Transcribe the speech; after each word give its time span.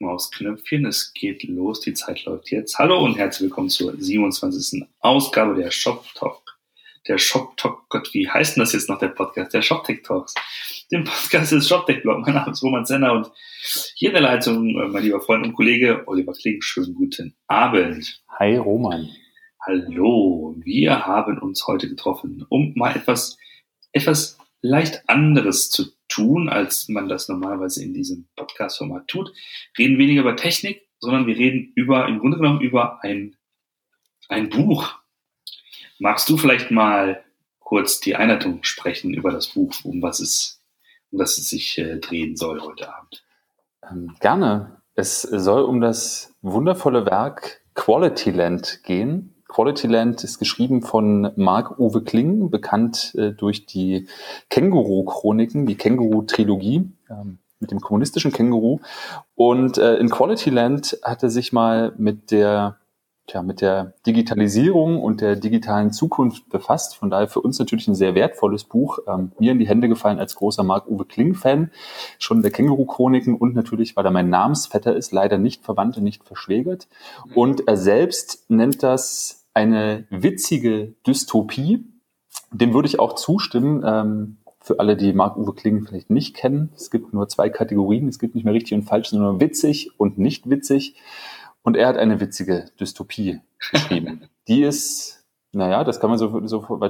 Mausknöpfchen. 0.00 0.86
Es 0.86 1.12
geht 1.12 1.42
los, 1.44 1.80
die 1.80 1.94
Zeit 1.94 2.24
läuft 2.24 2.50
jetzt. 2.50 2.78
Hallo 2.78 3.02
und 3.04 3.16
herzlich 3.16 3.48
willkommen 3.48 3.68
zur 3.68 3.96
27. 3.96 4.86
Ausgabe 5.00 5.60
der 5.60 5.70
Shop 5.70 6.04
Talk. 6.14 6.58
Der 7.08 7.18
Shop 7.18 7.56
Talk, 7.56 7.88
Gott, 7.88 8.12
wie 8.14 8.28
heißt 8.28 8.56
denn 8.56 8.62
das 8.62 8.74
jetzt 8.74 8.88
noch, 8.88 8.98
der 8.98 9.08
Podcast? 9.08 9.54
Der 9.54 9.62
Shop 9.62 9.82
Tech 9.84 10.02
Talks. 10.02 10.34
Den 10.92 11.04
Podcast 11.04 11.52
des 11.52 11.66
Shop 11.66 11.86
Tech 11.86 12.02
Blog. 12.02 12.20
Mein 12.20 12.34
Name 12.34 12.52
ist 12.52 12.62
Roman 12.62 12.86
Senner 12.86 13.12
und 13.12 13.30
hier 13.96 14.10
in 14.10 14.14
der 14.14 14.22
Leitung 14.22 14.68
äh, 14.68 14.86
mein 14.86 15.02
lieber 15.02 15.20
Freund 15.20 15.44
und 15.44 15.54
Kollege 15.54 16.04
Oliver 16.06 16.32
Kling. 16.32 16.62
Schönen 16.62 16.94
guten 16.94 17.34
Abend. 17.48 18.22
Hi 18.38 18.56
Roman. 18.56 19.08
Hallo. 19.66 20.54
Wir 20.58 21.06
haben 21.06 21.38
uns 21.38 21.66
heute 21.66 21.88
getroffen, 21.88 22.46
um 22.48 22.72
mal 22.76 22.94
etwas, 22.94 23.36
etwas 23.92 24.38
leicht 24.60 25.08
anderes 25.08 25.70
zu 25.70 25.86
tun, 26.18 26.48
als 26.48 26.88
man 26.88 27.08
das 27.08 27.28
normalerweise 27.28 27.82
in 27.84 27.94
diesem 27.94 28.26
Podcast-Format 28.34 29.06
tut. 29.06 29.32
Reden 29.78 29.98
weniger 29.98 30.22
über 30.22 30.34
Technik, 30.36 30.88
sondern 30.98 31.26
wir 31.26 31.36
reden 31.36 31.72
über, 31.76 32.08
im 32.08 32.18
Grunde 32.18 32.38
genommen 32.38 32.60
über 32.60 33.02
ein, 33.04 33.36
ein 34.28 34.48
Buch. 34.50 34.98
Magst 36.00 36.28
du 36.28 36.36
vielleicht 36.36 36.72
mal 36.72 37.24
kurz 37.60 38.00
die 38.00 38.16
Einleitung 38.16 38.64
sprechen 38.64 39.14
über 39.14 39.30
das 39.30 39.48
Buch, 39.48 39.72
um 39.84 40.02
was 40.02 40.18
es, 40.18 40.60
um 41.12 41.18
das 41.18 41.38
es 41.38 41.50
sich 41.50 41.78
äh, 41.78 41.98
drehen 41.98 42.36
soll 42.36 42.60
heute 42.60 42.92
Abend? 42.92 43.24
Ähm, 43.88 44.16
gerne. 44.20 44.82
Es 44.94 45.22
soll 45.22 45.62
um 45.62 45.80
das 45.80 46.34
wundervolle 46.42 47.06
Werk 47.06 47.60
Quality 47.74 48.32
Land 48.32 48.80
gehen 48.82 49.37
Quality 49.48 49.86
Land 49.86 50.24
ist 50.24 50.38
geschrieben 50.38 50.82
von 50.82 51.32
Marc-Uwe 51.36 52.02
Kling, 52.02 52.50
bekannt 52.50 53.14
äh, 53.16 53.32
durch 53.32 53.66
die 53.66 54.06
Känguru-Chroniken, 54.50 55.66
die 55.66 55.74
Känguru-Trilogie 55.74 56.90
ähm, 57.10 57.38
mit 57.58 57.70
dem 57.70 57.80
kommunistischen 57.80 58.32
Känguru. 58.32 58.80
Und 59.34 59.78
äh, 59.78 59.96
in 59.96 60.10
Quality 60.10 60.50
Land 60.50 60.98
hat 61.02 61.22
er 61.22 61.30
sich 61.30 61.52
mal 61.52 61.92
mit 61.96 62.30
der 62.30 62.76
tja, 63.28 63.42
mit 63.42 63.60
der 63.60 63.94
Digitalisierung 64.06 65.00
und 65.00 65.20
der 65.20 65.36
digitalen 65.36 65.92
Zukunft 65.92 66.48
befasst. 66.48 66.96
Von 66.96 67.10
daher 67.10 67.28
für 67.28 67.40
uns 67.40 67.58
natürlich 67.58 67.86
ein 67.86 67.94
sehr 67.94 68.14
wertvolles 68.14 68.64
Buch. 68.64 68.98
Ähm, 69.06 69.32
mir 69.38 69.52
in 69.52 69.58
die 69.58 69.68
Hände 69.68 69.88
gefallen 69.88 70.18
als 70.18 70.34
großer 70.34 70.64
Marc-Uwe 70.64 71.04
Kling-Fan, 71.04 71.70
schon 72.18 72.42
der 72.42 72.50
Känguru-Chroniken 72.50 73.36
und 73.36 73.54
natürlich, 73.54 73.96
weil 73.96 74.04
er 74.04 74.10
mein 74.10 74.30
Namensvetter 74.30 74.96
ist, 74.96 75.12
leider 75.12 75.38
nicht 75.38 75.64
verwandt 75.64 75.96
und 75.96 76.04
nicht 76.04 76.24
verschwägert. 76.24 76.88
Mhm. 77.26 77.32
Und 77.36 77.68
er 77.68 77.76
selbst 77.76 78.50
nennt 78.50 78.82
das 78.82 79.46
eine 79.54 80.06
witzige 80.10 80.94
Dystopie. 81.06 81.84
Dem 82.50 82.72
würde 82.72 82.88
ich 82.88 82.98
auch 82.98 83.14
zustimmen. 83.14 83.82
Ähm, 83.84 84.38
für 84.60 84.80
alle, 84.80 84.96
die 84.96 85.12
Marc-Uwe 85.14 85.54
Kling 85.54 85.86
vielleicht 85.86 86.10
nicht 86.10 86.36
kennen. 86.36 86.70
Es 86.74 86.90
gibt 86.90 87.14
nur 87.14 87.26
zwei 87.28 87.48
Kategorien. 87.48 88.06
Es 88.08 88.18
gibt 88.18 88.34
nicht 88.34 88.44
mehr 88.44 88.52
richtig 88.52 88.74
und 88.74 88.82
falsch, 88.82 89.08
sondern 89.08 89.40
witzig 89.40 89.92
und 89.96 90.18
nicht 90.18 90.50
witzig. 90.50 90.94
Und 91.62 91.76
er 91.76 91.88
hat 91.88 91.96
eine 91.96 92.20
witzige 92.20 92.66
Dystopie 92.80 93.40
geschrieben. 93.70 94.28
Die 94.48 94.62
ist, 94.62 95.24
naja, 95.52 95.84
das 95.84 96.00
kann 96.00 96.10
man 96.10 96.18
so, 96.18 96.46
so 96.46 96.80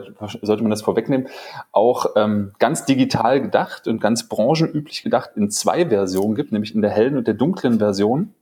sollte 0.42 0.62
man 0.62 0.70
das 0.70 0.82
vorwegnehmen, 0.82 1.28
auch 1.72 2.06
ähm, 2.16 2.52
ganz 2.58 2.84
digital 2.84 3.40
gedacht 3.40 3.88
und 3.88 4.00
ganz 4.00 4.28
branchenüblich 4.28 5.02
gedacht 5.02 5.30
in 5.34 5.50
zwei 5.50 5.88
Versionen 5.88 6.34
gibt, 6.34 6.52
nämlich 6.52 6.74
in 6.74 6.82
der 6.82 6.90
hellen 6.90 7.16
und 7.16 7.26
der 7.26 7.34
dunklen 7.34 7.78
Version. 7.78 8.34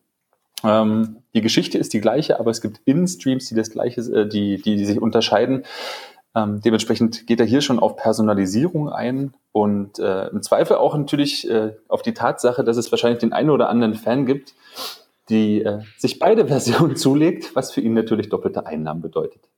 Ähm, 0.65 1.23
die 1.35 1.43
Geschichte 1.43 1.79
ist 1.79 1.93
die 1.93 2.01
gleiche, 2.01 2.41
aber 2.41 2.51
es 2.51 2.61
gibt 2.61 2.81
In-Streams, 2.85 3.49
die 3.49 3.55
das 3.55 3.71
gleiche, 3.71 4.01
äh, 4.01 4.29
die, 4.29 4.61
die, 4.61 4.77
die 4.77 4.85
sich 4.85 5.01
unterscheiden. 5.01 5.65
Ähm, 6.35 6.61
dementsprechend 6.61 7.27
geht 7.27 7.41
er 7.41 7.47
hier 7.47 7.63
schon 7.63 7.79
auf 7.79 7.97
Personalisierung 7.97 8.91
ein 8.91 9.35
und 9.53 9.99
äh, 9.99 10.29
im 10.29 10.43
Zweifel 10.43 10.77
auch 10.77 10.97
natürlich 10.97 11.49
äh, 11.49 11.73
auf 11.89 12.03
die 12.03 12.13
Tatsache, 12.13 12.63
dass 12.63 12.77
es 12.77 12.93
wahrscheinlich 12.93 13.21
den 13.21 13.33
einen 13.33 13.49
oder 13.49 13.71
anderen 13.71 13.95
Fan 13.95 14.27
gibt, 14.27 14.55
die 15.29 15.63
äh, 15.63 15.81
sich 15.97 16.19
beide 16.19 16.47
Versionen 16.49 16.97
zulegt, 16.97 17.55
was 17.55 17.73
für 17.73 17.81
ihn 17.81 17.95
natürlich 17.95 18.29
doppelte 18.29 18.67
Einnahmen 18.67 19.03
bedeutet. 19.03 19.49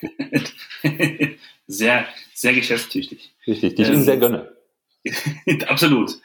sehr, 1.66 2.06
sehr 2.34 2.54
geschäftstüchtig. 2.54 3.34
Richtig, 3.46 3.74
die 3.74 3.82
ich 3.82 3.88
ähm, 3.88 3.94
Ihnen 3.94 4.04
sehr 4.04 4.16
gönne. 4.16 4.52
Absolut. 5.66 6.18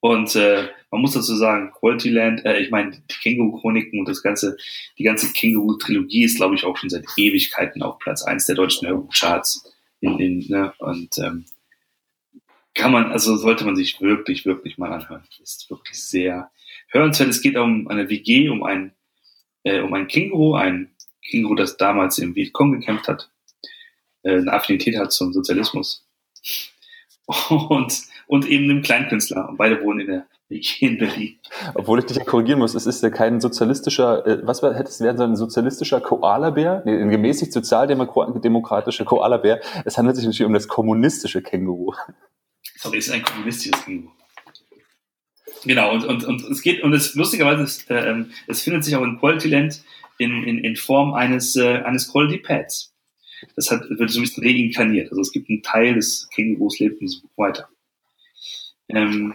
Und 0.00 0.36
äh, 0.36 0.68
man 0.90 1.00
muss 1.00 1.14
dazu 1.14 1.34
sagen, 1.34 1.72
Quality 1.72 2.10
Land, 2.10 2.44
äh, 2.44 2.60
ich 2.60 2.70
meine, 2.70 2.92
die 2.92 3.14
Känguru-Chroniken 3.22 3.98
und 3.98 4.08
das 4.08 4.22
ganze, 4.22 4.56
die 4.96 5.02
ganze 5.02 5.32
Känguru-Trilogie 5.32 6.24
ist, 6.24 6.36
glaube 6.36 6.54
ich, 6.54 6.64
auch 6.64 6.76
schon 6.76 6.90
seit 6.90 7.04
Ewigkeiten 7.16 7.82
auf 7.82 7.98
Platz 7.98 8.22
eins 8.22 8.46
der 8.46 8.54
deutschen 8.54 8.86
Hörbuchcharts. 8.86 9.72
In, 10.00 10.18
in, 10.20 10.46
ne? 10.48 10.72
Und 10.78 11.18
ähm, 11.18 11.46
kann 12.74 12.92
man, 12.92 13.10
also 13.10 13.36
sollte 13.36 13.64
man 13.64 13.74
sich 13.74 14.00
wirklich, 14.00 14.46
wirklich 14.46 14.78
mal 14.78 14.92
anhören. 14.92 15.24
Ist 15.42 15.68
wirklich 15.68 16.00
sehr 16.00 16.50
hörenswert. 16.88 17.30
Es 17.30 17.42
geht 17.42 17.56
um 17.56 17.88
eine 17.88 18.08
WG, 18.08 18.48
um 18.48 18.62
ein, 18.62 18.92
äh, 19.64 19.80
um 19.80 19.92
ein 19.94 20.08
Känguru, 20.08 20.54
ein 20.54 20.94
Känguru, 21.30 21.54
das 21.54 21.76
damals 21.76 22.18
im 22.18 22.34
Vietcong 22.34 22.72
gekämpft 22.72 23.08
hat, 23.08 23.30
äh, 24.22 24.38
eine 24.38 24.52
Affinität 24.52 24.98
hat 24.98 25.12
zum 25.12 25.32
Sozialismus. 25.32 26.06
Und 27.50 28.08
und 28.28 28.46
eben 28.46 28.70
einem 28.70 28.82
Kleinkünstler. 28.82 29.48
Und 29.48 29.56
beide 29.56 29.82
wohnen 29.82 30.00
in 30.00 30.06
der 30.06 30.26
WG 30.48 30.86
in 30.86 30.98
Berlin. 30.98 31.38
Obwohl 31.74 31.98
ich 31.98 32.06
dich 32.06 32.16
ja 32.16 32.24
korrigieren 32.24 32.60
muss, 32.60 32.74
es 32.74 32.86
ist 32.86 33.02
ja 33.02 33.10
kein 33.10 33.40
sozialistischer, 33.40 34.24
äh, 34.26 34.46
was 34.46 34.62
war, 34.62 34.74
hätte 34.74 34.90
es 34.90 35.00
werden 35.00 35.16
sollen, 35.16 35.32
ein 35.32 35.36
sozialistischer 35.36 36.00
Koalabär? 36.00 36.82
Nee, 36.84 37.00
ein 37.00 37.10
gemäßigt 37.10 37.52
sozialdemokratischer 37.52 39.04
Koalabär. 39.04 39.60
Es 39.84 39.98
handelt 39.98 40.16
sich 40.16 40.26
natürlich 40.26 40.46
um 40.46 40.52
das 40.52 40.68
kommunistische 40.68 41.42
Känguru. 41.42 41.94
Sorry, 42.76 42.98
es 42.98 43.08
ist 43.08 43.14
ein 43.14 43.22
kommunistisches 43.22 43.84
Känguru. 43.84 44.12
Genau, 45.64 45.92
und, 45.92 46.04
und, 46.04 46.24
und 46.24 46.42
es 46.50 46.62
geht, 46.62 46.82
und 46.82 46.92
es 46.92 47.14
lustigerweise, 47.14 47.62
es, 47.62 47.84
äh, 47.90 48.10
ähm, 48.10 48.30
es 48.46 48.62
findet 48.62 48.84
sich 48.84 48.94
auch 48.94 49.02
in 49.02 49.18
Quality 49.18 49.48
Land 49.48 49.82
in, 50.18 50.44
in, 50.44 50.58
in 50.58 50.76
Form 50.76 51.14
eines, 51.14 51.56
äh, 51.56 51.82
eines 51.84 52.10
Quality 52.10 52.38
Pads. 52.38 52.94
Das 53.56 53.70
hat, 53.70 53.88
wird 53.88 54.10
so 54.10 54.18
ein 54.18 54.22
bisschen 54.22 54.44
reinkarniert. 54.44 55.10
Also 55.10 55.22
es 55.22 55.32
gibt 55.32 55.48
einen 55.48 55.62
Teil 55.62 55.94
des 55.94 56.28
Kängurus 56.34 56.78
lebt 56.80 57.00
in 57.00 57.06
diesem 57.06 57.28
weiter. 57.36 57.68
Ähm, 58.88 59.34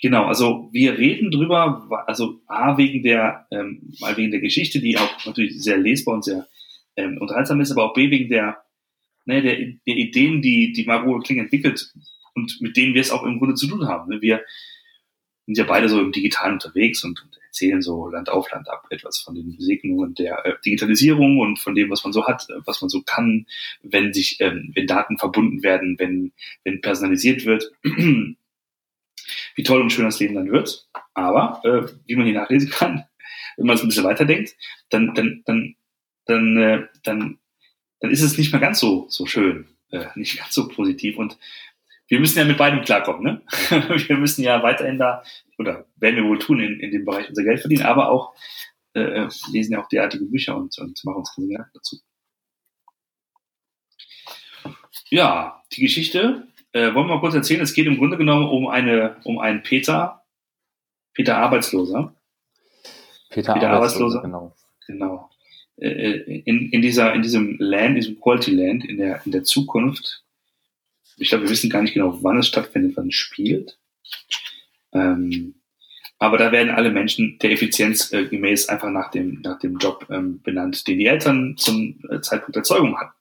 genau, 0.00 0.26
also 0.26 0.68
wir 0.72 0.98
reden 0.98 1.30
drüber, 1.30 2.04
also 2.06 2.40
A, 2.46 2.76
wegen 2.76 3.02
der, 3.02 3.46
ähm, 3.50 3.92
mal 4.00 4.16
wegen 4.16 4.30
der 4.30 4.40
Geschichte, 4.40 4.80
die 4.80 4.98
auch 4.98 5.24
natürlich 5.24 5.60
sehr 5.62 5.78
lesbar 5.78 6.14
und 6.14 6.24
sehr 6.24 6.46
ähm, 6.96 7.18
unterhaltsam 7.18 7.60
ist, 7.60 7.72
aber 7.72 7.90
auch 7.90 7.94
B, 7.94 8.10
wegen 8.10 8.28
der, 8.28 8.62
ne, 9.24 9.42
der, 9.42 9.56
der 9.56 9.96
Ideen, 9.96 10.42
die, 10.42 10.72
die 10.72 10.84
Margot 10.84 11.24
Kling 11.24 11.40
entwickelt 11.40 11.92
und 12.34 12.60
mit 12.60 12.76
denen 12.76 12.94
wir 12.94 13.00
es 13.00 13.10
auch 13.10 13.24
im 13.24 13.38
Grunde 13.38 13.54
zu 13.54 13.66
tun 13.66 13.88
haben. 13.88 14.20
Wir 14.20 14.42
sind 15.46 15.58
ja 15.58 15.64
beide 15.64 15.88
so 15.88 16.00
im 16.00 16.12
Digitalen 16.12 16.54
unterwegs 16.54 17.04
und, 17.04 17.22
und 17.22 17.38
erzählen 17.46 17.82
so 17.82 18.08
Land 18.08 18.30
auf 18.30 18.50
Land 18.50 18.68
ab 18.68 18.86
etwas 18.90 19.18
von 19.18 19.34
den 19.34 19.56
Segnungen 19.58 20.14
der 20.14 20.44
äh, 20.44 20.54
Digitalisierung 20.64 21.38
und 21.38 21.58
von 21.58 21.74
dem, 21.74 21.90
was 21.90 22.02
man 22.02 22.12
so 22.12 22.26
hat, 22.26 22.48
äh, 22.50 22.54
was 22.64 22.80
man 22.80 22.88
so 22.88 23.02
kann, 23.02 23.46
wenn 23.82 24.12
sich, 24.12 24.40
ähm, 24.40 24.72
wenn 24.74 24.86
Daten 24.86 25.18
verbunden 25.18 25.62
werden, 25.62 25.98
wenn, 25.98 26.32
wenn 26.64 26.80
personalisiert 26.80 27.44
wird 27.44 27.70
wie 29.54 29.62
toll 29.62 29.80
und 29.80 29.90
schön 29.90 30.04
das 30.04 30.20
Leben 30.20 30.34
dann 30.34 30.50
wird. 30.50 30.88
Aber, 31.14 31.60
äh, 31.64 31.92
wie 32.06 32.16
man 32.16 32.26
hier 32.26 32.34
nachlesen 32.34 32.70
kann, 32.70 33.04
wenn 33.56 33.66
man 33.66 33.76
es 33.76 33.82
ein 33.82 33.88
bisschen 33.88 34.04
weiterdenkt, 34.04 34.56
dann, 34.90 35.14
dann, 35.14 35.42
dann, 35.44 35.76
dann, 36.26 36.56
äh, 36.56 36.86
dann, 37.02 37.38
dann 38.00 38.10
ist 38.10 38.22
es 38.22 38.38
nicht 38.38 38.52
mehr 38.52 38.60
ganz 38.60 38.80
so, 38.80 39.06
so 39.08 39.26
schön, 39.26 39.66
äh, 39.90 40.06
nicht 40.16 40.38
ganz 40.38 40.54
so 40.54 40.68
positiv. 40.68 41.18
Und 41.18 41.38
wir 42.08 42.20
müssen 42.20 42.38
ja 42.38 42.44
mit 42.44 42.58
beidem 42.58 42.82
klarkommen. 42.82 43.22
Ne? 43.22 43.42
wir 44.08 44.16
müssen 44.16 44.42
ja 44.42 44.62
weiterhin 44.62 44.98
da, 44.98 45.22
oder 45.58 45.86
werden 45.96 46.16
wir 46.16 46.24
wohl 46.24 46.38
tun, 46.38 46.60
in, 46.60 46.80
in 46.80 46.90
dem 46.90 47.04
Bereich 47.04 47.28
unser 47.28 47.44
Geld 47.44 47.60
verdienen, 47.60 47.86
aber 47.86 48.10
auch 48.10 48.34
äh, 48.94 49.28
lesen 49.50 49.72
ja 49.72 49.82
auch 49.82 49.88
derartige 49.88 50.24
Bücher 50.24 50.56
und, 50.56 50.78
und 50.78 51.04
machen 51.04 51.18
uns 51.18 51.34
keine 51.34 51.48
Gedanken 51.48 51.70
dazu. 51.74 51.96
Ja, 55.10 55.62
die 55.72 55.82
Geschichte 55.82 56.48
äh, 56.72 56.94
wollen 56.94 57.06
wir 57.06 57.14
mal 57.14 57.20
kurz 57.20 57.34
erzählen, 57.34 57.60
es 57.60 57.74
geht 57.74 57.86
im 57.86 57.98
Grunde 57.98 58.16
genommen 58.16 58.48
um 58.48 58.68
eine, 58.68 59.16
um 59.24 59.38
einen 59.38 59.62
Peter, 59.62 60.24
Peter 61.12 61.36
Arbeitsloser. 61.36 62.14
Peter, 63.30 63.54
Peter 63.54 63.70
Arbeitsloser, 63.70 64.22
genau. 64.22 64.54
Genau. 64.86 65.30
Äh, 65.76 65.88
äh, 65.88 66.42
in, 66.44 66.70
in 66.70 66.82
dieser, 66.82 67.14
in 67.14 67.22
diesem 67.22 67.56
Land, 67.58 67.96
diesem 67.96 68.20
Quality 68.20 68.52
Land, 68.52 68.84
in 68.84 68.98
der, 68.98 69.24
in 69.24 69.32
der 69.32 69.44
Zukunft. 69.44 70.24
Ich 71.16 71.28
glaube, 71.28 71.44
wir 71.44 71.50
wissen 71.50 71.70
gar 71.70 71.82
nicht 71.82 71.94
genau, 71.94 72.22
wann 72.22 72.38
es 72.38 72.48
stattfindet, 72.48 72.96
wann 72.96 73.08
es 73.08 73.14
spielt. 73.14 73.78
Ähm, 74.92 75.54
aber 76.18 76.38
da 76.38 76.52
werden 76.52 76.70
alle 76.70 76.90
Menschen 76.90 77.38
der 77.40 77.50
Effizienz 77.50 78.12
äh, 78.12 78.26
gemäß 78.26 78.68
einfach 78.68 78.90
nach 78.90 79.10
dem, 79.10 79.40
nach 79.42 79.58
dem 79.58 79.78
Job 79.78 80.06
ähm, 80.10 80.40
benannt, 80.42 80.86
den 80.86 80.98
die 80.98 81.06
Eltern 81.06 81.56
zum 81.56 82.00
äh, 82.08 82.20
Zeitpunkt 82.20 82.56
der 82.56 82.62
Zeugung 82.62 82.96
hatten. 82.98 83.12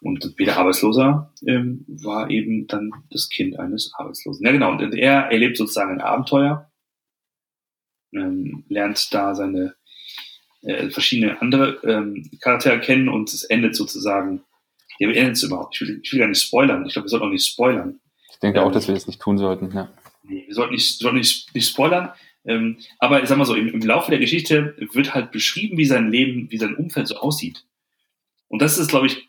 Und 0.00 0.36
Peter 0.36 0.56
Arbeitsloser 0.56 1.32
ähm, 1.46 1.84
war 1.86 2.28
eben 2.28 2.66
dann 2.66 2.90
das 3.10 3.28
Kind 3.28 3.58
eines 3.58 3.92
Arbeitslosen. 3.94 4.44
Ja, 4.44 4.52
genau. 4.52 4.72
Und 4.72 4.94
er 4.94 5.30
erlebt 5.30 5.56
sozusagen 5.56 5.92
ein 5.92 6.00
Abenteuer, 6.00 6.70
ähm, 8.12 8.64
lernt 8.68 9.14
da 9.14 9.34
seine 9.34 9.74
äh, 10.62 10.90
verschiedene 10.90 11.40
andere 11.40 11.80
ähm, 11.84 12.30
Charaktere 12.40 12.80
kennen 12.80 13.08
und 13.08 13.32
es 13.32 13.44
endet 13.44 13.76
sozusagen. 13.76 14.42
Ja, 14.98 15.08
wie 15.08 15.16
endet 15.16 15.36
es 15.36 15.42
überhaupt? 15.42 15.74
Ich 15.74 15.80
will, 15.80 16.00
ich 16.02 16.12
will 16.12 16.20
gar 16.20 16.28
nicht 16.28 16.42
spoilern. 16.42 16.86
Ich 16.86 16.92
glaube, 16.92 17.06
wir 17.06 17.10
sollten 17.10 17.26
auch 17.26 17.30
nicht 17.30 17.46
spoilern. 17.46 18.00
Ich 18.30 18.38
denke 18.38 18.60
ähm, 18.60 18.64
auch, 18.66 18.72
dass 18.72 18.88
wir 18.88 18.94
das 18.94 19.06
nicht 19.06 19.20
tun 19.20 19.38
sollten. 19.38 19.70
Ja. 19.74 19.92
Nee, 20.24 20.44
wir 20.46 20.54
sollten 20.54 20.74
nicht, 20.74 20.98
sollten 20.98 21.18
nicht, 21.18 21.54
nicht 21.54 21.68
spoilern. 21.68 22.12
Ähm, 22.44 22.78
aber 22.98 23.22
ich 23.22 23.28
sag 23.28 23.38
mal 23.38 23.44
so, 23.44 23.54
im, 23.54 23.68
im 23.68 23.80
Laufe 23.80 24.10
der 24.10 24.20
Geschichte 24.20 24.74
wird 24.92 25.14
halt 25.14 25.30
beschrieben, 25.30 25.76
wie 25.76 25.84
sein 25.84 26.10
Leben, 26.10 26.50
wie 26.50 26.58
sein 26.58 26.74
Umfeld 26.74 27.08
so 27.08 27.16
aussieht. 27.16 27.64
Und 28.48 28.62
das 28.62 28.78
ist, 28.78 28.88
glaube 28.88 29.06
ich, 29.06 29.28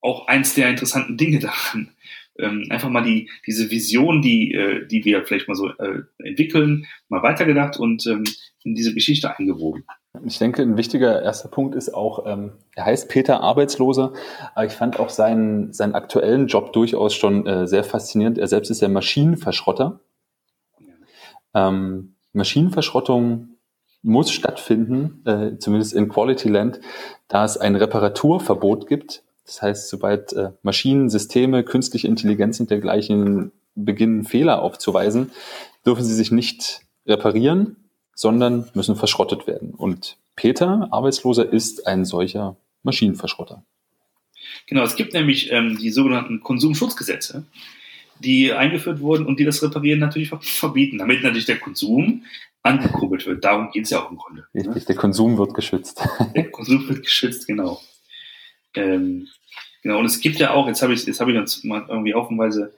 auch 0.00 0.26
eins 0.26 0.54
der 0.54 0.68
interessanten 0.70 1.16
Dinge 1.16 1.38
daran. 1.38 1.92
Ähm, 2.38 2.66
einfach 2.68 2.90
mal 2.90 3.02
die, 3.02 3.30
diese 3.46 3.70
Vision, 3.70 4.20
die, 4.20 4.52
äh, 4.52 4.86
die 4.86 5.04
wir 5.04 5.24
vielleicht 5.24 5.48
mal 5.48 5.54
so 5.54 5.70
äh, 5.70 6.02
entwickeln, 6.18 6.86
mal 7.08 7.22
weitergedacht 7.22 7.78
und 7.78 8.06
ähm, 8.06 8.24
in 8.62 8.74
diese 8.74 8.92
Geschichte 8.92 9.34
eingewoben. 9.36 9.84
Ich 10.24 10.38
denke, 10.38 10.62
ein 10.62 10.76
wichtiger 10.76 11.22
erster 11.22 11.48
Punkt 11.48 11.74
ist 11.74 11.92
auch, 11.92 12.26
ähm, 12.26 12.52
er 12.74 12.86
heißt 12.86 13.08
Peter 13.08 13.40
Arbeitsloser, 13.40 14.12
aber 14.54 14.66
ich 14.66 14.72
fand 14.72 14.98
auch 14.98 15.10
seinen, 15.10 15.72
seinen 15.72 15.94
aktuellen 15.94 16.46
Job 16.46 16.72
durchaus 16.72 17.14
schon 17.14 17.46
äh, 17.46 17.66
sehr 17.66 17.84
faszinierend. 17.84 18.38
Er 18.38 18.48
selbst 18.48 18.70
ist 18.70 18.80
ja 18.80 18.88
Maschinenverschrotter. 18.88 20.00
Ähm, 21.54 22.14
Maschinenverschrottung 22.32 23.56
muss 24.02 24.30
stattfinden, 24.30 25.22
äh, 25.26 25.58
zumindest 25.58 25.92
in 25.94 26.08
Quality 26.08 26.48
Land, 26.48 26.80
da 27.28 27.44
es 27.44 27.56
ein 27.56 27.74
Reparaturverbot 27.74 28.86
gibt. 28.86 29.24
Das 29.44 29.62
heißt, 29.62 29.88
sobald 29.88 30.32
äh, 30.32 30.50
Maschinen, 30.62 31.08
Systeme, 31.08 31.64
künstliche 31.64 32.08
Intelligenz 32.08 32.60
und 32.60 32.70
dergleichen 32.70 33.52
beginnen, 33.74 34.24
Fehler 34.24 34.62
aufzuweisen, 34.62 35.32
dürfen 35.84 36.04
sie 36.04 36.14
sich 36.14 36.30
nicht 36.30 36.80
reparieren, 37.06 37.85
sondern 38.16 38.68
müssen 38.74 38.96
verschrottet 38.96 39.46
werden. 39.46 39.74
Und 39.74 40.16
Peter, 40.34 40.88
Arbeitsloser, 40.90 41.52
ist 41.52 41.86
ein 41.86 42.04
solcher 42.04 42.56
Maschinenverschrotter. 42.82 43.62
Genau, 44.66 44.82
es 44.82 44.96
gibt 44.96 45.12
nämlich 45.12 45.52
ähm, 45.52 45.78
die 45.78 45.90
sogenannten 45.90 46.40
Konsumschutzgesetze, 46.40 47.44
die 48.18 48.52
eingeführt 48.52 49.00
wurden 49.00 49.26
und 49.26 49.38
die 49.38 49.44
das 49.44 49.62
Reparieren 49.62 50.00
natürlich 50.00 50.30
verbieten, 50.30 50.98
damit 50.98 51.22
natürlich 51.22 51.44
der 51.44 51.58
Konsum 51.58 52.24
angekurbelt 52.62 53.26
wird. 53.26 53.44
Darum 53.44 53.70
geht 53.70 53.84
es 53.84 53.90
ja 53.90 54.02
auch 54.02 54.10
im 54.10 54.16
Grunde. 54.16 54.46
Ne? 54.54 54.60
Richtig, 54.60 54.74
ne? 54.74 54.84
der 54.86 54.96
Konsum 54.96 55.36
wird 55.36 55.54
geschützt. 55.54 56.02
Der 56.34 56.50
Konsum 56.50 56.88
wird 56.88 57.04
geschützt, 57.04 57.46
genau. 57.46 57.80
Ähm, 58.74 59.28
genau, 59.82 59.98
und 59.98 60.06
es 60.06 60.20
gibt 60.20 60.38
ja 60.38 60.52
auch, 60.52 60.66
jetzt 60.66 60.82
habe 60.82 60.94
ich, 60.94 61.04
jetzt 61.04 61.20
habe 61.20 61.32
ich 61.32 61.38
uns 61.38 61.62
mal 61.64 61.84
irgendwie 61.88 62.14
haufenweise 62.14 62.74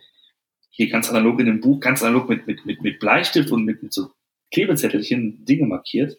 hier 0.69 0.88
ganz 0.88 1.08
analog 1.08 1.38
in 1.40 1.46
dem 1.46 1.61
Buch, 1.61 1.81
ganz 1.81 2.02
analog 2.02 2.29
mit, 2.29 2.46
mit, 2.46 2.67
mit, 2.67 2.82
mit 2.82 2.99
Bleistift 2.99 3.50
und 3.50 3.64
mit, 3.64 3.82
mit 3.82 3.93
so 3.93 4.11
Klebezettelchen 4.53 5.45
Dinge 5.45 5.67
markiert, 5.67 6.19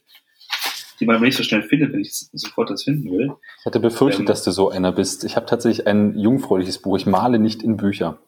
die 1.00 1.06
man 1.06 1.22
nicht 1.22 1.38
so 1.38 1.44
schnell 1.44 1.64
findet, 1.64 1.94
wenn 1.94 2.02
ich 2.02 2.14
sofort 2.14 2.70
das 2.70 2.84
finden 2.84 3.12
will. 3.12 3.34
Ich 3.60 3.66
hatte 3.66 3.80
befürchtet, 3.80 4.22
ähm, 4.22 4.26
dass 4.26 4.44
du 4.44 4.52
so 4.52 4.70
einer 4.70 4.92
bist. 4.92 5.24
Ich 5.24 5.36
habe 5.36 5.46
tatsächlich 5.46 5.88
ein 5.88 6.18
jungfräuliches 6.18 6.80
Buch. 6.80 6.98
Ich 6.98 7.06
male 7.06 7.40
nicht 7.40 7.64
in 7.64 7.78
Bücher. 7.78 8.20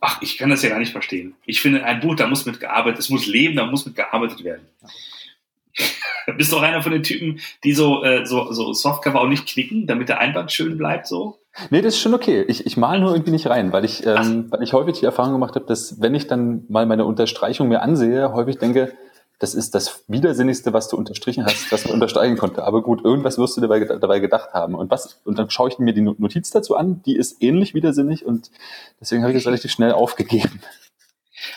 Ach, 0.00 0.20
ich 0.20 0.36
kann 0.36 0.50
das 0.50 0.62
ja 0.62 0.68
gar 0.68 0.78
nicht 0.78 0.92
verstehen. 0.92 1.34
Ich 1.46 1.60
finde, 1.60 1.84
ein 1.84 2.00
Buch, 2.00 2.16
da 2.16 2.26
muss 2.26 2.44
mitgearbeitet, 2.44 2.98
es 2.98 3.08
muss 3.08 3.26
leben, 3.26 3.56
da 3.56 3.66
muss 3.66 3.86
mitgearbeitet 3.86 4.44
werden. 4.44 4.66
Bist 6.36 6.52
du 6.52 6.56
auch 6.56 6.62
einer 6.62 6.82
von 6.82 6.92
den 6.92 7.02
Typen, 7.02 7.40
die 7.64 7.72
so, 7.72 8.02
äh, 8.02 8.26
so, 8.26 8.52
so 8.52 8.72
Softcover 8.72 9.20
auch 9.20 9.28
nicht 9.28 9.46
knicken, 9.46 9.86
damit 9.86 10.08
der 10.08 10.18
Einband 10.18 10.52
schön 10.52 10.76
bleibt, 10.76 11.06
so? 11.06 11.38
Nee, 11.70 11.80
das 11.80 11.94
ist 11.94 12.00
schon 12.00 12.14
okay. 12.14 12.44
Ich, 12.48 12.66
ich 12.66 12.76
male 12.76 13.00
nur 13.00 13.12
irgendwie 13.12 13.30
nicht 13.30 13.46
rein, 13.46 13.72
weil 13.72 13.84
ich, 13.84 14.04
ähm, 14.04 14.46
weil 14.50 14.62
ich 14.62 14.74
häufig 14.74 14.98
die 14.98 15.06
Erfahrung 15.06 15.32
gemacht 15.32 15.54
habe, 15.54 15.64
dass 15.64 16.00
wenn 16.00 16.14
ich 16.14 16.26
dann 16.26 16.64
mal 16.68 16.84
meine 16.84 17.06
Unterstreichung 17.06 17.68
mir 17.68 17.80
ansehe, 17.80 18.32
häufig 18.32 18.58
denke, 18.58 18.92
das 19.38 19.54
ist 19.54 19.74
das 19.74 20.04
Widersinnigste, 20.08 20.72
was 20.72 20.88
du 20.88 20.96
unterstrichen 20.96 21.44
hast, 21.44 21.70
was 21.70 21.84
man 21.84 21.94
unterstreichen 21.94 22.38
konnte. 22.38 22.64
Aber 22.64 22.82
gut, 22.82 23.04
irgendwas 23.04 23.36
wirst 23.36 23.56
du 23.56 23.60
dabei, 23.60 23.80
dabei 23.80 24.18
gedacht 24.18 24.54
haben. 24.54 24.74
Und 24.74 24.90
was, 24.90 25.20
und 25.24 25.38
dann 25.38 25.50
schaue 25.50 25.68
ich 25.68 25.78
mir 25.78 25.92
die 25.92 26.00
Notiz 26.00 26.50
dazu 26.50 26.76
an, 26.76 27.02
die 27.04 27.16
ist 27.16 27.42
ähnlich 27.42 27.74
widersinnig 27.74 28.24
und 28.24 28.50
deswegen 29.00 29.22
habe 29.22 29.32
ich 29.32 29.38
das 29.38 29.46
relativ 29.46 29.70
schnell 29.70 29.92
aufgegeben. 29.92 30.60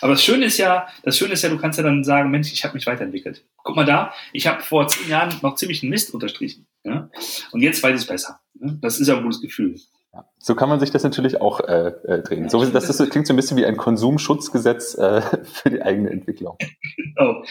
Aber 0.01 0.11
das 0.11 0.23
Schöne 0.23 0.45
ist 0.45 0.57
ja, 0.57 0.87
das 1.03 1.17
Schöne 1.17 1.33
ist 1.33 1.41
ja, 1.41 1.49
du 1.49 1.57
kannst 1.57 1.77
ja 1.77 1.83
dann 1.83 2.03
sagen, 2.03 2.29
Mensch, 2.31 2.51
ich 2.51 2.63
habe 2.63 2.73
mich 2.73 2.85
weiterentwickelt. 2.85 3.45
Guck 3.63 3.75
mal 3.75 3.85
da, 3.85 4.13
ich 4.33 4.45
habe 4.45 4.61
vor 4.61 4.87
zehn 4.87 5.09
Jahren 5.09 5.33
noch 5.41 5.55
ziemlich 5.55 5.81
einen 5.81 5.89
Mist 5.89 6.13
unterstrichen. 6.13 6.67
Ja? 6.83 7.09
Und 7.51 7.61
jetzt 7.61 7.81
weiß 7.81 7.95
ich 7.95 8.01
es 8.01 8.07
besser. 8.07 8.41
Ja? 8.59 8.73
Das 8.81 8.99
ist 8.99 9.07
ja 9.07 9.15
ein 9.15 9.23
gutes 9.23 9.41
Gefühl. 9.41 9.79
Ja, 10.13 10.25
so 10.39 10.55
kann 10.55 10.69
man 10.69 10.79
sich 10.79 10.89
das 10.89 11.03
natürlich 11.03 11.39
auch 11.39 11.59
äh, 11.59 11.93
äh, 12.05 12.23
drehen. 12.23 12.49
So, 12.49 12.65
das, 12.65 12.87
das 12.87 13.09
klingt 13.09 13.27
so 13.27 13.33
ein 13.33 13.35
bisschen 13.35 13.57
wie 13.57 13.65
ein 13.65 13.77
Konsumschutzgesetz 13.77 14.95
äh, 14.95 15.21
für 15.43 15.69
die 15.69 15.81
eigene 15.83 16.09
Entwicklung. 16.09 16.57
Genau. 16.95 17.43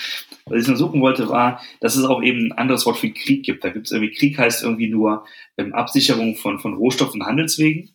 Was 0.47 0.63
ich 0.63 0.67
nur 0.67 0.77
suchen 0.77 1.01
wollte, 1.01 1.29
war, 1.29 1.61
dass 1.81 1.95
es 1.95 2.05
auch 2.05 2.23
eben 2.23 2.47
ein 2.47 2.53
anderes 2.53 2.85
Wort 2.87 2.97
für 2.97 3.11
Krieg 3.11 3.45
gibt. 3.45 3.63
Da 3.63 3.71
gibt 3.71 3.87
es 3.87 3.93
irgendwie, 3.93 4.13
Krieg 4.13 4.39
heißt 4.39 4.65
irgendwie 4.65 4.89
nur 4.89 5.25
ähm, 5.57 5.73
Absicherung 5.73 6.35
von, 6.35 6.59
von 6.59 6.75
Rohstoffen 6.75 7.25
Handelswegen. 7.25 7.91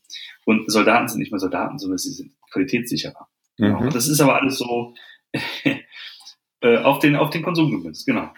Und 0.46 0.72
Soldaten 0.72 1.08
sind 1.08 1.20
nicht 1.20 1.32
mehr 1.32 1.40
Soldaten, 1.40 1.78
sondern 1.78 1.98
sie 1.98 2.12
sind 2.12 2.32
qualitätssicherer. 2.52 3.28
Genau. 3.58 3.82
Mhm. 3.82 3.90
Das 3.90 4.08
ist 4.08 4.22
aber 4.22 4.36
alles 4.36 4.58
so 4.58 4.94
äh, 6.62 6.78
auf, 6.78 7.00
den, 7.00 7.16
auf 7.16 7.32
den 7.32 7.44
Konsum 7.44 7.72
gemünzt, 7.72 8.06
genau. 8.06 8.30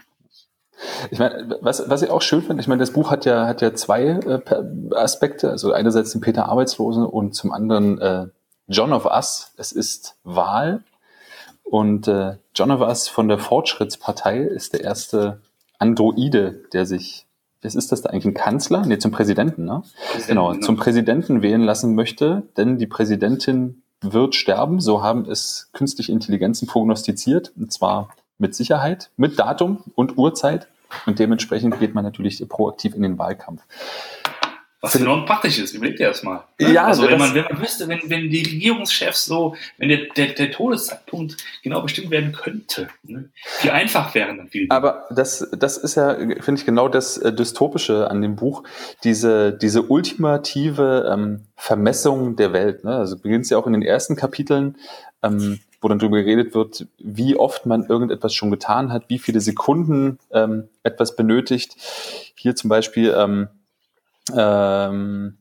Ich 1.12 1.20
meine, 1.20 1.58
was, 1.62 1.90
was 1.90 2.02
ich 2.02 2.10
auch 2.10 2.22
schön 2.22 2.42
finde, 2.42 2.62
ich 2.62 2.68
meine, 2.68 2.80
das 2.80 2.92
Buch 2.92 3.12
hat 3.12 3.26
ja, 3.26 3.48
hat 3.48 3.62
ja 3.62 3.74
zwei 3.74 4.04
äh, 4.06 4.40
Aspekte. 4.96 5.50
Also 5.50 5.72
einerseits 5.72 6.12
den 6.12 6.22
Peter 6.22 6.48
Arbeitslosen 6.48 7.06
und 7.06 7.36
zum 7.36 7.52
anderen 7.52 8.00
äh, 8.00 8.28
John 8.68 8.94
of 8.94 9.06
Us. 9.06 9.54
Es 9.58 9.72
ist 9.72 10.16
Wahl. 10.24 10.84
Und 11.64 12.08
äh, 12.08 12.38
John 12.54 12.72
of 12.72 12.82
Us 12.82 13.08
von 13.08 13.28
der 13.28 13.40
Fortschrittspartei 13.40 14.40
ist 14.40 14.74
der 14.74 14.82
erste 14.82 15.42
Androide, 15.80 16.62
der 16.74 16.86
sich, 16.86 17.26
was 17.62 17.76
ist 17.76 17.92
das 17.92 18.02
da 18.02 18.10
eigentlich, 18.10 18.26
ein 18.26 18.34
Kanzler? 18.34 18.86
Nee, 18.86 19.00
zum 19.00 19.12
Präsidenten, 19.12 19.66
ne? 19.66 19.82
Präsidenten, 20.12 20.28
genau, 20.28 20.52
genau, 20.52 20.62
zum 20.62 20.78
Präsidenten 20.78 21.42
wählen 21.42 21.64
lassen 21.64 21.96
möchte, 21.96 22.44
denn 22.56 22.78
die 22.78 22.88
Präsidentin 22.88 23.82
wird 24.02 24.36
sterben. 24.36 24.80
So 24.80 25.02
haben 25.02 25.26
es 25.30 25.70
künstliche 25.74 26.12
Intelligenzen 26.12 26.68
prognostiziert. 26.68 27.52
Und 27.58 27.72
zwar 27.72 28.10
mit 28.38 28.56
Sicherheit, 28.56 29.10
mit 29.18 29.40
Datum 29.40 29.84
und 29.96 30.18
Uhrzeit. 30.18 30.68
Und 31.06 31.20
dementsprechend 31.20 31.80
geht 31.80 31.94
man 31.94 32.04
natürlich 32.04 32.44
proaktiv 32.48 32.96
in 32.96 33.02
den 33.02 33.18
Wahlkampf. 33.18 33.62
Was 34.86 34.96
enorm 34.96 35.26
praktisch 35.26 35.58
ist, 35.58 35.74
überleg 35.74 35.98
dir 35.98 36.10
das 36.10 36.22
mal. 36.22 36.44
Ne? 36.60 36.74
Ja, 36.74 36.86
also 36.86 37.10
wenn 37.10 37.18
man, 37.18 37.34
wenn 37.34 37.46
man 37.46 37.60
wüsste, 37.60 37.88
wenn, 37.88 38.02
wenn 38.06 38.30
die 38.30 38.44
Regierungschefs 38.44 39.26
so, 39.26 39.56
wenn 39.80 39.90
der, 39.90 40.02
der, 40.16 40.28
der 40.28 40.52
Todeszeitpunkt 40.52 41.38
genau 41.64 41.82
bestimmt 41.82 42.12
werden 42.12 42.34
könnte, 42.34 42.90
ne? 43.02 43.30
wie 43.64 43.72
einfach 43.72 44.14
wären 44.14 44.38
dann 44.38 44.48
viele. 44.48 44.70
Aber 44.70 45.06
das, 45.10 45.50
das 45.58 45.78
ist 45.78 45.96
ja, 45.96 46.14
finde 46.14 46.54
ich, 46.54 46.66
genau 46.68 46.88
das 46.88 47.18
äh, 47.18 47.34
Dystopische 47.34 48.12
an 48.12 48.22
dem 48.22 48.36
Buch, 48.36 48.62
diese, 49.04 49.54
diese 49.54 49.82
ultimative 49.82 51.10
ähm, 51.12 51.48
Vermessung 51.56 52.36
der 52.36 52.54
Welt. 52.54 52.84
Ne? 52.84 52.96
Also 52.96 53.18
beginnt 53.18 53.46
es 53.46 53.50
ja 53.50 53.58
auch 53.58 53.66
in 53.66 53.74
den 53.74 53.82
ersten 53.82 54.16
Kapiteln, 54.16 54.78
ähm, 55.26 55.60
wo 55.82 55.88
dann 55.88 56.00
darüber 56.00 56.18
geredet 56.18 56.56
wird, 56.56 56.88
wie 56.98 57.36
oft 57.36 57.66
man 57.66 57.86
irgendetwas 57.86 58.34
schon 58.34 58.52
getan 58.52 58.92
hat, 58.92 59.10
wie 59.10 59.20
viele 59.20 59.40
Sekunden 59.40 60.20
ähm, 60.32 60.70
etwas 60.84 61.16
benötigt. 61.16 61.76
Hier 62.36 62.56
zum 62.56 62.70
Beispiel, 62.70 63.14
ähm, 63.16 63.48
ähm, 64.36 65.38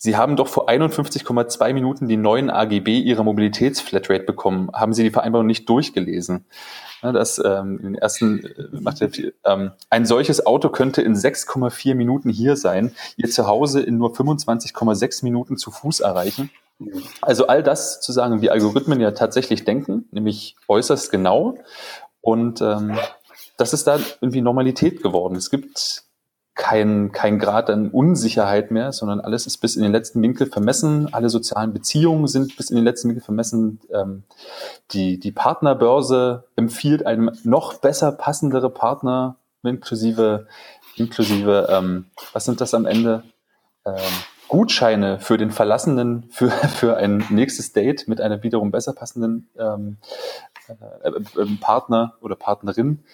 Sie 0.00 0.16
haben 0.16 0.36
doch 0.36 0.46
vor 0.46 0.68
51,2 0.68 1.72
Minuten 1.72 2.06
die 2.06 2.16
neuen 2.16 2.50
AGB 2.50 3.00
Ihrer 3.00 3.24
Mobilitätsflatrate 3.24 4.22
bekommen. 4.22 4.70
Haben 4.72 4.92
Sie 4.92 5.02
die 5.02 5.10
Vereinbarung 5.10 5.48
nicht 5.48 5.68
durchgelesen? 5.68 6.44
Das 7.02 7.40
ähm, 7.44 7.78
in 7.78 7.84
den 7.84 7.94
ersten 7.96 8.44
äh, 8.44 8.68
macht 8.72 9.00
er 9.00 9.10
viel, 9.10 9.34
ähm, 9.44 9.72
ein 9.90 10.06
solches 10.06 10.46
Auto 10.46 10.68
könnte 10.68 11.02
in 11.02 11.14
6,4 11.14 11.94
Minuten 11.94 12.30
hier 12.30 12.56
sein, 12.56 12.92
Ihr 13.16 13.28
Zuhause 13.28 13.80
in 13.80 13.98
nur 13.98 14.12
25,6 14.12 15.24
Minuten 15.24 15.56
zu 15.56 15.70
Fuß 15.70 16.00
erreichen. 16.00 16.50
Also 17.20 17.46
all 17.46 17.62
das 17.62 18.00
zu 18.00 18.12
sagen, 18.12 18.40
wie 18.40 18.50
Algorithmen 18.50 19.00
ja 19.00 19.10
tatsächlich 19.10 19.64
denken, 19.64 20.08
nämlich 20.12 20.56
äußerst 20.68 21.10
genau. 21.10 21.56
Und 22.20 22.60
ähm, 22.60 22.98
das 23.56 23.72
ist 23.72 23.86
da 23.86 23.98
irgendwie 24.20 24.40
Normalität 24.40 25.02
geworden. 25.02 25.34
Es 25.34 25.50
gibt 25.50 26.04
kein, 26.54 27.12
kein 27.12 27.38
Grad 27.38 27.70
an 27.70 27.88
Unsicherheit 27.90 28.72
mehr, 28.72 28.92
sondern 28.92 29.20
alles 29.20 29.46
ist 29.46 29.58
bis 29.58 29.76
in 29.76 29.82
den 29.82 29.92
letzten 29.92 30.20
Winkel 30.22 30.48
vermessen. 30.48 31.12
Alle 31.12 31.30
sozialen 31.30 31.72
Beziehungen 31.72 32.26
sind 32.26 32.56
bis 32.56 32.70
in 32.70 32.76
den 32.76 32.84
letzten 32.84 33.08
Winkel 33.08 33.22
vermessen. 33.22 33.80
Ähm, 33.92 34.24
die, 34.90 35.20
die 35.20 35.30
Partnerbörse 35.30 36.44
empfiehlt 36.56 37.06
einem 37.06 37.30
noch 37.44 37.74
besser 37.74 38.10
passendere 38.10 38.70
Partner, 38.70 39.36
inklusive, 39.62 40.48
inklusive 40.96 41.68
ähm, 41.70 42.06
was 42.32 42.44
sind 42.44 42.60
das 42.60 42.74
am 42.74 42.86
Ende? 42.86 43.22
Ähm, 43.86 43.94
Gutscheine 44.48 45.20
für 45.20 45.38
den 45.38 45.50
Verlassenen 45.50 46.28
für, 46.30 46.50
für 46.76 46.96
ein 46.96 47.24
nächstes 47.30 47.72
Date 47.72 48.08
mit 48.08 48.20
einer 48.20 48.42
wiederum 48.42 48.70
besser 48.70 48.92
passenden 48.92 49.48
ähm, 49.58 49.98
äh, 50.68 51.08
äh, 51.08 51.46
Partner 51.60 52.14
oder 52.20 52.36
Partnerin. 52.36 53.04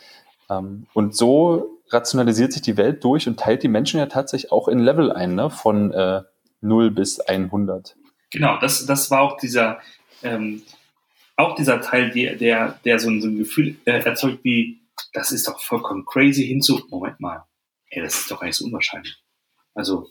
Ähm, 0.50 0.86
und 0.94 1.14
so 1.14 1.80
rationalisiert 1.90 2.52
sich 2.52 2.62
die 2.62 2.76
Welt 2.76 3.04
durch 3.04 3.28
und 3.28 3.38
teilt 3.38 3.62
die 3.62 3.68
Menschen 3.68 3.98
ja 3.98 4.06
tatsächlich 4.06 4.52
auch 4.52 4.68
in 4.68 4.78
Level 4.78 5.12
ein, 5.12 5.34
ne? 5.34 5.50
von 5.50 5.92
äh, 5.92 6.22
0 6.60 6.90
bis 6.90 7.20
100. 7.20 7.96
Genau, 8.30 8.58
das, 8.58 8.86
das 8.86 9.10
war 9.10 9.20
auch 9.20 9.36
dieser, 9.36 9.80
ähm, 10.22 10.62
auch 11.36 11.54
dieser 11.54 11.80
Teil, 11.80 12.10
der, 12.10 12.36
der, 12.36 12.78
der 12.84 12.98
so, 12.98 13.08
ein, 13.08 13.20
so 13.20 13.28
ein 13.28 13.38
Gefühl 13.38 13.76
äh, 13.84 14.00
erzeugt 14.02 14.42
wie, 14.42 14.80
das 15.12 15.32
ist 15.32 15.46
doch 15.46 15.60
vollkommen 15.60 16.04
crazy 16.04 16.46
hinzu. 16.46 16.82
Moment 16.88 17.20
mal, 17.20 17.44
ey, 17.90 18.02
das 18.02 18.20
ist 18.20 18.30
doch 18.30 18.42
eigentlich 18.42 18.56
so 18.56 18.64
unwahrscheinlich. 18.64 19.22
Also, 19.74 20.08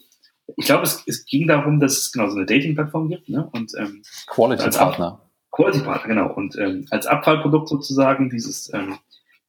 ich 0.56 0.66
glaube, 0.66 0.84
es, 0.84 1.02
es 1.06 1.24
ging 1.26 1.48
darum, 1.48 1.80
dass 1.80 1.98
es 1.98 2.12
genau 2.12 2.28
so 2.28 2.36
eine 2.36 2.46
Dating-Plattform 2.46 3.08
gibt, 3.08 3.28
ne? 3.28 3.48
Und 3.52 3.72
ähm, 3.78 4.02
Quality 4.26 4.70
Partner. 4.70 5.20
Quality 5.50 5.80
Partner, 5.80 6.08
genau. 6.08 6.32
Und 6.32 6.56
ähm, 6.56 6.86
als 6.90 7.06
Abfallprodukt 7.06 7.68
sozusagen 7.68 8.28
dieses 8.28 8.72
ähm, 8.74 8.98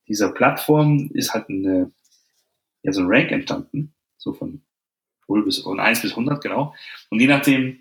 dieser 0.08 0.32
Plattform 0.32 1.10
ist 1.14 1.34
halt 1.34 1.50
eine, 1.50 1.92
ja, 2.84 2.92
so 2.92 3.02
ein 3.02 3.08
Rank 3.08 3.32
entstanden, 3.32 3.94
so 4.18 4.34
von 4.34 4.62
0 5.28 5.46
bis, 5.46 5.60
von 5.60 5.80
1 5.80 6.02
bis 6.02 6.12
100, 6.12 6.42
genau. 6.42 6.76
Und 7.10 7.20
je 7.20 7.28
nachdem, 7.28 7.80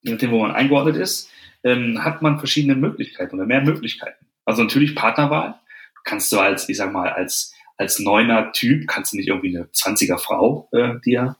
je 0.00 0.12
nachdem, 0.12 0.32
wo 0.32 0.40
man 0.40 0.52
eingeordnet 0.52 0.96
ist, 0.96 1.30
ähm, 1.62 2.02
hat 2.02 2.22
man 2.22 2.38
verschiedene 2.38 2.74
Möglichkeiten 2.74 3.36
oder 3.36 3.46
mehr 3.46 3.60
Möglichkeiten. 3.60 4.26
Also 4.44 4.62
natürlich 4.62 4.94
Partnerwahl. 4.94 5.60
Kannst 6.04 6.32
du 6.32 6.40
als, 6.40 6.68
ich 6.68 6.78
sag 6.78 6.92
mal, 6.92 7.10
als, 7.10 7.54
als 7.76 8.00
neuner 8.00 8.52
Typ, 8.52 8.88
kannst 8.88 9.12
du 9.12 9.16
nicht 9.16 9.28
irgendwie 9.28 9.56
eine 9.56 9.66
20er 9.66 10.18
Frau 10.18 10.68
äh, 10.72 10.98
dir 11.04 11.36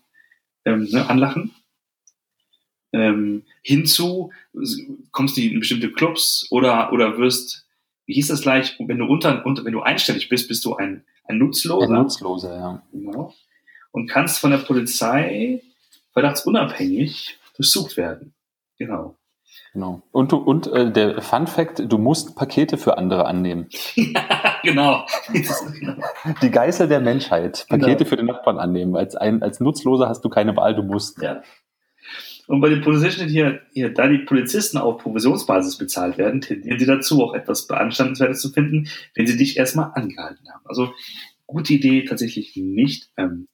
ähm, 0.64 0.88
ne, 0.90 1.08
anlachen. 1.08 1.54
Ähm, 2.92 3.44
hinzu 3.62 4.32
kommst 5.12 5.36
du 5.36 5.42
in 5.42 5.60
bestimmte 5.60 5.92
Clubs 5.92 6.46
oder, 6.50 6.92
oder 6.92 7.18
wirst, 7.18 7.66
wie 8.06 8.14
hieß 8.14 8.28
das 8.28 8.42
gleich, 8.42 8.76
wenn 8.80 8.98
du 8.98 9.06
unter, 9.06 9.46
unter 9.46 9.64
wenn 9.64 9.72
du 9.72 9.82
einstellig 9.82 10.28
bist, 10.28 10.48
bist 10.48 10.64
du 10.64 10.74
ein, 10.74 11.04
ein 11.24 11.38
Nutzloser. 11.38 11.88
Ein 11.88 12.02
Nutzloser, 12.02 12.56
ja. 12.56 12.82
Genau. 12.92 13.34
Und 13.92 14.08
kannst 14.08 14.40
von 14.40 14.50
der 14.50 14.58
Polizei 14.58 15.62
verdachtsunabhängig 16.12 17.38
durchsucht 17.56 17.96
werden. 17.96 18.34
Genau. 18.78 19.16
Genau. 19.72 20.02
Und, 20.10 20.32
und 20.32 20.66
äh, 20.66 20.90
der 20.90 21.22
Fun 21.22 21.46
Fact, 21.46 21.82
du 21.86 21.98
musst 21.98 22.34
Pakete 22.34 22.76
für 22.76 22.98
andere 22.98 23.26
annehmen. 23.26 23.68
genau. 24.62 25.06
Die 26.42 26.50
Geißel 26.50 26.88
der 26.88 27.00
Menschheit. 27.00 27.66
Pakete 27.68 27.96
genau. 27.98 28.08
für 28.08 28.16
den 28.16 28.26
Nachbarn 28.26 28.58
annehmen. 28.58 28.96
Als, 28.96 29.14
ein, 29.14 29.42
als 29.42 29.60
Nutzloser 29.60 30.08
hast 30.08 30.24
du 30.24 30.28
keine 30.28 30.56
Wahl, 30.56 30.74
du 30.74 30.82
musst. 30.82 31.22
Ja. 31.22 31.42
Und 32.48 32.60
bei 32.60 32.68
den 32.68 32.80
Positionen 32.80 33.28
hier, 33.28 33.60
hier, 33.72 33.94
da 33.94 34.08
die 34.08 34.18
Polizisten 34.18 34.76
auf 34.76 34.98
Provisionsbasis 34.98 35.78
bezahlt 35.78 36.18
werden, 36.18 36.40
tendieren 36.40 36.80
sie 36.80 36.86
dazu, 36.86 37.22
auch 37.22 37.34
etwas 37.34 37.68
Beanstandenswertes 37.68 38.40
zu 38.40 38.50
finden, 38.50 38.88
wenn 39.14 39.28
sie 39.28 39.36
dich 39.36 39.56
erstmal 39.56 39.92
angehalten 39.94 40.48
haben. 40.52 40.64
Also 40.64 40.92
gute 41.46 41.74
Idee, 41.74 42.04
tatsächlich 42.04 42.56
nicht, 42.56 43.10
ähm, 43.16 43.46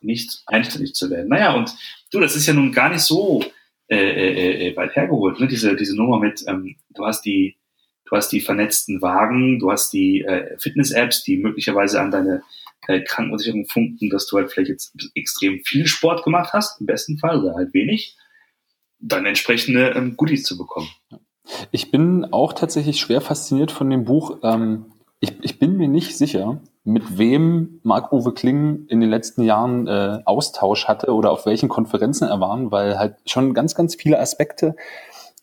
nicht 0.00 0.42
einstellig 0.46 0.94
zu 0.94 1.10
werden. 1.10 1.28
Naja, 1.28 1.52
und 1.52 1.74
du, 2.12 2.20
das 2.20 2.34
ist 2.34 2.46
ja 2.46 2.54
nun 2.54 2.72
gar 2.72 2.88
nicht 2.88 3.02
so 3.02 3.44
äh, 3.90 3.96
äh, 3.96 4.68
äh, 4.68 4.76
weit 4.76 4.94
hergeholt. 4.94 5.40
Ne? 5.40 5.48
Diese, 5.48 5.74
diese 5.74 5.96
Nummer 5.96 6.20
mit, 6.20 6.44
ähm, 6.46 6.76
du 6.90 7.04
hast 7.04 7.22
die, 7.22 7.56
du 8.04 8.16
hast 8.16 8.30
die 8.30 8.40
vernetzten 8.40 9.02
Wagen, 9.02 9.58
du 9.58 9.72
hast 9.72 9.92
die 9.92 10.20
äh, 10.20 10.56
Fitness-Apps, 10.58 11.24
die 11.24 11.38
möglicherweise 11.38 12.00
an 12.00 12.12
deine 12.12 12.42
äh, 12.86 13.00
Krankenversicherung 13.00 13.66
funken, 13.66 14.08
dass 14.08 14.26
du 14.28 14.36
halt 14.36 14.52
vielleicht 14.52 14.70
jetzt 14.70 14.94
extrem 15.16 15.60
viel 15.64 15.86
Sport 15.86 16.22
gemacht 16.22 16.52
hast, 16.52 16.80
im 16.80 16.86
besten 16.86 17.18
Fall, 17.18 17.42
oder 17.42 17.56
halt 17.56 17.74
wenig, 17.74 18.16
dann 19.00 19.26
entsprechende 19.26 19.90
ähm, 19.90 20.16
Goodies 20.16 20.44
zu 20.44 20.56
bekommen. 20.56 20.88
Ich 21.72 21.90
bin 21.90 22.26
auch 22.32 22.52
tatsächlich 22.52 23.00
schwer 23.00 23.20
fasziniert 23.20 23.72
von 23.72 23.90
dem 23.90 24.04
Buch. 24.04 24.38
Ähm, 24.44 24.86
ich, 25.20 25.34
ich 25.42 25.58
bin 25.58 25.76
mir 25.76 25.88
nicht 25.88 26.16
sicher, 26.16 26.60
mit 26.82 27.18
wem 27.18 27.80
Marc-Uwe 27.82 28.32
Kling 28.32 28.86
in 28.88 29.00
den 29.00 29.10
letzten 29.10 29.42
Jahren 29.42 29.86
äh, 29.86 30.20
Austausch 30.24 30.88
hatte 30.88 31.14
oder 31.14 31.30
auf 31.30 31.44
welchen 31.44 31.68
Konferenzen 31.68 32.26
er 32.26 32.40
war, 32.40 32.70
weil 32.70 32.98
halt 32.98 33.16
schon 33.26 33.52
ganz, 33.52 33.74
ganz 33.74 33.94
viele 33.94 34.18
Aspekte 34.18 34.76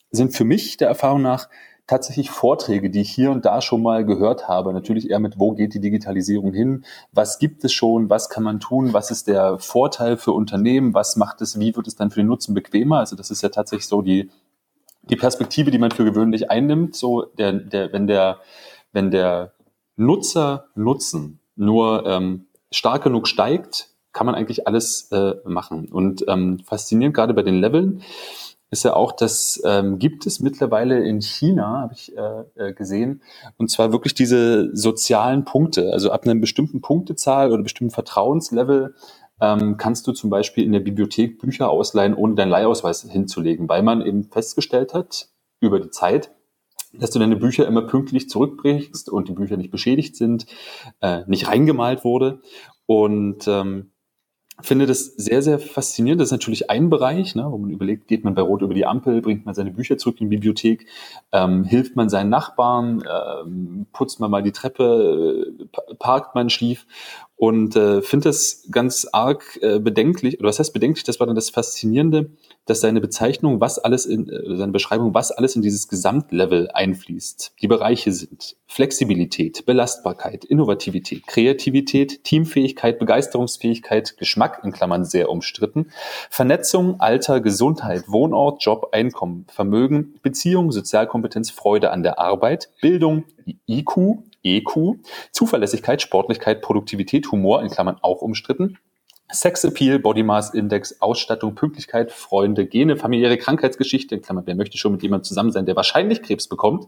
sind 0.09 0.35
für 0.35 0.45
mich 0.45 0.77
der 0.77 0.87
Erfahrung 0.87 1.21
nach 1.21 1.47
tatsächlich 1.85 2.31
Vorträge, 2.31 2.89
die 2.89 3.01
ich 3.01 3.11
hier 3.11 3.31
und 3.31 3.45
da 3.45 3.61
schon 3.61 3.81
mal 3.81 4.03
gehört 4.03 4.47
habe. 4.47 4.73
Natürlich 4.73 5.09
eher 5.09 5.19
mit, 5.19 5.39
wo 5.39 5.53
geht 5.53 5.73
die 5.73 5.79
Digitalisierung 5.79 6.51
hin? 6.53 6.83
Was 7.13 7.39
gibt 7.39 7.63
es 7.63 7.71
schon? 7.71 8.09
Was 8.09 8.29
kann 8.29 8.43
man 8.43 8.59
tun? 8.59 8.93
Was 8.93 9.11
ist 9.11 9.27
der 9.27 9.57
Vorteil 9.59 10.17
für 10.17 10.33
Unternehmen? 10.33 10.93
Was 10.93 11.15
macht 11.15 11.41
es? 11.41 11.59
Wie 11.59 11.75
wird 11.75 11.87
es 11.87 11.95
dann 11.95 12.09
für 12.09 12.19
den 12.19 12.27
Nutzen 12.27 12.53
bequemer? 12.53 12.99
Also 12.99 13.15
das 13.15 13.31
ist 13.31 13.41
ja 13.41 13.49
tatsächlich 13.49 13.87
so 13.87 14.01
die, 14.01 14.29
die 15.03 15.15
Perspektive, 15.15 15.71
die 15.71 15.77
man 15.77 15.91
für 15.91 16.03
gewöhnlich 16.03 16.51
einnimmt. 16.51 16.95
So 16.95 17.23
der, 17.37 17.53
der, 17.53 17.93
wenn 17.93 18.07
der, 18.07 18.39
wenn 18.91 19.09
der 19.11 19.53
Nutzer 19.97 20.67
Nutzen 20.75 21.39
nur 21.55 22.05
ähm, 22.05 22.45
stark 22.71 23.03
genug 23.03 23.27
steigt, 23.27 23.89
kann 24.13 24.25
man 24.25 24.35
eigentlich 24.35 24.67
alles 24.67 25.11
äh, 25.11 25.35
machen. 25.45 25.89
Und 25.91 26.25
ähm, 26.27 26.59
faszinierend 26.65 27.15
gerade 27.15 27.33
bei 27.33 27.43
den 27.43 27.59
Leveln 27.59 28.01
ist 28.69 28.83
ja 28.83 28.95
auch, 28.95 29.11
dass 29.11 29.61
ähm, 29.65 29.97
gibt 29.97 30.25
es 30.25 30.39
mittlerweile 30.39 31.03
in 31.03 31.21
China, 31.21 31.81
habe 31.81 31.93
ich 31.93 32.15
äh, 32.17 32.43
äh, 32.55 32.73
gesehen, 32.73 33.21
und 33.57 33.71
zwar 33.71 33.91
wirklich 33.91 34.13
diese 34.13 34.75
sozialen 34.75 35.45
Punkte. 35.45 35.93
Also 35.93 36.11
ab 36.11 36.25
einer 36.25 36.35
bestimmten 36.35 36.81
Punktezahl 36.81 37.51
oder 37.51 37.63
bestimmten 37.63 37.93
Vertrauenslevel 37.93 38.95
ähm, 39.39 39.77
kannst 39.77 40.07
du 40.07 40.11
zum 40.11 40.29
Beispiel 40.29 40.65
in 40.65 40.73
der 40.73 40.79
Bibliothek 40.79 41.39
Bücher 41.39 41.69
ausleihen, 41.69 42.13
ohne 42.13 42.35
deinen 42.35 42.49
Leihausweis 42.49 43.03
hinzulegen, 43.03 43.69
weil 43.69 43.83
man 43.83 44.05
eben 44.05 44.25
festgestellt 44.25 44.93
hat 44.93 45.29
über 45.59 45.79
die 45.79 45.89
Zeit, 45.89 46.31
dass 46.93 47.11
du 47.11 47.19
deine 47.19 47.35
Bücher 47.35 47.67
immer 47.67 47.83
pünktlich 47.83 48.29
zurückbringst 48.29 49.09
und 49.09 49.27
die 49.27 49.33
Bücher 49.33 49.57
nicht 49.57 49.71
beschädigt 49.71 50.15
sind, 50.15 50.45
äh, 51.01 51.21
nicht 51.27 51.47
reingemalt 51.47 52.03
wurde. 52.03 52.41
Und 52.85 53.47
ähm, 53.47 53.91
finde 54.61 54.87
das 54.87 55.05
sehr, 55.05 55.41
sehr 55.41 55.59
faszinierend. 55.59 56.19
Das 56.19 56.29
ist 56.29 56.31
natürlich 56.31 56.69
ein 56.69 56.89
Bereich, 56.89 57.35
ne, 57.35 57.45
wo 57.49 57.57
man 57.57 57.69
überlegt, 57.69 58.07
geht 58.07 58.23
man 58.23 58.33
bei 58.33 58.41
Rot 58.41 58.61
über 58.63 58.73
die 58.73 58.85
Ampel, 58.85 59.21
bringt 59.21 59.45
man 59.45 59.53
seine 59.53 59.71
Bücher 59.71 59.97
zurück 59.97 60.19
in 60.19 60.29
die 60.29 60.35
Bibliothek, 60.35 60.87
ähm, 61.31 61.63
hilft 61.63 61.95
man 61.95 62.09
seinen 62.09 62.29
Nachbarn, 62.29 63.03
ähm, 63.07 63.85
putzt 63.93 64.19
man 64.19 64.31
mal 64.31 64.41
die 64.41 64.51
Treppe, 64.51 65.53
äh, 65.59 65.93
parkt 65.99 66.33
man 66.33 66.49
schief 66.49 66.87
und 67.35 67.75
äh, 67.75 68.01
finde 68.01 68.29
das 68.29 68.67
ganz 68.71 69.07
arg 69.11 69.59
äh, 69.61 69.79
bedenklich, 69.79 70.39
oder 70.39 70.49
was 70.49 70.57
heißt 70.57 70.73
bedenklich, 70.73 71.03
das 71.03 71.19
war 71.19 71.27
dann 71.27 71.35
das 71.35 71.51
Faszinierende, 71.51 72.31
dass 72.67 72.81
seine 72.81 73.01
Bezeichnung, 73.01 73.59
was 73.59 73.79
alles 73.79 74.05
in, 74.05 74.29
äh, 74.29 74.55
seine 74.55 74.71
Beschreibung, 74.71 75.13
was 75.13 75.31
alles 75.31 75.55
in 75.55 75.63
dieses 75.63 75.87
Gesamtlevel 75.87 76.69
einfließt. 76.71 77.53
Die 77.61 77.67
Bereiche 77.67 78.11
sind 78.11 78.55
Flexibilität, 78.67 79.65
Belastbarkeit, 79.65 80.45
Innovativität, 80.45 81.25
Kreativität, 81.25 82.23
Teamfähigkeit, 82.23 82.99
Begeisterungsfähigkeit, 82.99 84.17
Geschmack 84.17 84.61
in 84.63 84.71
Klammern 84.71 85.05
sehr 85.05 85.29
umstritten, 85.29 85.91
Vernetzung, 86.29 86.99
Alter, 86.99 87.41
Gesundheit, 87.41 88.03
Wohnort, 88.07 88.63
Job, 88.63 88.89
Einkommen, 88.91 89.45
Vermögen, 89.49 90.15
Beziehung, 90.21 90.71
Sozialkompetenz, 90.71 91.49
Freude 91.49 91.91
an 91.91 92.03
der 92.03 92.19
Arbeit, 92.19 92.69
Bildung, 92.81 93.23
IQ, 93.67 94.19
EQ, 94.43 94.97
Zuverlässigkeit, 95.31 96.01
Sportlichkeit, 96.01 96.61
Produktivität, 96.61 97.31
Humor 97.31 97.61
in 97.61 97.69
Klammern 97.69 97.97
auch 98.01 98.21
umstritten, 98.21 98.77
Sexappeal, 99.31 99.99
Body 99.99 100.23
Mass 100.23 100.53
Index, 100.53 101.01
Ausstattung, 101.01 101.53
Pünktlichkeit, 101.53 102.11
Freunde, 102.11 102.65
Gene, 102.65 102.95
familiäre 102.95 103.37
Krankheitsgeschichte, 103.37 104.15
in 104.15 104.21
Klammern, 104.21 104.47
wer 104.47 104.55
möchte 104.55 104.77
schon 104.77 104.93
mit 104.93 105.03
jemandem 105.03 105.25
zusammen 105.25 105.51
sein, 105.51 105.65
der 105.65 105.75
wahrscheinlich 105.75 106.21
Krebs 106.21 106.47
bekommt, 106.47 106.87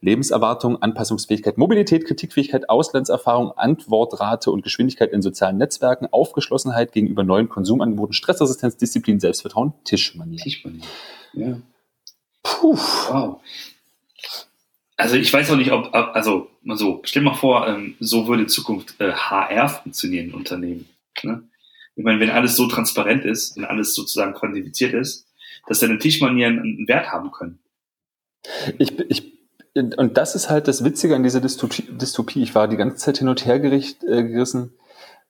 Lebenserwartung, 0.00 0.80
Anpassungsfähigkeit, 0.80 1.58
Mobilität, 1.58 2.06
Kritikfähigkeit, 2.06 2.70
Auslandserfahrung, 2.70 3.52
Antwortrate 3.52 4.52
und 4.52 4.62
Geschwindigkeit 4.62 5.12
in 5.12 5.22
sozialen 5.22 5.58
Netzwerken, 5.58 6.06
Aufgeschlossenheit 6.10 6.92
gegenüber 6.92 7.24
neuen 7.24 7.48
Konsumangeboten, 7.48 8.12
Stressresistenz, 8.12 8.76
Disziplin, 8.76 9.18
Selbstvertrauen, 9.18 9.72
Tischmanier. 9.82 10.38
Tischmanier, 10.38 10.82
ja. 11.32 11.56
Puh. 12.44 12.76
Wow. 12.76 13.40
Also 14.96 15.16
ich 15.16 15.32
weiß 15.32 15.50
auch 15.50 15.56
nicht, 15.56 15.72
ob, 15.72 15.92
also 15.92 16.48
mal 16.62 16.76
so, 16.76 17.00
stell 17.02 17.22
mal 17.22 17.34
vor, 17.34 17.66
ähm, 17.66 17.96
so 17.98 18.28
würde 18.28 18.44
in 18.44 18.48
Zukunft 18.48 19.00
äh, 19.00 19.12
HR 19.12 19.68
funktionieren 19.68 20.26
in 20.26 20.34
Unternehmen. 20.34 20.88
Ne? 21.24 21.42
Ich 21.94 22.04
meine, 22.04 22.20
wenn 22.20 22.30
alles 22.30 22.56
so 22.56 22.66
transparent 22.66 23.24
ist, 23.24 23.56
wenn 23.56 23.64
alles 23.64 23.94
sozusagen 23.94 24.34
quantifiziert 24.34 24.94
ist, 24.94 25.26
dass 25.66 25.80
deine 25.80 25.98
Tischmanieren 25.98 26.58
einen 26.58 26.88
Wert 26.88 27.12
haben 27.12 27.30
können. 27.30 27.58
Ich, 28.78 28.98
ich, 28.98 29.32
und 29.74 30.16
das 30.16 30.34
ist 30.34 30.50
halt 30.50 30.68
das 30.68 30.84
Witzige 30.84 31.14
an 31.14 31.22
dieser 31.22 31.40
Dystopie. 31.40 32.42
Ich 32.42 32.54
war 32.54 32.68
die 32.68 32.76
ganze 32.76 32.96
Zeit 32.96 33.18
hin 33.18 33.28
und 33.28 33.44
her 33.46 33.60
gericht, 33.60 34.02
äh, 34.04 34.24
gerissen. 34.24 34.74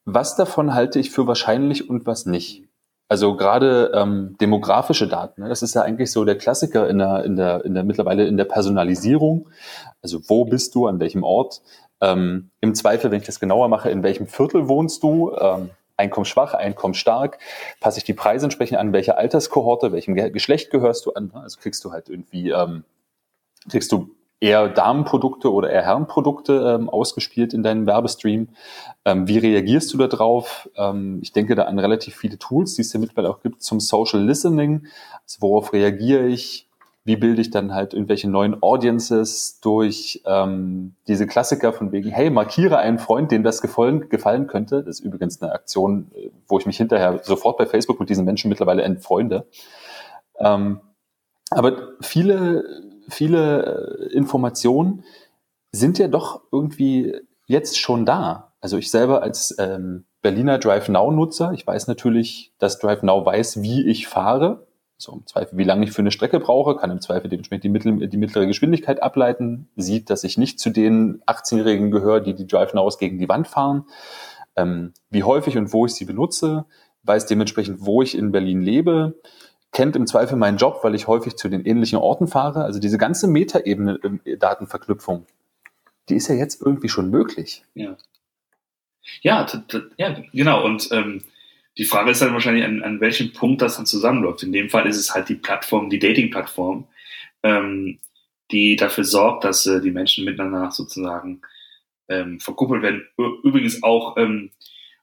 Was 0.05 0.37
davon 0.37 0.75
halte 0.75 0.99
ich 0.99 1.11
für 1.11 1.27
wahrscheinlich 1.27 1.89
und 1.89 2.07
was 2.07 2.27
nicht? 2.27 2.65
Also 3.09 3.37
gerade 3.37 3.93
ähm, 3.95 4.37
demografische 4.41 5.07
Daten, 5.07 5.43
ne, 5.43 5.49
das 5.51 5.63
ist 5.63 5.75
ja 5.75 5.83
eigentlich 5.83 6.11
so 6.11 6.25
der 6.25 6.39
Klassiker 6.39 6.89
in 6.89 6.99
der, 6.99 7.25
in 7.25 7.37
der, 7.37 7.63
in 7.65 7.75
der 7.75 7.85
mittlerweile 7.85 8.27
in 8.27 8.39
der 8.39 8.47
Personalisierung. 8.47 9.51
Also 10.01 10.21
wo 10.29 10.47
bist 10.47 10.75
du, 10.75 10.87
an 10.87 10.99
welchem 10.99 11.23
Ort? 11.23 11.61
Ähm, 12.01 12.51
Im 12.63 12.75
Zweifel, 12.75 13.11
wenn 13.11 13.21
ich 13.21 13.27
das 13.27 13.39
genauer 13.39 13.69
mache, 13.69 13.91
in 13.91 14.03
welchem 14.03 14.27
Viertel 14.27 14.67
wohnst 14.67 15.03
du? 15.03 15.31
Ähm, 15.39 15.71
einkommensschwach, 16.03 16.55
einkommensstark, 16.55 17.39
passe 17.81 17.99
ich 17.99 18.05
die 18.05 18.15
Preise 18.15 18.47
entsprechend 18.47 18.79
an, 18.79 18.93
welche 18.93 19.17
Alterskohorte, 19.17 19.93
welchem 19.93 20.15
Geschlecht 20.15 20.71
gehörst 20.71 21.07
du 21.07 21.13
an. 21.13 21.31
Ne? 21.35 21.41
Also 21.41 21.59
kriegst 21.61 21.85
du 21.85 21.93
halt 21.93 22.09
irgendwie, 22.09 22.51
ähm, 22.51 22.85
kriegst 23.69 23.93
du 23.93 24.11
eher 24.43 24.69
Damenprodukte 24.69 25.53
oder 25.53 25.71
eher 25.71 25.83
Herrenprodukte 25.83 26.77
ähm, 26.81 26.91
ausgespielt 26.91 27.55
in 27.55 27.63
deinem 27.63 27.87
Werbestream. 27.87 28.49
Ähm, 29.05 29.29
wie 29.29 29.39
reagierst 29.39 29.95
du 29.95 29.99
da 29.99 30.09
drauf? 30.09 30.69
Ähm, 30.77 31.21
ich 31.23 31.33
denke 31.33 31.55
da 31.55 31.65
an 31.65 31.79
relativ 31.79 32.17
viele 32.17 32.39
Tools, 32.39 32.75
die 32.75 32.83
es 32.83 32.93
ja 32.93 32.99
mittlerweile 32.99 33.31
auch 33.31 33.41
gibt 33.41 33.63
zum 33.63 33.79
Social 33.79 34.21
Listening. 34.21 34.89
Also 35.23 35.43
worauf 35.43 35.73
reagiere 35.73 36.27
ich? 36.27 36.69
Wie 37.05 37.17
bilde 37.17 37.41
ich 37.41 37.51
dann 37.51 37.75
halt 37.75 37.95
irgendwelche 37.95 38.31
neuen 38.31 38.63
Audiences 38.63 39.59
durch 39.61 40.23
ähm, 40.25 40.95
diese 41.09 41.27
Klassiker 41.27 41.73
von 41.73 41.91
wegen, 41.91 42.11
hey, 42.11 42.31
markiere 42.31 42.79
einen 42.79 42.99
Freund, 42.99 43.33
dem 43.33 43.43
das 43.43 43.61
gefallen, 43.61 44.09
gefallen 44.09 44.47
könnte. 44.47 44.85
Das 44.85 45.01
ist 45.01 45.05
übrigens 45.05 45.43
eine 45.43 45.53
Aktion, 45.53 46.11
äh, 46.15 46.31
wo 46.47 46.59
ich 46.59 46.67
mich 46.67 46.77
hinterher 46.77 47.21
sofort 47.25 47.59
bei 47.59 47.67
Facebook 47.67 47.99
mit 47.99 48.09
diesen 48.09 48.25
Menschen 48.25 48.49
mittlerweile 48.49 48.83
entfreunde. 48.83 49.47
Ähm, 50.39 50.81
aber 51.51 51.89
viele, 52.01 52.65
viele 53.09 54.09
äh, 54.11 54.13
Informationen 54.13 55.03
sind 55.73 55.99
ja 55.99 56.07
doch 56.07 56.43
irgendwie 56.53 57.17
jetzt 57.47 57.79
schon 57.79 58.07
da. 58.07 58.53
Also 58.61 58.77
ich 58.79 58.91
selber 58.91 59.23
als 59.23 59.57
ähm, 59.59 60.05
Berliner 60.23 60.59
Drive 60.59 60.89
Now 60.89 61.11
Nutzer, 61.11 61.53
ich 61.53 61.67
weiß 61.67 61.89
natürlich, 61.89 62.53
dass 62.59 62.79
Drive 62.79 63.03
Now 63.03 63.27
weiß, 63.27 63.61
wie 63.61 63.89
ich 63.89 64.07
fahre. 64.07 64.67
So 65.03 65.13
im 65.13 65.27
Zweifel, 65.27 65.59
wie 65.59 65.65
lange 65.65 65.85
ich 65.85 65.91
für 65.91 66.01
eine 66.01 66.13
Strecke 66.13 66.39
brauche, 66.39 66.77
kann 66.77 66.93
im 66.93 67.01
Zweifel 67.01 67.29
dementsprechend 67.29 67.65
die, 67.65 67.69
mittel, 67.69 68.07
die 68.07 68.17
mittlere 68.17 68.47
Geschwindigkeit 68.47 69.03
ableiten, 69.03 69.69
sieht, 69.75 70.11
dass 70.11 70.23
ich 70.23 70.39
nicht 70.39 70.61
zu 70.61 70.71
den 70.71 71.21
18-Jährigen 71.23 71.91
gehöre, 71.91 72.21
die 72.21 72.35
die 72.35 72.47
Drive 72.47 72.73
Nows 72.73 72.99
gegen 72.99 73.19
die 73.19 73.29
Wand 73.29 73.49
fahren, 73.49 73.85
ähm, 74.55 74.93
wie 75.11 75.25
häufig 75.25 75.59
und 75.59 75.73
wo 75.73 75.87
ich 75.87 75.95
sie 75.95 76.05
benutze, 76.05 76.67
weiß 77.03 77.27
dementsprechend, 77.27 77.79
wo 77.81 78.01
ich 78.01 78.17
in 78.17 78.31
Berlin 78.31 78.63
lebe, 78.63 79.19
kennt 79.73 79.97
im 79.97 80.07
Zweifel 80.07 80.37
meinen 80.37 80.59
Job, 80.59 80.79
weil 80.83 80.95
ich 80.95 81.09
häufig 81.09 81.37
zu 81.37 81.49
den 81.49 81.65
ähnlichen 81.65 81.99
Orten 81.99 82.29
fahre. 82.29 82.63
Also 82.63 82.79
diese 82.79 82.99
ganze 82.99 83.27
Metaebene 83.27 83.99
äh, 84.25 84.37
Datenverknüpfung, 84.37 85.27
die 86.11 86.15
ist 86.15 86.29
ja 86.29 86.37
jetzt 86.37 86.63
irgendwie 86.63 86.89
schon 86.89 87.11
möglich. 87.11 87.65
Ja. 87.75 87.97
Ja, 89.23 89.47
ja 89.97 90.17
genau. 90.33 90.65
Und 90.65 90.89
ähm, 90.93 91.25
die 91.79 91.85
Frage 91.85 92.11
ist 92.11 92.23
dann 92.23 92.33
wahrscheinlich, 92.33 92.65
an, 92.65 92.83
an 92.83 93.01
welchem 93.01 93.33
Punkt 93.33 93.63
das 93.63 93.77
dann 93.77 93.87
zusammenläuft. 93.87 94.43
In 94.43 94.53
dem 94.53 94.69
Fall 94.69 94.87
ist 94.87 94.99
es 94.99 95.15
halt 95.15 95.29
die 95.29 95.37
Plattform, 95.37 95.91
die 95.91 95.99
Dating-Plattform, 95.99 96.87
ähm, 97.43 97.99
die 98.51 98.77
dafür 98.77 99.05
sorgt, 99.05 99.45
dass 99.45 99.67
äh, 99.67 99.81
die 99.81 99.91
Menschen 99.91 100.25
miteinander 100.25 100.71
sozusagen 100.71 101.41
ähm, 102.09 102.41
verkuppelt 102.41 102.83
werden. 102.83 103.07
Übrigens 103.43 103.83
auch 103.83 104.17
ähm, 104.19 104.51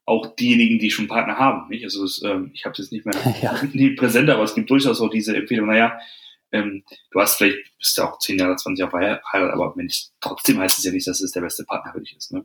auch 0.10 0.36
diejenigen, 0.36 0.80
die 0.80 0.90
schon 0.90 1.08
Partner 1.08 1.38
haben. 1.38 1.70
Nicht? 1.70 1.84
Also 1.84 2.04
es, 2.04 2.24
ähm, 2.24 2.50
ich 2.54 2.66
habe 2.66 2.74
es 2.74 2.80
jetzt 2.80 2.92
nicht 2.92 3.06
mehr 3.06 3.36
ja. 3.42 3.62
nie 3.72 3.92
präsent, 3.92 4.30
aber 4.30 4.44
es 4.44 4.56
gibt 4.56 4.70
durchaus 4.70 5.00
auch 5.00 5.10
diese 5.10 5.36
Empfehlung, 5.36 5.68
naja, 5.68 6.00
ähm, 6.52 6.84
du 7.12 7.20
hast 7.20 7.36
vielleicht, 7.36 7.78
bist 7.78 7.96
ja 7.98 8.10
auch 8.10 8.18
10 8.18 8.40
Jahre, 8.40 8.56
20 8.56 8.80
Jahre 8.80 8.92
verheiratet, 8.92 9.54
aber 9.54 9.76
wenn 9.76 9.86
ich, 9.86 10.10
trotzdem 10.20 10.58
heißt 10.58 10.80
es 10.80 10.84
ja 10.84 10.92
nicht, 10.92 11.08
dass 11.08 11.22
es 11.22 11.32
der 11.32 11.42
beste 11.42 11.64
Partner 11.64 11.94
für 11.94 12.00
dich 12.00 12.18
ist. 12.18 12.34
Ne? 12.34 12.44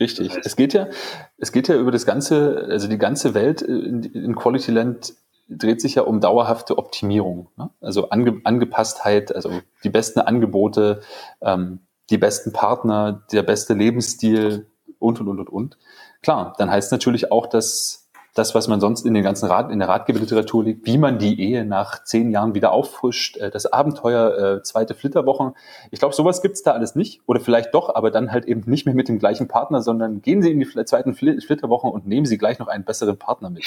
Richtig. 0.00 0.28
Das 0.28 0.36
heißt, 0.38 0.46
es 0.46 0.56
geht 0.56 0.72
ja, 0.72 0.88
es 1.36 1.52
geht 1.52 1.68
ja 1.68 1.76
über 1.76 1.90
das 1.90 2.06
ganze, 2.06 2.66
also 2.70 2.88
die 2.88 2.98
ganze 2.98 3.34
Welt 3.34 3.62
in, 3.62 4.02
in 4.02 4.34
Quality 4.34 4.72
Land 4.72 5.14
dreht 5.48 5.80
sich 5.80 5.96
ja 5.96 6.02
um 6.02 6.20
dauerhafte 6.20 6.78
Optimierung. 6.78 7.48
Ne? 7.56 7.70
Also 7.80 8.08
Ange, 8.10 8.40
Angepasstheit, 8.44 9.34
also 9.34 9.60
die 9.84 9.90
besten 9.90 10.20
Angebote, 10.20 11.02
ähm, 11.42 11.80
die 12.08 12.18
besten 12.18 12.52
Partner, 12.52 13.24
der 13.32 13.42
beste 13.42 13.74
Lebensstil 13.74 14.66
und 14.98 15.20
und 15.20 15.28
und 15.28 15.40
und 15.40 15.50
und. 15.50 15.78
Klar, 16.22 16.54
dann 16.58 16.70
heißt 16.70 16.92
natürlich 16.92 17.32
auch, 17.32 17.46
dass 17.46 17.99
das, 18.34 18.54
was 18.54 18.68
man 18.68 18.80
sonst 18.80 19.04
in 19.04 19.14
den 19.14 19.22
ganzen 19.22 19.46
Rat, 19.46 19.70
in 19.70 19.78
der 19.78 19.88
Ratgeberliteratur 19.88 20.64
liegt, 20.64 20.86
wie 20.86 20.98
man 20.98 21.18
die 21.18 21.40
Ehe 21.40 21.64
nach 21.64 22.04
zehn 22.04 22.30
Jahren 22.30 22.54
wieder 22.54 22.72
auffrischt, 22.72 23.36
äh, 23.38 23.50
das 23.50 23.66
Abenteuer, 23.66 24.58
äh, 24.58 24.62
zweite 24.62 24.94
Flitterwochen. 24.94 25.54
Ich 25.90 25.98
glaube, 25.98 26.14
sowas 26.14 26.42
gibt's 26.42 26.62
da 26.62 26.72
alles 26.72 26.94
nicht. 26.94 27.20
Oder 27.26 27.40
vielleicht 27.40 27.74
doch, 27.74 27.94
aber 27.94 28.10
dann 28.10 28.32
halt 28.32 28.44
eben 28.44 28.62
nicht 28.66 28.86
mehr 28.86 28.94
mit 28.94 29.08
dem 29.08 29.18
gleichen 29.18 29.48
Partner, 29.48 29.82
sondern 29.82 30.22
gehen 30.22 30.42
Sie 30.42 30.50
in 30.50 30.60
die 30.60 30.66
zweiten 30.84 31.14
Flitterwochen 31.14 31.90
und 31.90 32.06
nehmen 32.06 32.26
Sie 32.26 32.38
gleich 32.38 32.58
noch 32.58 32.68
einen 32.68 32.84
besseren 32.84 33.16
Partner 33.16 33.50
mit. 33.50 33.64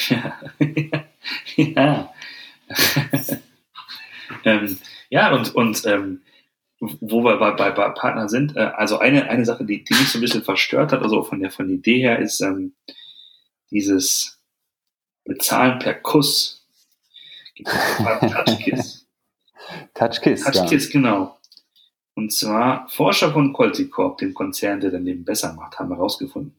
ja. 1.55 2.09
ähm, 4.45 4.77
ja, 5.09 5.33
und, 5.33 5.53
und 5.55 5.85
ähm, 5.85 6.21
wo 6.79 7.23
wir 7.23 7.37
bei, 7.37 7.51
bei, 7.51 7.71
bei 7.71 7.89
Partnern 7.89 8.29
sind, 8.29 8.55
äh, 8.55 8.71
also 8.75 8.97
eine, 8.97 9.29
eine 9.29 9.45
Sache, 9.45 9.65
die, 9.65 9.83
die 9.83 9.93
mich 9.93 10.09
so 10.09 10.17
ein 10.17 10.21
bisschen 10.21 10.43
verstört 10.43 10.91
hat, 10.91 11.01
also 11.01 11.23
von 11.23 11.39
der, 11.39 11.51
von 11.51 11.67
der 11.67 11.77
Idee 11.77 11.99
her, 11.99 12.19
ist 12.19 12.41
ähm, 12.41 12.73
dieses 13.71 14.42
Bezahlen 15.25 15.79
per 15.79 15.95
Kuss. 15.95 16.65
Touchkiss. 17.63 19.07
Touchkiss. 19.93 20.43
Touchkiss, 20.43 20.85
ja. 20.93 20.99
genau. 20.99 21.37
Und 22.15 22.31
zwar 22.31 22.87
Forscher 22.89 23.31
von 23.31 23.53
Quality 23.53 23.89
Corp, 23.89 24.19
dem 24.19 24.33
Konzern, 24.33 24.79
der 24.79 24.91
daneben 24.91 25.25
besser 25.25 25.53
macht, 25.53 25.79
haben 25.79 25.93
herausgefunden, 25.93 26.55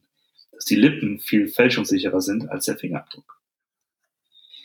dass 0.51 0.65
die 0.65 0.75
Lippen 0.75 1.19
viel 1.19 1.47
fälschungssicherer 1.47 2.21
sind 2.21 2.49
als 2.49 2.65
der 2.65 2.77
Fingerabdruck. 2.77 3.39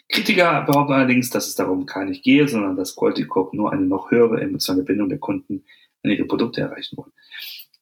Kritiker 0.09 0.63
behaupten 0.63 0.95
allerdings, 0.95 1.31
dass 1.31 1.47
es 1.47 1.55
darum 1.55 1.87
gar 1.87 2.05
nicht 2.05 2.25
gehe, 2.25 2.49
sondern 2.49 2.77
dass 2.77 2.97
Quality 2.97 3.27
Corp 3.27 3.55
nur 3.55 3.73
eine 3.73 3.83
noch 3.83 4.11
höhere 4.11 4.41
emotionale 4.41 4.83
Bindung 4.83 5.09
der 5.09 5.19
Kunden 5.19 5.65
an 6.03 6.11
ihre 6.11 6.25
Produkte 6.25 6.63
erreichen 6.63 6.97
wollen. 6.97 7.13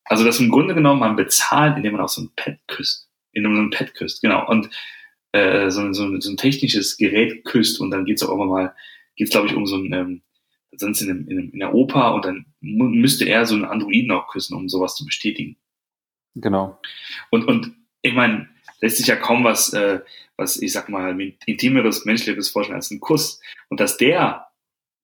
Also 0.05 0.25
das 0.25 0.41
im 0.41 0.51
Grunde 0.51 0.75
genommen 0.75 1.01
man 1.01 1.17
bezahlt, 1.17 1.77
indem 1.77 1.93
man 1.93 2.03
auch 2.03 2.09
so 2.09 2.23
ein 2.23 2.31
Pad 2.37 2.59
küsst. 2.67 3.09
Indem 3.33 3.53
man 3.53 3.61
so 3.63 3.67
ein 3.69 3.71
Pad 3.71 3.95
küsst, 3.95 4.21
genau. 4.21 4.47
Und 4.47 4.69
äh, 5.33 5.71
so, 5.71 5.93
so, 5.93 6.21
so 6.21 6.31
ein 6.31 6.37
technisches 6.37 6.97
Gerät 6.97 7.45
küsst 7.45 7.81
und 7.81 7.91
dann 7.91 8.05
geht's 8.05 8.23
auch 8.23 8.35
immer 8.35 8.47
mal, 8.47 8.75
geht's 9.17 9.31
glaube 9.31 9.49
ich 9.49 9.55
um 9.55 9.67
so 9.67 9.77
ein, 9.77 9.93
ähm, 9.93 10.23
sonst 10.77 11.01
in, 11.01 11.11
einem, 11.11 11.29
in, 11.29 11.39
einem, 11.39 11.51
in 11.53 11.59
der 11.61 11.75
Oper 11.75 12.15
und 12.15 12.25
dann 12.25 12.47
müsste 12.61 13.25
er 13.25 13.47
so 13.47 13.55
einen 13.55 13.65
Androiden 13.65 14.11
auch 14.11 14.29
küssen, 14.29 14.57
um 14.57 14.69
sowas 14.69 14.95
zu 14.95 15.05
bestätigen. 15.05 15.57
Genau. 16.35 16.79
Und, 17.31 17.47
und 17.47 17.73
ich 18.03 18.15
meine, 18.15 18.49
lässt 18.81 18.99
sich 18.99 19.07
ja 19.07 19.17
kaum 19.17 19.45
was, 19.45 19.73
äh, 19.73 20.01
was 20.37 20.57
ich 20.57 20.73
sag 20.73 20.89
mal, 20.89 21.19
intimeres, 21.47 22.05
menschliches 22.05 22.51
vorstellen 22.51 22.77
als 22.77 22.91
ein 22.91 23.01
Kuss. 23.01 23.41
Und 23.69 23.81
dass 23.81 23.97
der 23.97 24.47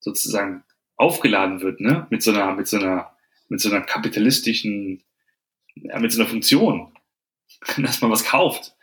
sozusagen 0.01 0.63
aufgeladen 0.97 1.61
wird, 1.61 1.81
ne, 1.81 2.07
mit 2.11 2.23
so 2.23 2.31
einer, 2.31 2.55
mit 2.55 2.69
so 2.69 2.79
einer, 2.79 3.11
mit 3.49 3.61
so 3.61 3.71
einer 3.71 3.81
kapitalistischen, 3.81 5.03
mit 5.75 6.13
so 6.13 6.21
einer 6.21 6.31
Funktion, 6.31 6.97
dass 7.79 8.01
man 8.01 8.11
was 8.11 8.25
kauft. 8.25 8.77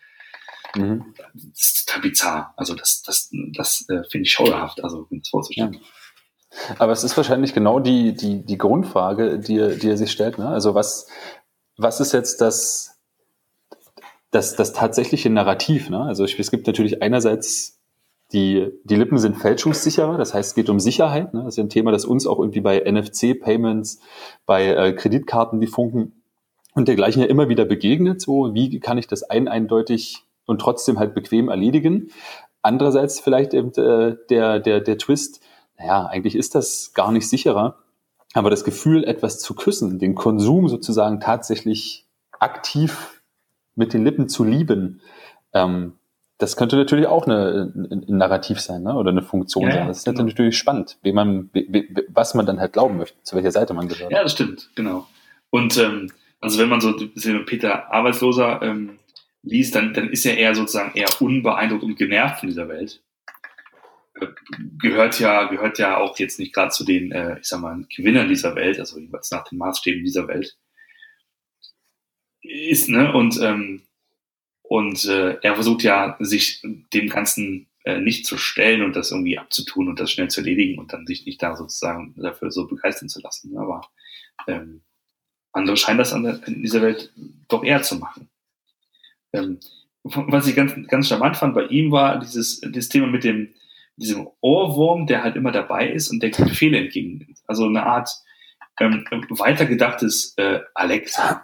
Mhm. 0.75 1.13
Das 1.33 1.61
ist 1.61 1.87
total 1.87 2.01
bizarr. 2.01 2.53
Also 2.57 2.75
das, 2.75 3.01
das, 3.03 3.29
das 3.55 3.85
äh, 3.89 4.03
finde 4.09 4.23
ich 4.23 4.31
schauderhaft, 4.31 4.83
also 4.83 5.07
um 5.09 5.19
das 5.19 5.29
vorzustellen. 5.29 5.73
Ja. 5.73 5.79
Aber 6.79 6.91
es 6.91 7.03
ist 7.03 7.15
wahrscheinlich 7.15 7.53
genau 7.53 7.79
die, 7.79 8.13
die, 8.13 8.45
die 8.45 8.57
Grundfrage, 8.57 9.39
die, 9.39 9.77
die 9.77 9.89
er 9.89 9.97
sich 9.97 10.11
stellt. 10.11 10.37
Ne? 10.37 10.47
Also 10.47 10.75
was, 10.75 11.07
was 11.77 11.99
ist 11.99 12.11
jetzt 12.11 12.41
das, 12.41 12.99
das, 14.31 14.55
das 14.55 14.73
tatsächliche 14.73 15.29
Narrativ? 15.29 15.89
Ne? 15.89 16.01
Also 16.01 16.25
es 16.25 16.51
gibt 16.51 16.67
natürlich 16.67 17.01
einerseits 17.01 17.79
die, 18.33 18.69
die 18.85 18.95
Lippen 18.95 19.17
sind 19.17 19.37
fälschungssicherer, 19.37 20.17
das 20.17 20.33
heißt, 20.33 20.49
es 20.51 20.55
geht 20.55 20.69
um 20.69 20.79
Sicherheit. 20.79 21.33
Ne? 21.33 21.43
Das 21.43 21.55
ist 21.55 21.59
ein 21.59 21.69
Thema, 21.69 21.91
das 21.91 22.05
uns 22.05 22.25
auch 22.25 22.39
irgendwie 22.39 22.61
bei 22.61 22.79
NFC-Payments, 22.79 23.99
bei 24.45 24.67
äh, 24.67 24.93
Kreditkarten, 24.93 25.59
die 25.59 25.67
funken 25.67 26.23
und 26.73 26.87
dergleichen 26.87 27.21
ja 27.21 27.27
immer 27.27 27.49
wieder 27.49 27.65
begegnet. 27.65 28.21
So, 28.21 28.53
wie 28.53 28.79
kann 28.79 28.97
ich 28.97 29.07
das 29.07 29.23
ein 29.23 29.47
eindeutig 29.47 30.23
und 30.51 30.59
trotzdem 30.59 30.99
halt 30.99 31.15
bequem 31.15 31.49
erledigen. 31.49 32.11
Andererseits 32.61 33.19
vielleicht 33.19 33.53
eben 33.53 33.73
äh, 33.73 34.17
der, 34.29 34.59
der, 34.59 34.81
der 34.81 34.97
Twist, 34.97 35.41
naja, 35.79 36.05
eigentlich 36.05 36.35
ist 36.35 36.53
das 36.53 36.93
gar 36.93 37.11
nicht 37.11 37.27
sicherer, 37.27 37.79
aber 38.33 38.49
das 38.49 38.63
Gefühl, 38.63 39.03
etwas 39.03 39.39
zu 39.39 39.55
küssen, 39.55 39.97
den 39.97 40.13
Konsum 40.13 40.67
sozusagen 40.67 41.19
tatsächlich 41.19 42.05
aktiv 42.39 43.21
mit 43.75 43.93
den 43.93 44.03
Lippen 44.03 44.29
zu 44.29 44.43
lieben, 44.43 45.01
ähm, 45.53 45.93
das 46.37 46.57
könnte 46.57 46.75
natürlich 46.75 47.05
auch 47.05 47.27
eine, 47.27 47.71
ein, 47.75 48.05
ein 48.09 48.17
Narrativ 48.17 48.59
sein 48.59 48.81
ne? 48.81 48.95
oder 48.95 49.11
eine 49.11 49.21
Funktion 49.21 49.65
ja, 49.65 49.73
sein. 49.73 49.87
Das 49.87 49.99
ist 49.99 50.05
genau. 50.05 50.23
natürlich 50.23 50.57
spannend, 50.57 50.97
wie 51.03 51.13
man, 51.13 51.49
wie, 51.53 51.95
was 52.09 52.33
man 52.33 52.45
dann 52.47 52.59
halt 52.59 52.73
glauben 52.73 52.97
möchte, 52.97 53.21
zu 53.21 53.35
welcher 53.35 53.51
Seite 53.51 53.75
man 53.75 53.87
gehört. 53.87 54.11
Ja, 54.11 54.23
das 54.23 54.31
stimmt, 54.31 54.71
genau. 54.75 55.07
Und 55.51 55.77
ähm, 55.77 56.11
also 56.39 56.57
wenn 56.57 56.69
man 56.69 56.81
so 56.81 56.93
Peter 57.45 57.93
Arbeitsloser 57.93 58.61
ähm, 58.63 58.97
liest, 59.43 59.75
dann, 59.75 59.93
dann 59.93 60.09
ist 60.09 60.25
er 60.25 60.37
eher 60.37 60.55
sozusagen 60.55 60.95
eher 60.95 61.09
unbeeindruckt 61.19 61.83
und 61.83 61.95
genervt 61.95 62.39
von 62.39 62.49
dieser 62.49 62.67
Welt. 62.69 63.03
Äh, 64.15 64.27
gehört 64.79 65.19
ja, 65.19 65.45
gehört 65.45 65.79
ja 65.79 65.97
auch 65.97 66.17
jetzt 66.19 66.39
nicht 66.39 66.53
gerade 66.53 66.71
zu 66.71 66.85
den, 66.85 67.11
äh, 67.11 67.39
ich 67.39 67.47
sag 67.47 67.61
mal, 67.61 67.85
Gewinnern 67.95 68.29
dieser 68.29 68.55
Welt, 68.55 68.79
also 68.79 68.99
jeweils 68.99 69.31
nach 69.31 69.47
den 69.47 69.57
Maßstäben 69.57 70.03
dieser 70.03 70.27
Welt. 70.27 70.57
Ist, 72.41 72.89
ne, 72.89 73.13
und, 73.13 73.39
ähm, 73.41 73.83
und 74.63 75.05
äh, 75.05 75.37
er 75.41 75.55
versucht 75.55 75.83
ja, 75.83 76.17
sich 76.19 76.61
dem 76.93 77.09
Ganzen 77.09 77.67
äh, 77.83 77.99
nicht 77.99 78.25
zu 78.25 78.37
stellen 78.37 78.83
und 78.83 78.95
das 78.95 79.11
irgendwie 79.11 79.37
abzutun 79.37 79.89
und 79.89 79.99
das 79.99 80.11
schnell 80.11 80.29
zu 80.29 80.41
erledigen 80.41 80.79
und 80.79 80.93
dann 80.93 81.05
sich 81.05 81.25
nicht 81.25 81.41
da 81.41 81.55
sozusagen 81.55 82.15
dafür 82.17 82.51
so 82.51 82.67
begeistern 82.67 83.09
zu 83.09 83.21
lassen. 83.21 83.57
Aber 83.57 83.81
ähm, 84.47 84.81
andere 85.51 85.77
scheinen 85.77 85.97
das 85.97 86.13
an 86.13 86.23
der, 86.23 86.47
in 86.47 86.61
dieser 86.61 86.81
Welt 86.81 87.11
doch 87.47 87.63
eher 87.63 87.81
zu 87.81 87.97
machen. 87.97 88.30
Ähm, 89.33 89.59
was 90.03 90.47
ich 90.47 90.55
ganz, 90.55 90.73
ganz 90.87 91.07
charmant 91.07 91.37
fand 91.37 91.53
bei 91.53 91.65
ihm 91.65 91.91
war 91.91 92.19
dieses, 92.19 92.61
dieses 92.61 92.89
Thema 92.89 93.07
mit 93.07 93.23
dem, 93.23 93.53
diesem 93.95 94.27
Ohrwurm, 94.41 95.05
der 95.05 95.23
halt 95.23 95.35
immer 95.35 95.51
dabei 95.51 95.89
ist 95.89 96.09
und 96.09 96.21
der 96.23 96.29
Befehle 96.29 96.79
entgegennimmt. 96.79 97.37
Also 97.47 97.65
eine 97.65 97.85
Art 97.85 98.09
ähm, 98.79 99.05
weitergedachtes 99.29 100.33
äh, 100.37 100.59
Alexa. 100.73 101.43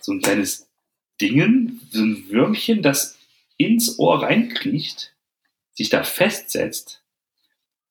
So 0.00 0.12
ein 0.12 0.20
kleines 0.20 0.68
Dingen, 1.20 1.80
so 1.90 2.02
ein 2.02 2.26
Würmchen, 2.28 2.82
das 2.82 3.18
ins 3.56 3.98
Ohr 3.98 4.22
reinkriecht, 4.22 5.14
sich 5.72 5.88
da 5.88 6.02
festsetzt, 6.02 7.02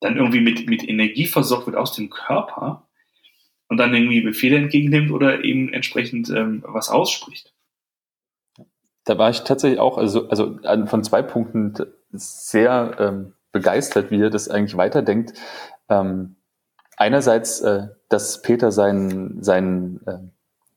dann 0.00 0.16
irgendwie 0.16 0.40
mit, 0.40 0.68
mit 0.68 0.88
Energie 0.88 1.26
versorgt 1.26 1.66
wird 1.66 1.76
aus 1.76 1.94
dem 1.94 2.10
Körper 2.10 2.88
und 3.68 3.78
dann 3.78 3.94
irgendwie 3.94 4.20
Befehle 4.20 4.58
entgegennimmt 4.58 5.10
oder 5.10 5.44
eben 5.44 5.72
entsprechend 5.72 6.30
ähm, 6.30 6.62
was 6.66 6.88
ausspricht. 6.88 7.52
Da 9.04 9.18
war 9.18 9.30
ich 9.30 9.42
tatsächlich 9.42 9.80
auch, 9.80 9.98
also, 9.98 10.28
also 10.28 10.56
von 10.86 11.04
zwei 11.04 11.22
Punkten 11.22 11.74
sehr 12.12 12.96
ähm, 12.98 13.32
begeistert, 13.50 14.10
wie 14.10 14.20
er 14.20 14.30
das 14.30 14.48
eigentlich 14.48 14.76
weiterdenkt. 14.76 15.34
Ähm, 15.88 16.36
einerseits, 16.96 17.60
äh, 17.60 17.88
dass 18.08 18.42
Peter 18.42 18.70
seinen, 18.70 19.42
seinen, 19.42 20.06
äh, 20.06 20.18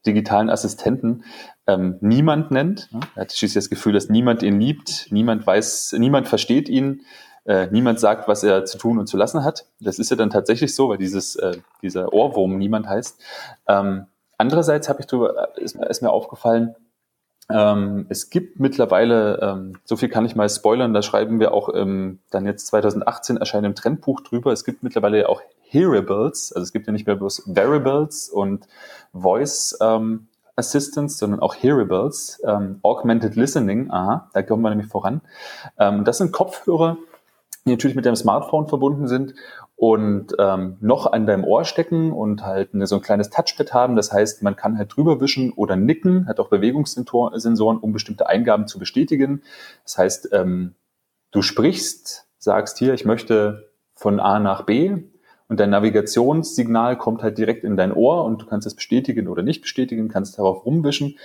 digitalen 0.05 0.49
Assistenten 0.49 1.23
ähm, 1.67 1.97
niemand 2.01 2.51
nennt. 2.51 2.89
Er 3.15 3.21
hat 3.21 3.31
schließlich 3.31 3.63
das 3.63 3.69
Gefühl, 3.69 3.93
dass 3.93 4.09
niemand 4.09 4.43
ihn 4.43 4.59
liebt, 4.59 5.07
niemand 5.11 5.45
weiß, 5.45 5.95
niemand 5.97 6.27
versteht 6.27 6.69
ihn, 6.69 7.01
äh, 7.45 7.67
niemand 7.71 7.99
sagt, 7.99 8.27
was 8.27 8.43
er 8.43 8.65
zu 8.65 8.77
tun 8.77 8.97
und 8.99 9.07
zu 9.07 9.17
lassen 9.17 9.43
hat. 9.43 9.65
Das 9.79 9.99
ist 9.99 10.09
ja 10.09 10.15
dann 10.15 10.29
tatsächlich 10.29 10.75
so, 10.75 10.89
weil 10.89 10.97
dieses, 10.97 11.35
äh, 11.35 11.57
dieser 11.81 12.13
Ohrwurm 12.13 12.57
niemand 12.57 12.87
heißt. 12.87 13.19
Ähm, 13.67 14.07
andererseits 14.37 14.89
habe 14.89 15.01
ich 15.01 15.07
drüber, 15.07 15.57
ist, 15.57 15.75
ist 15.75 16.01
mir 16.01 16.11
aufgefallen, 16.11 16.75
ähm, 17.49 18.07
es 18.09 18.29
gibt 18.29 18.59
mittlerweile, 18.59 19.39
ähm, 19.41 19.73
so 19.83 19.95
viel 19.95 20.09
kann 20.09 20.25
ich 20.25 20.35
mal 20.35 20.49
spoilern, 20.49 20.93
da 20.93 21.01
schreiben 21.01 21.39
wir 21.39 21.53
auch 21.53 21.69
ähm, 21.73 22.19
dann 22.31 22.45
jetzt 22.45 22.67
2018 22.67 23.37
erscheint 23.37 23.65
im 23.65 23.75
Trendbuch 23.75 24.21
drüber. 24.21 24.51
Es 24.51 24.65
gibt 24.65 24.81
mittlerweile 24.81 25.29
auch 25.29 25.41
Hearables, 25.61 26.53
also 26.53 26.63
es 26.63 26.73
gibt 26.73 26.87
ja 26.87 26.93
nicht 26.93 27.05
mehr 27.05 27.15
bloß 27.15 27.43
Variables 27.45 28.29
und 28.29 28.67
Voice 29.13 29.77
ähm, 29.81 30.27
Assistants, 30.55 31.17
sondern 31.17 31.39
auch 31.39 31.55
Hearables, 31.55 32.41
ähm, 32.45 32.79
Augmented 32.81 33.35
Listening, 33.35 33.91
aha, 33.91 34.29
da 34.33 34.41
kommen 34.41 34.63
wir 34.63 34.69
nämlich 34.69 34.87
voran. 34.87 35.21
Ähm, 35.77 36.03
das 36.03 36.17
sind 36.17 36.31
Kopfhörer, 36.31 36.97
die 37.65 37.71
natürlich 37.71 37.95
mit 37.95 38.05
deinem 38.05 38.15
Smartphone 38.15 38.67
verbunden 38.67 39.07
sind 39.07 39.35
und 39.75 40.33
ähm, 40.39 40.77
noch 40.79 41.11
an 41.11 41.25
deinem 41.25 41.43
Ohr 41.43 41.65
stecken 41.65 42.11
und 42.11 42.45
halt 42.45 42.73
eine, 42.73 42.87
so 42.87 42.95
ein 42.95 43.01
kleines 43.01 43.29
Touchpad 43.29 43.73
haben. 43.73 43.95
Das 43.95 44.11
heißt, 44.11 44.41
man 44.41 44.55
kann 44.55 44.77
halt 44.77 44.95
drüber 44.95 45.19
wischen 45.19 45.51
oder 45.51 45.75
nicken, 45.75 46.27
hat 46.27 46.39
auch 46.39 46.49
Bewegungssensoren, 46.49 47.77
um 47.79 47.91
bestimmte 47.91 48.27
Eingaben 48.27 48.67
zu 48.67 48.79
bestätigen. 48.79 49.41
Das 49.83 49.97
heißt, 49.97 50.29
ähm, 50.31 50.75
du 51.31 51.41
sprichst, 51.41 52.27
sagst 52.37 52.77
hier, 52.77 52.93
ich 52.93 53.05
möchte 53.05 53.69
von 53.93 54.19
A 54.19 54.39
nach 54.39 54.63
B 54.63 54.95
und 55.47 55.59
dein 55.59 55.69
Navigationssignal 55.71 56.97
kommt 56.97 57.21
halt 57.21 57.37
direkt 57.37 57.63
in 57.63 57.75
dein 57.75 57.91
Ohr 57.91 58.23
und 58.23 58.41
du 58.41 58.45
kannst 58.45 58.65
es 58.65 58.75
bestätigen 58.75 59.27
oder 59.27 59.43
nicht 59.43 59.61
bestätigen, 59.61 60.07
kannst 60.07 60.39
darauf 60.39 60.65
rumwischen. 60.65 61.17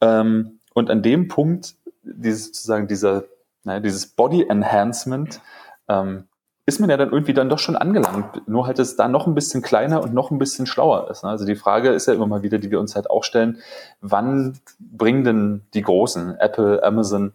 Ähm, 0.00 0.60
und 0.74 0.90
an 0.90 1.02
dem 1.02 1.28
Punkt, 1.28 1.74
dieses 2.02 2.46
sozusagen 2.46 2.86
dieser, 2.86 3.24
naja, 3.64 3.80
dieses 3.80 4.06
Body 4.06 4.46
Enhancement, 4.48 5.40
ähm, 5.88 6.24
ist 6.66 6.80
man 6.80 6.90
ja 6.90 6.96
dann 6.96 7.12
irgendwie 7.12 7.32
dann 7.32 7.48
doch 7.48 7.60
schon 7.60 7.76
angelangt. 7.76 8.48
Nur 8.48 8.66
halt, 8.66 8.80
dass 8.80 8.88
es 8.88 8.96
da 8.96 9.06
noch 9.06 9.28
ein 9.28 9.36
bisschen 9.36 9.62
kleiner 9.62 10.02
und 10.02 10.12
noch 10.12 10.32
ein 10.32 10.38
bisschen 10.38 10.66
schlauer 10.66 11.08
ist. 11.10 11.22
Ne? 11.22 11.30
Also 11.30 11.46
die 11.46 11.54
Frage 11.54 11.90
ist 11.90 12.06
ja 12.08 12.14
immer 12.14 12.26
mal 12.26 12.42
wieder, 12.42 12.58
die 12.58 12.72
wir 12.72 12.80
uns 12.80 12.96
halt 12.96 13.08
auch 13.08 13.22
stellen, 13.22 13.58
wann 14.00 14.58
bringen 14.80 15.22
denn 15.22 15.62
die 15.74 15.82
Großen, 15.82 16.36
Apple, 16.40 16.82
Amazon, 16.82 17.32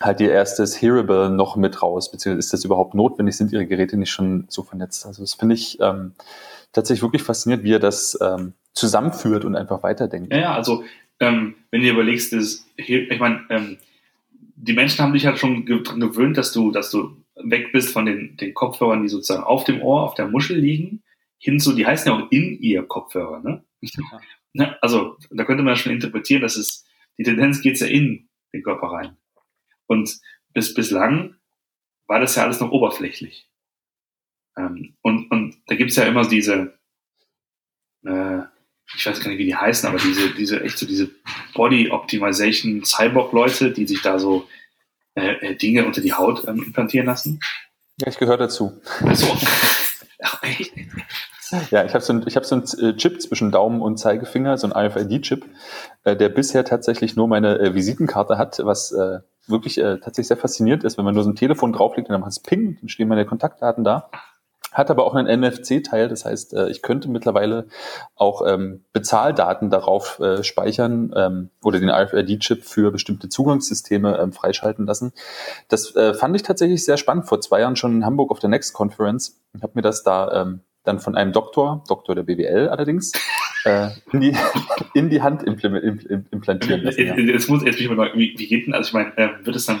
halt 0.00 0.20
ihr 0.20 0.32
erstes 0.32 0.80
Hearable 0.80 1.28
noch 1.28 1.56
mit 1.56 1.82
raus? 1.82 2.10
Beziehungsweise 2.10 2.38
ist 2.38 2.52
das 2.54 2.64
überhaupt 2.64 2.94
notwendig? 2.94 3.36
Sind 3.36 3.52
ihre 3.52 3.66
Geräte 3.66 3.98
nicht 3.98 4.10
schon 4.10 4.46
so 4.48 4.62
vernetzt? 4.62 5.04
Also 5.04 5.22
das 5.22 5.34
finde 5.34 5.54
ich 5.54 5.78
ähm, 5.80 6.12
tatsächlich 6.72 7.02
wirklich 7.02 7.22
faszinierend, 7.22 7.64
wie 7.64 7.74
er 7.74 7.78
das 7.78 8.18
ähm, 8.22 8.54
zusammenführt 8.72 9.44
und 9.44 9.54
einfach 9.54 9.82
weiterdenkt. 9.82 10.32
Ja, 10.32 10.38
ja 10.38 10.54
also 10.54 10.82
ähm, 11.20 11.56
wenn 11.70 11.82
du 11.82 11.90
überlegst, 11.90 12.32
das, 12.32 12.64
ich 12.76 13.20
meine, 13.20 13.42
ähm, 13.50 13.76
die 14.56 14.72
Menschen 14.72 15.02
haben 15.02 15.12
dich 15.12 15.26
halt 15.26 15.38
schon 15.38 15.66
gewöhnt, 15.66 16.38
dass 16.38 16.52
du, 16.52 16.70
dass 16.70 16.90
du 16.90 17.16
weg 17.36 17.72
bist 17.72 17.92
von 17.92 18.06
den, 18.06 18.36
den 18.36 18.54
Kopfhörern, 18.54 19.02
die 19.02 19.08
sozusagen 19.08 19.44
auf 19.44 19.64
dem 19.64 19.82
Ohr, 19.82 20.02
auf 20.02 20.14
der 20.14 20.28
Muschel 20.28 20.58
liegen, 20.58 21.02
hin 21.38 21.58
zu, 21.58 21.72
die 21.72 21.86
heißen 21.86 22.10
ja 22.10 22.18
auch 22.18 22.30
in 22.30 22.58
ihr 22.60 22.82
Kopfhörer, 22.84 23.40
ne? 23.40 23.64
Ja. 23.80 24.20
Ne? 24.54 24.76
Also, 24.82 25.16
da 25.30 25.44
könnte 25.44 25.62
man 25.62 25.76
schon 25.76 25.92
interpretieren, 25.92 26.42
dass 26.42 26.56
es, 26.56 26.84
die 27.16 27.22
Tendenz 27.22 27.62
geht 27.62 27.80
ja 27.80 27.86
in 27.86 28.28
den 28.52 28.62
Körper 28.62 28.88
rein. 28.88 29.16
Und 29.86 30.20
bis, 30.52 30.74
bislang 30.74 31.36
war 32.06 32.20
das 32.20 32.36
ja 32.36 32.42
alles 32.42 32.60
noch 32.60 32.70
oberflächlich. 32.70 33.48
Ähm, 34.58 34.94
und, 35.00 35.30
und 35.30 35.56
da 35.68 35.74
gibt's 35.74 35.96
ja 35.96 36.04
immer 36.04 36.28
diese, 36.28 36.78
äh, 38.04 38.40
ich 38.94 39.06
weiß 39.06 39.20
gar 39.20 39.30
nicht, 39.30 39.38
wie 39.38 39.46
die 39.46 39.56
heißen, 39.56 39.88
aber 39.88 39.98
diese, 39.98 40.34
diese, 40.34 40.60
echt 40.60 40.76
so 40.76 40.86
diese 40.86 41.10
Body 41.54 41.90
Optimization 41.90 42.84
Cyborg-Leute, 42.84 43.72
die 43.72 43.86
sich 43.86 44.02
da 44.02 44.18
so 44.18 44.46
äh, 45.14 45.32
äh, 45.34 45.54
Dinge 45.56 45.84
unter 45.84 46.00
die 46.00 46.12
Haut 46.12 46.46
ähm, 46.48 46.62
implantieren 46.66 47.06
lassen? 47.06 47.40
Ja, 47.98 48.08
ich 48.08 48.18
gehöre 48.18 48.38
dazu. 48.38 48.80
Also, 49.04 49.26
ja, 51.70 51.84
ich 51.84 51.94
habe 51.94 52.02
so, 52.02 52.12
ein, 52.12 52.24
ich 52.26 52.36
hab 52.36 52.44
so 52.44 52.54
einen 52.56 52.64
äh, 52.80 52.96
Chip 52.96 53.20
zwischen 53.20 53.50
Daumen 53.50 53.82
und 53.82 53.98
Zeigefinger, 53.98 54.56
so 54.56 54.70
ein 54.70 54.72
RFID-Chip, 54.72 55.44
äh, 56.04 56.16
der 56.16 56.28
bisher 56.28 56.64
tatsächlich 56.64 57.16
nur 57.16 57.28
meine 57.28 57.58
äh, 57.58 57.74
Visitenkarte 57.74 58.38
hat, 58.38 58.60
was 58.64 58.92
äh, 58.92 59.20
wirklich 59.46 59.78
äh, 59.78 59.98
tatsächlich 59.98 60.28
sehr 60.28 60.36
faszinierend 60.36 60.84
ist, 60.84 60.98
wenn 60.98 61.04
man 61.04 61.14
nur 61.14 61.24
so 61.24 61.30
ein 61.30 61.36
Telefon 61.36 61.72
drauflegt 61.72 62.08
und 62.08 62.12
dann 62.12 62.20
macht 62.20 62.32
es 62.32 62.40
Ping, 62.40 62.78
dann 62.80 62.88
stehen 62.88 63.08
meine 63.08 63.26
Kontaktdaten 63.26 63.84
da. 63.84 64.10
Hat 64.72 64.90
aber 64.90 65.04
auch 65.04 65.14
einen 65.14 65.40
NFC-Teil, 65.40 66.08
das 66.08 66.24
heißt, 66.24 66.54
äh, 66.54 66.68
ich 66.70 66.82
könnte 66.82 67.10
mittlerweile 67.10 67.66
auch 68.14 68.42
ähm, 68.46 68.84
Bezahldaten 68.92 69.70
darauf 69.70 70.18
äh, 70.18 70.42
speichern 70.42 71.12
ähm, 71.14 71.50
oder 71.62 71.78
den 71.78 71.90
RFID-Chip 71.90 72.64
für 72.64 72.90
bestimmte 72.90 73.28
Zugangssysteme 73.28 74.18
ähm, 74.18 74.32
freischalten 74.32 74.86
lassen. 74.86 75.12
Das 75.68 75.94
äh, 75.94 76.14
fand 76.14 76.34
ich 76.36 76.42
tatsächlich 76.42 76.84
sehr 76.84 76.96
spannend. 76.96 77.28
Vor 77.28 77.40
zwei 77.40 77.60
Jahren 77.60 77.76
schon 77.76 77.92
in 77.92 78.06
Hamburg 78.06 78.30
auf 78.30 78.38
der 78.38 78.50
Next 78.50 78.72
Conference. 78.72 79.40
Ich 79.54 79.62
habe 79.62 79.72
mir 79.74 79.82
das 79.82 80.02
da 80.02 80.42
ähm, 80.42 80.60
dann 80.84 80.98
von 80.98 81.14
einem 81.14 81.32
Doktor, 81.32 81.84
Doktor 81.88 82.14
der 82.14 82.22
BWL 82.22 82.68
allerdings, 82.68 83.12
äh, 83.64 83.90
in, 84.12 84.20
die, 84.20 84.36
in 84.94 85.10
die 85.10 85.22
Hand 85.22 85.42
implantieren 85.42 86.82
lassen. 86.82 87.06
Ja. 87.06 87.16
Jetzt 87.16 87.48
muss 87.48 87.62
jetzt 87.62 87.78
mich 87.78 87.90
mal, 87.90 88.10
wie, 88.14 88.34
wie 88.36 88.46
geht 88.46 88.66
denn, 88.66 88.74
also 88.74 88.88
ich 88.88 88.94
meine, 88.94 89.16
äh, 89.16 89.28
wird 89.44 89.56
es 89.56 89.66
dann, 89.66 89.80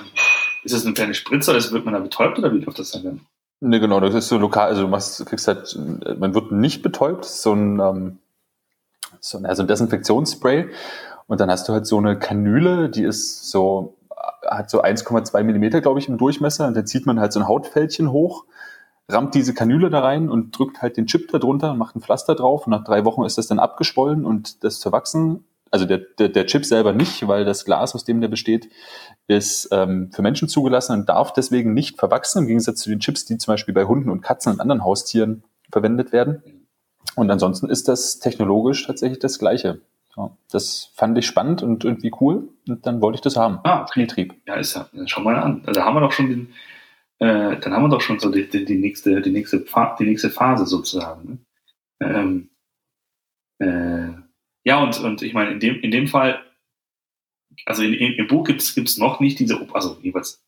ist 0.64 0.74
das 0.74 0.84
eine 0.84 0.94
kleine 0.94 1.14
Spritze 1.14 1.50
oder 1.50 1.72
wird 1.72 1.84
man 1.84 1.94
da 1.94 2.00
betäubt 2.00 2.38
oder 2.38 2.52
wie 2.52 2.58
läuft 2.58 2.78
das 2.78 2.92
dann? 2.92 3.20
Ne, 3.64 3.78
genau, 3.78 4.00
das 4.00 4.12
ist 4.12 4.26
so 4.26 4.38
lokal, 4.38 4.70
also 4.70 4.82
du 4.82 4.88
machst, 4.88 5.24
kriegst 5.24 5.46
halt, 5.46 5.78
man 6.18 6.34
wird 6.34 6.50
nicht 6.50 6.82
betäubt, 6.82 7.24
so 7.24 7.52
ein, 7.52 7.78
ähm, 7.78 8.18
so, 9.20 9.38
ein, 9.38 9.46
also 9.46 9.62
ein 9.62 9.68
Desinfektionsspray. 9.68 10.68
Und 11.28 11.40
dann 11.40 11.48
hast 11.48 11.68
du 11.68 11.72
halt 11.72 11.86
so 11.86 11.98
eine 11.98 12.18
Kanüle, 12.18 12.88
die 12.88 13.04
ist 13.04 13.48
so, 13.50 13.94
hat 14.44 14.68
so 14.68 14.82
1,2 14.82 15.44
Millimeter, 15.44 15.80
glaube 15.80 16.00
ich, 16.00 16.08
im 16.08 16.18
Durchmesser. 16.18 16.66
Und 16.66 16.76
dann 16.76 16.88
zieht 16.88 17.06
man 17.06 17.20
halt 17.20 17.32
so 17.32 17.38
ein 17.38 17.46
Hautfältchen 17.46 18.10
hoch, 18.10 18.46
rammt 19.08 19.36
diese 19.36 19.54
Kanüle 19.54 19.90
da 19.90 20.00
rein 20.00 20.28
und 20.28 20.58
drückt 20.58 20.82
halt 20.82 20.96
den 20.96 21.06
Chip 21.06 21.30
da 21.30 21.38
drunter, 21.38 21.74
macht 21.74 21.94
ein 21.94 22.00
Pflaster 22.00 22.34
drauf. 22.34 22.66
Und 22.66 22.72
nach 22.72 22.82
drei 22.82 23.04
Wochen 23.04 23.22
ist 23.22 23.38
das 23.38 23.46
dann 23.46 23.60
abgeschwollen 23.60 24.26
und 24.26 24.64
das 24.64 24.82
verwachsen 24.82 25.44
also 25.72 25.86
der, 25.86 25.98
der, 25.98 26.28
der 26.28 26.46
Chip 26.46 26.64
selber 26.64 26.92
nicht, 26.92 27.26
weil 27.26 27.44
das 27.44 27.64
Glas, 27.64 27.94
aus 27.94 28.04
dem 28.04 28.20
der 28.20 28.28
besteht, 28.28 28.68
ist 29.26 29.70
ähm, 29.72 30.12
für 30.12 30.22
Menschen 30.22 30.46
zugelassen 30.46 30.92
und 30.92 31.08
darf 31.08 31.32
deswegen 31.32 31.72
nicht 31.72 31.98
verwachsen, 31.98 32.40
im 32.40 32.46
Gegensatz 32.46 32.80
zu 32.80 32.90
den 32.90 33.00
Chips, 33.00 33.24
die 33.24 33.38
zum 33.38 33.52
Beispiel 33.52 33.74
bei 33.74 33.84
Hunden 33.84 34.10
und 34.10 34.20
Katzen 34.20 34.52
und 34.52 34.60
anderen 34.60 34.84
Haustieren 34.84 35.44
verwendet 35.72 36.12
werden. 36.12 36.68
Und 37.16 37.30
ansonsten 37.30 37.70
ist 37.70 37.88
das 37.88 38.18
technologisch 38.18 38.86
tatsächlich 38.86 39.18
das 39.18 39.38
Gleiche. 39.38 39.80
Ja, 40.16 40.36
das 40.50 40.90
fand 40.94 41.16
ich 41.16 41.26
spannend 41.26 41.62
und 41.62 41.84
irgendwie 41.84 42.12
cool 42.20 42.50
und 42.68 42.86
dann 42.86 43.00
wollte 43.00 43.16
ich 43.16 43.22
das 43.22 43.36
haben. 43.36 43.60
Ah, 43.64 43.86
Spieltrieb. 43.88 44.34
Ja, 44.46 44.56
ist 44.56 44.74
ja, 44.74 44.86
schau 45.06 45.22
mal 45.22 45.36
an. 45.36 45.62
Also 45.66 45.82
haben 45.82 45.96
wir 45.96 46.00
doch 46.00 46.12
schon 46.12 46.28
den, 46.28 46.52
äh, 47.18 47.58
dann 47.58 47.72
haben 47.72 47.84
wir 47.84 47.88
doch 47.88 48.02
schon 48.02 48.18
so 48.18 48.30
die, 48.30 48.46
die, 48.46 48.66
die 48.66 48.76
nächste, 48.76 49.22
die 49.22 49.30
nächste, 49.30 49.64
die 49.98 50.04
nächste 50.04 50.28
Phase 50.28 50.66
sozusagen. 50.66 51.46
Ne? 52.00 52.08
Ähm, 52.10 52.50
äh, 53.58 54.21
ja, 54.64 54.82
und, 54.82 54.98
und 55.00 55.22
ich 55.22 55.34
meine, 55.34 55.52
in 55.52 55.60
dem, 55.60 55.80
in 55.80 55.90
dem 55.90 56.06
Fall, 56.06 56.42
also 57.66 57.82
in, 57.82 57.94
in, 57.94 58.14
im 58.14 58.26
Buch 58.26 58.44
gibt 58.44 58.62
es 58.62 58.96
noch 58.98 59.20
nicht 59.20 59.38
diese, 59.38 59.66
also 59.72 59.98
jeweils 60.02 60.42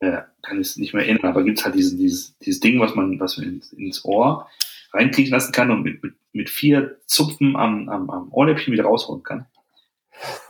äh, 0.00 0.22
kann 0.42 0.60
ich 0.60 0.68
es 0.68 0.76
nicht 0.76 0.94
mehr 0.94 1.04
erinnern, 1.04 1.26
aber 1.26 1.44
gibt 1.44 1.58
es 1.58 1.64
halt 1.64 1.74
diesen, 1.74 1.98
dieses, 1.98 2.36
dieses 2.38 2.60
Ding, 2.60 2.80
was 2.80 2.94
man, 2.94 3.18
was 3.20 3.36
man 3.36 3.48
ins, 3.48 3.72
ins 3.72 4.04
Ohr 4.04 4.48
reinkriechen 4.92 5.32
lassen 5.32 5.52
kann 5.52 5.70
und 5.70 5.82
mit, 5.82 6.02
mit, 6.02 6.14
mit 6.32 6.50
vier 6.50 7.00
Zupfen 7.06 7.56
am, 7.56 7.88
am, 7.88 8.10
am 8.10 8.32
Ohrläppchen 8.32 8.72
wieder 8.72 8.84
rausholen 8.84 9.22
kann. 9.22 9.46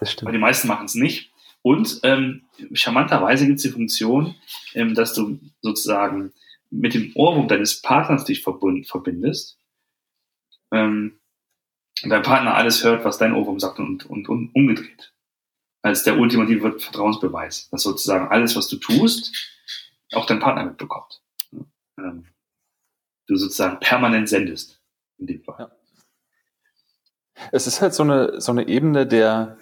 Das 0.00 0.12
stimmt. 0.12 0.28
Aber 0.28 0.32
die 0.32 0.38
meisten 0.38 0.68
machen 0.68 0.86
es 0.86 0.94
nicht. 0.94 1.32
Und 1.62 2.00
ähm, 2.02 2.44
charmanterweise 2.72 3.46
gibt 3.46 3.56
es 3.56 3.64
die 3.64 3.70
Funktion, 3.70 4.34
ähm, 4.74 4.94
dass 4.94 5.12
du 5.14 5.38
sozusagen 5.60 6.32
mit 6.70 6.94
dem 6.94 7.12
Ohrwurm 7.14 7.48
deines 7.48 7.82
Partners 7.82 8.24
dich 8.24 8.42
verbund, 8.42 8.86
verbindest. 8.86 9.58
Ähm, 10.70 11.17
dein 12.04 12.22
Partner 12.22 12.54
alles 12.54 12.84
hört, 12.84 13.04
was 13.04 13.18
dein 13.18 13.34
Ohrwurm 13.34 13.58
sagt 13.58 13.78
und, 13.78 14.06
und, 14.06 14.28
und 14.28 14.54
umgedreht. 14.54 15.12
Als 15.82 16.02
der 16.02 16.18
ultimative 16.18 16.78
Vertrauensbeweis, 16.78 17.68
dass 17.70 17.82
sozusagen 17.82 18.28
alles, 18.28 18.56
was 18.56 18.68
du 18.68 18.76
tust, 18.76 19.32
auch 20.12 20.26
dein 20.26 20.40
Partner 20.40 20.64
mitbekommt. 20.64 21.22
Ähm, 21.98 22.26
du 23.26 23.36
sozusagen 23.36 23.78
permanent 23.80 24.28
sendest, 24.28 24.80
in 25.18 25.26
dem 25.26 25.42
Fall. 25.42 25.56
Ja. 25.58 25.70
Es 27.52 27.66
ist 27.66 27.80
halt 27.80 27.94
so 27.94 28.02
eine, 28.02 28.40
so 28.40 28.52
eine 28.52 28.66
Ebene 28.66 29.06
der, 29.06 29.58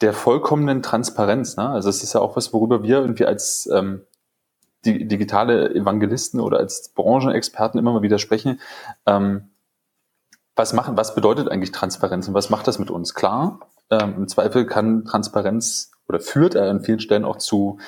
der 0.00 0.12
vollkommenen 0.12 0.82
Transparenz. 0.82 1.56
Ne? 1.56 1.68
Also 1.68 1.88
es 1.88 2.02
ist 2.02 2.14
ja 2.14 2.20
auch 2.20 2.36
was, 2.36 2.52
worüber 2.52 2.82
wir 2.82 2.98
irgendwie 2.98 3.26
als 3.26 3.68
ähm, 3.72 4.04
digitale 4.84 5.74
Evangelisten 5.74 6.40
oder 6.40 6.58
als 6.58 6.92
Branchenexperten 6.94 7.78
immer 7.78 7.92
mal 7.92 8.02
wieder 8.02 8.18
sprechen. 8.18 8.60
Ähm, 9.06 9.51
was 10.56 10.72
machen, 10.72 10.96
was 10.96 11.14
bedeutet 11.14 11.48
eigentlich 11.50 11.72
Transparenz 11.72 12.28
und 12.28 12.34
was 12.34 12.50
macht 12.50 12.66
das 12.66 12.78
mit 12.78 12.90
uns? 12.90 13.14
Klar, 13.14 13.60
ähm, 13.90 14.14
im 14.16 14.28
Zweifel 14.28 14.66
kann 14.66 15.04
Transparenz 15.04 15.90
oder 16.08 16.20
führt 16.20 16.54
er 16.54 16.70
an 16.70 16.82
vielen 16.82 17.00
Stellen 17.00 17.24
auch 17.24 17.38
zu 17.38 17.78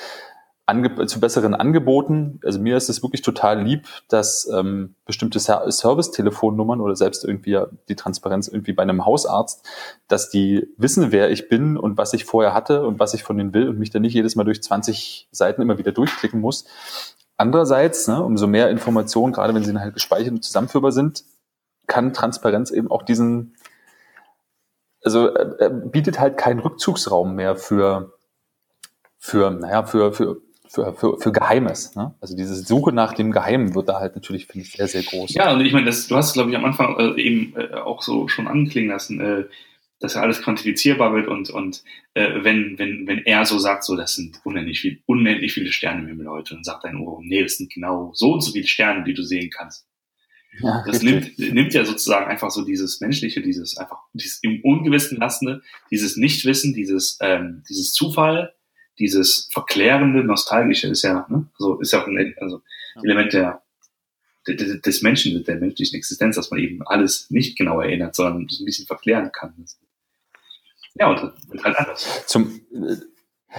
Ange 0.66 1.06
zu 1.06 1.20
besseren 1.20 1.54
Angeboten. 1.54 2.40
Also 2.42 2.58
mir 2.58 2.78
ist 2.78 2.88
es 2.88 3.02
wirklich 3.02 3.20
total 3.20 3.62
lieb, 3.62 3.86
dass 4.08 4.48
ähm, 4.50 4.94
bestimmte 5.04 5.38
Ser 5.38 5.70
Service-Telefonnummern 5.70 6.80
oder 6.80 6.96
selbst 6.96 7.22
irgendwie 7.22 7.60
die 7.88 7.96
Transparenz 7.96 8.48
irgendwie 8.48 8.72
bei 8.72 8.82
einem 8.82 9.04
Hausarzt, 9.04 9.66
dass 10.08 10.30
die 10.30 10.66
wissen, 10.78 11.12
wer 11.12 11.30
ich 11.30 11.50
bin 11.50 11.76
und 11.76 11.98
was 11.98 12.14
ich 12.14 12.24
vorher 12.24 12.54
hatte 12.54 12.86
und 12.86 12.98
was 12.98 13.12
ich 13.12 13.24
von 13.24 13.36
denen 13.36 13.52
will 13.52 13.68
und 13.68 13.78
mich 13.78 13.90
dann 13.90 14.02
nicht 14.02 14.14
jedes 14.14 14.36
Mal 14.36 14.44
durch 14.44 14.62
20 14.62 15.28
Seiten 15.30 15.60
immer 15.60 15.76
wieder 15.76 15.92
durchklicken 15.92 16.40
muss. 16.40 16.64
Andererseits, 17.36 18.08
ne, 18.08 18.22
umso 18.22 18.46
mehr 18.46 18.70
Informationen, 18.70 19.34
gerade 19.34 19.54
wenn 19.54 19.64
sie 19.64 19.78
halt 19.78 19.92
gespeichert 19.92 20.32
und 20.32 20.44
zusammenführbar 20.44 20.92
sind, 20.92 21.24
kann 21.86 22.12
Transparenz 22.12 22.70
eben 22.70 22.90
auch 22.90 23.02
diesen, 23.02 23.56
also 25.02 25.34
äh, 25.34 25.70
bietet 25.70 26.20
halt 26.20 26.36
keinen 26.36 26.60
Rückzugsraum 26.60 27.34
mehr 27.34 27.56
für 27.56 28.14
für, 29.18 29.50
naja, 29.50 29.84
für, 29.84 30.12
für 30.12 30.42
für, 30.74 30.92
für, 30.94 31.18
für 31.18 31.32
Geheimes. 31.32 31.94
Ne? 31.94 32.14
Also 32.20 32.36
diese 32.36 32.54
Suche 32.54 32.92
nach 32.92 33.12
dem 33.12 33.30
Geheimen 33.30 33.74
wird 33.74 33.88
da 33.88 34.00
halt 34.00 34.16
natürlich, 34.16 34.46
finde 34.46 34.66
ich, 34.66 34.72
sehr, 34.72 34.88
sehr 34.88 35.02
groß. 35.02 35.32
Ja, 35.34 35.52
und 35.52 35.64
ich 35.64 35.72
meine, 35.72 35.86
du 35.86 36.16
hast, 36.16 36.32
glaube 36.32 36.50
ich, 36.50 36.56
am 36.56 36.64
Anfang 36.64 36.98
äh, 36.98 37.20
eben 37.20 37.54
äh, 37.56 37.74
auch 37.74 38.02
so 38.02 38.28
schon 38.28 38.48
anklingen 38.48 38.90
lassen, 38.90 39.20
äh, 39.20 39.44
dass 40.00 40.14
ja 40.14 40.22
alles 40.22 40.42
quantifizierbar 40.42 41.14
wird 41.14 41.28
und, 41.28 41.50
und 41.50 41.84
äh, 42.14 42.42
wenn, 42.42 42.78
wenn, 42.78 43.06
wenn 43.06 43.24
er 43.24 43.46
so 43.46 43.58
sagt, 43.58 43.84
so, 43.84 43.96
das 43.96 44.14
sind 44.14 44.40
unendlich, 44.44 44.80
viel, 44.80 45.00
unendlich 45.06 45.52
viele 45.52 45.72
Sterne 45.72 46.02
im 46.02 46.08
Himmel 46.08 46.28
heute, 46.28 46.56
und 46.56 46.64
sagt 46.64 46.84
dein 46.84 46.96
Ohr, 46.96 47.20
nee, 47.22 47.42
das 47.42 47.56
sind 47.56 47.72
genau 47.72 48.10
so 48.14 48.32
und 48.32 48.40
so 48.42 48.52
viele 48.52 48.66
Sterne, 48.66 49.04
die 49.04 49.14
du 49.14 49.22
sehen 49.22 49.50
kannst. 49.50 49.86
Ja, 50.60 50.84
das 50.86 51.02
nimmt, 51.02 51.38
nimmt 51.38 51.74
ja 51.74 51.84
sozusagen 51.84 52.26
einfach 52.26 52.50
so 52.50 52.64
dieses 52.64 53.00
Menschliche, 53.00 53.42
dieses 53.42 53.76
einfach, 53.76 53.98
dieses 54.12 54.38
im 54.42 54.60
Ungewissen 54.62 55.18
lassende, 55.18 55.62
dieses 55.90 56.16
Nichtwissen, 56.16 56.74
dieses, 56.74 57.18
ähm, 57.20 57.64
dieses 57.68 57.92
Zufall, 57.92 58.54
dieses 58.98 59.48
verklärende, 59.52 60.22
nostalgische 60.22 60.88
ist 60.88 61.02
ja, 61.02 61.26
ne? 61.28 61.48
also 61.58 61.80
ist 61.80 61.92
ja 61.92 62.02
auch 62.02 62.06
ein 62.06 62.34
also 62.40 62.62
Element 63.02 63.32
der, 63.32 63.62
der, 64.46 64.54
des 64.54 65.02
Menschen, 65.02 65.42
der 65.42 65.56
menschlichen 65.56 65.96
Existenz, 65.96 66.36
dass 66.36 66.50
man 66.50 66.60
eben 66.60 66.86
alles 66.86 67.30
nicht 67.30 67.58
genau 67.58 67.80
erinnert, 67.80 68.14
sondern 68.14 68.42
ein 68.42 68.64
bisschen 68.64 68.86
verklären 68.86 69.32
kann. 69.32 69.54
Ja, 70.94 71.08
und 71.08 71.22
das 71.22 71.48
wird 71.48 71.64
halt 71.64 71.78
anders. 71.78 72.26
Zum, 72.26 72.60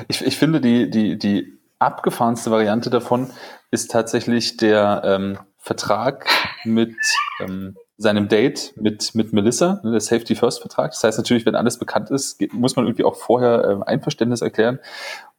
ich, 0.08 0.22
ich 0.22 0.38
finde, 0.38 0.62
die, 0.62 0.90
die, 0.90 1.18
die 1.18 1.58
abgefahrenste 1.80 2.52
Variante 2.52 2.90
davon 2.90 3.30
ist 3.72 3.92
tatsächlich 3.92 4.58
der 4.58 5.02
ähm, 5.04 5.38
Vertrag 5.66 6.28
mit 6.64 6.96
ähm, 7.40 7.76
seinem 7.98 8.28
Date 8.28 8.74
mit, 8.76 9.16
mit 9.16 9.34
Melissa, 9.34 9.82
ne, 9.84 9.92
der 9.92 10.00
Safety 10.00 10.36
First 10.36 10.62
Vertrag. 10.62 10.92
Das 10.92 11.04
heißt 11.04 11.18
natürlich, 11.18 11.46
wenn 11.48 11.56
alles 11.56 11.80
bekannt 11.80 12.12
ist, 12.12 12.38
geht, 12.38 12.54
muss 12.54 12.76
man 12.76 12.86
irgendwie 12.86 13.04
auch 13.04 13.16
vorher 13.16 13.82
äh, 13.82 13.90
Einverständnis 13.90 14.42
erklären. 14.42 14.80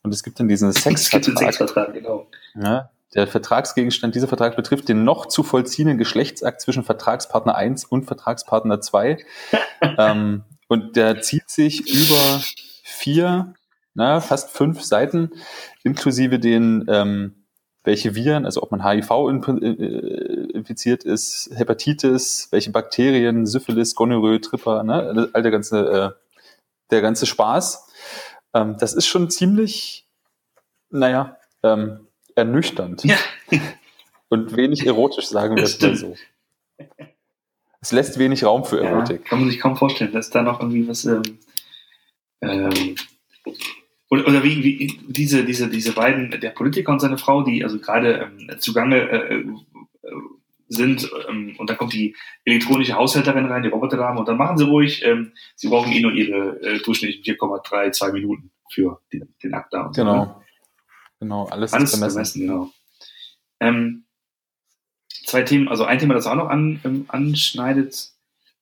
Und 0.02 0.12
es 0.12 0.24
gibt 0.24 0.40
dann 0.40 0.48
diesen 0.48 0.72
Sexvertrag. 0.72 1.38
Sexvertrag 1.38 1.94
genau. 1.94 2.26
Ja, 2.56 2.90
der 3.14 3.28
Vertragsgegenstand, 3.28 4.16
dieser 4.16 4.26
Vertrag 4.26 4.56
betrifft 4.56 4.88
den 4.88 5.04
noch 5.04 5.26
zu 5.26 5.44
vollziehenden 5.44 5.96
Geschlechtsakt 5.96 6.60
zwischen 6.60 6.82
Vertragspartner 6.82 7.54
1 7.54 7.84
und 7.84 8.04
Vertragspartner 8.04 8.80
2. 8.80 9.18
ähm, 9.98 10.42
und 10.66 10.96
der 10.96 11.20
zieht 11.22 11.48
sich 11.48 11.88
über 11.88 12.42
vier, 12.82 13.54
na, 13.94 14.20
fast 14.20 14.50
fünf 14.50 14.82
Seiten, 14.82 15.30
inklusive 15.84 16.40
den 16.40 16.84
ähm, 16.88 17.45
welche 17.86 18.14
Viren, 18.14 18.44
also 18.44 18.62
ob 18.62 18.72
man 18.72 18.84
HIV 18.84 19.10
äh, 19.10 20.50
infiziert 20.52 21.04
ist, 21.04 21.50
Hepatitis, 21.54 22.48
welche 22.50 22.70
Bakterien, 22.70 23.46
Syphilis, 23.46 23.94
Gonorrhoe, 23.94 24.40
Tripper, 24.40 24.82
ne, 24.82 25.30
all 25.32 25.42
der 25.42 25.52
ganze, 25.52 25.78
äh, 25.88 26.10
der 26.90 27.00
ganze 27.00 27.26
Spaß. 27.26 27.88
Ähm, 28.54 28.76
das 28.78 28.92
ist 28.92 29.06
schon 29.06 29.30
ziemlich, 29.30 30.06
naja, 30.90 31.38
ähm, 31.62 32.08
ernüchternd. 32.34 33.04
Ja. 33.04 33.16
Und 34.28 34.56
wenig 34.56 34.84
erotisch, 34.84 35.28
sagen 35.28 35.56
wir 35.56 35.62
es 35.62 35.80
mal 35.80 35.94
so. 35.94 36.16
Es 37.80 37.92
lässt 37.92 38.18
wenig 38.18 38.44
Raum 38.44 38.64
für 38.64 38.82
Erotik. 38.82 39.20
Ja, 39.22 39.28
kann 39.28 39.40
man 39.40 39.48
sich 39.48 39.60
kaum 39.60 39.76
vorstellen, 39.76 40.12
dass 40.12 40.30
da 40.30 40.42
noch 40.42 40.58
irgendwie 40.58 40.88
was 40.88 41.04
ähm, 41.04 41.22
ähm, 44.18 44.24
oder, 44.26 44.42
wie, 44.42 44.62
wie 44.62 45.00
diese, 45.08 45.44
diese, 45.44 45.68
diese 45.68 45.92
beiden, 45.92 46.40
der 46.40 46.50
Politiker 46.50 46.92
und 46.92 47.00
seine 47.00 47.18
Frau, 47.18 47.42
die 47.42 47.64
also 47.64 47.78
gerade 47.78 48.30
ähm, 48.38 48.58
zugange 48.58 48.96
äh, 48.96 49.34
äh, 49.36 49.44
sind 50.68 51.08
ähm, 51.28 51.54
und 51.58 51.70
dann 51.70 51.76
kommt 51.76 51.92
die 51.92 52.16
elektronische 52.44 52.94
Haushälterin 52.94 53.46
rein, 53.46 53.62
die 53.62 53.68
Roboterdame 53.68 54.18
und 54.18 54.28
dann 54.28 54.36
machen 54.36 54.58
sie 54.58 54.64
ruhig, 54.64 55.04
ähm, 55.04 55.32
sie 55.54 55.68
brauchen 55.68 55.92
eh 55.92 56.00
nur 56.00 56.12
ihre 56.12 56.60
äh, 56.60 56.78
durchschnittlichen 56.80 57.36
4,32 57.36 58.12
Minuten 58.12 58.50
für 58.70 59.00
den, 59.12 59.34
den 59.42 59.54
Akt 59.54 59.72
da. 59.72 59.90
genau. 59.94 60.24
So, 60.24 60.30
ne? 60.30 60.34
Genau, 61.20 61.44
alles, 61.46 61.72
alles 61.72 61.92
ist 61.92 62.00
bemessen. 62.00 62.14
bemessen 62.14 62.40
genau. 62.42 62.70
Ähm, 63.60 64.04
zwei 65.08 65.42
Themen, 65.42 65.68
also 65.68 65.84
ein 65.84 65.98
Thema, 65.98 66.14
das 66.14 66.26
auch 66.26 66.34
noch 66.34 66.48
an, 66.48 66.80
ähm, 66.84 67.04
anschneidet, 67.08 68.12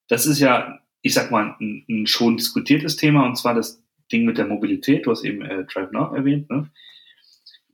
das 0.09 0.27
ist 0.27 0.41
ja, 0.41 0.81
ich 1.03 1.15
sag 1.15 1.31
mal, 1.31 1.57
ein, 1.61 1.85
ein 1.89 2.07
schon 2.07 2.37
diskutiertes 2.37 2.97
Thema 2.97 3.27
und 3.27 3.37
zwar 3.37 3.55
das 3.55 3.84
Ding 4.13 4.25
mit 4.25 4.39
der 4.39 4.47
Mobilität, 4.47 5.07
du 5.07 5.11
hast 5.11 5.25
eben 5.25 5.43
äh, 5.43 5.65
Drive 5.65 5.93
Now 5.93 6.15
erwähnt, 6.15 6.51
ne? 6.51 6.71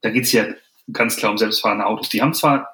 da 0.00 0.10
geht 0.10 0.24
es 0.24 0.32
ja 0.32 0.46
ganz 0.92 1.16
klar 1.16 1.32
um 1.32 1.38
selbstfahrende 1.38 1.86
Autos. 1.86 2.08
Die 2.08 2.22
haben 2.22 2.34
zwar 2.34 2.68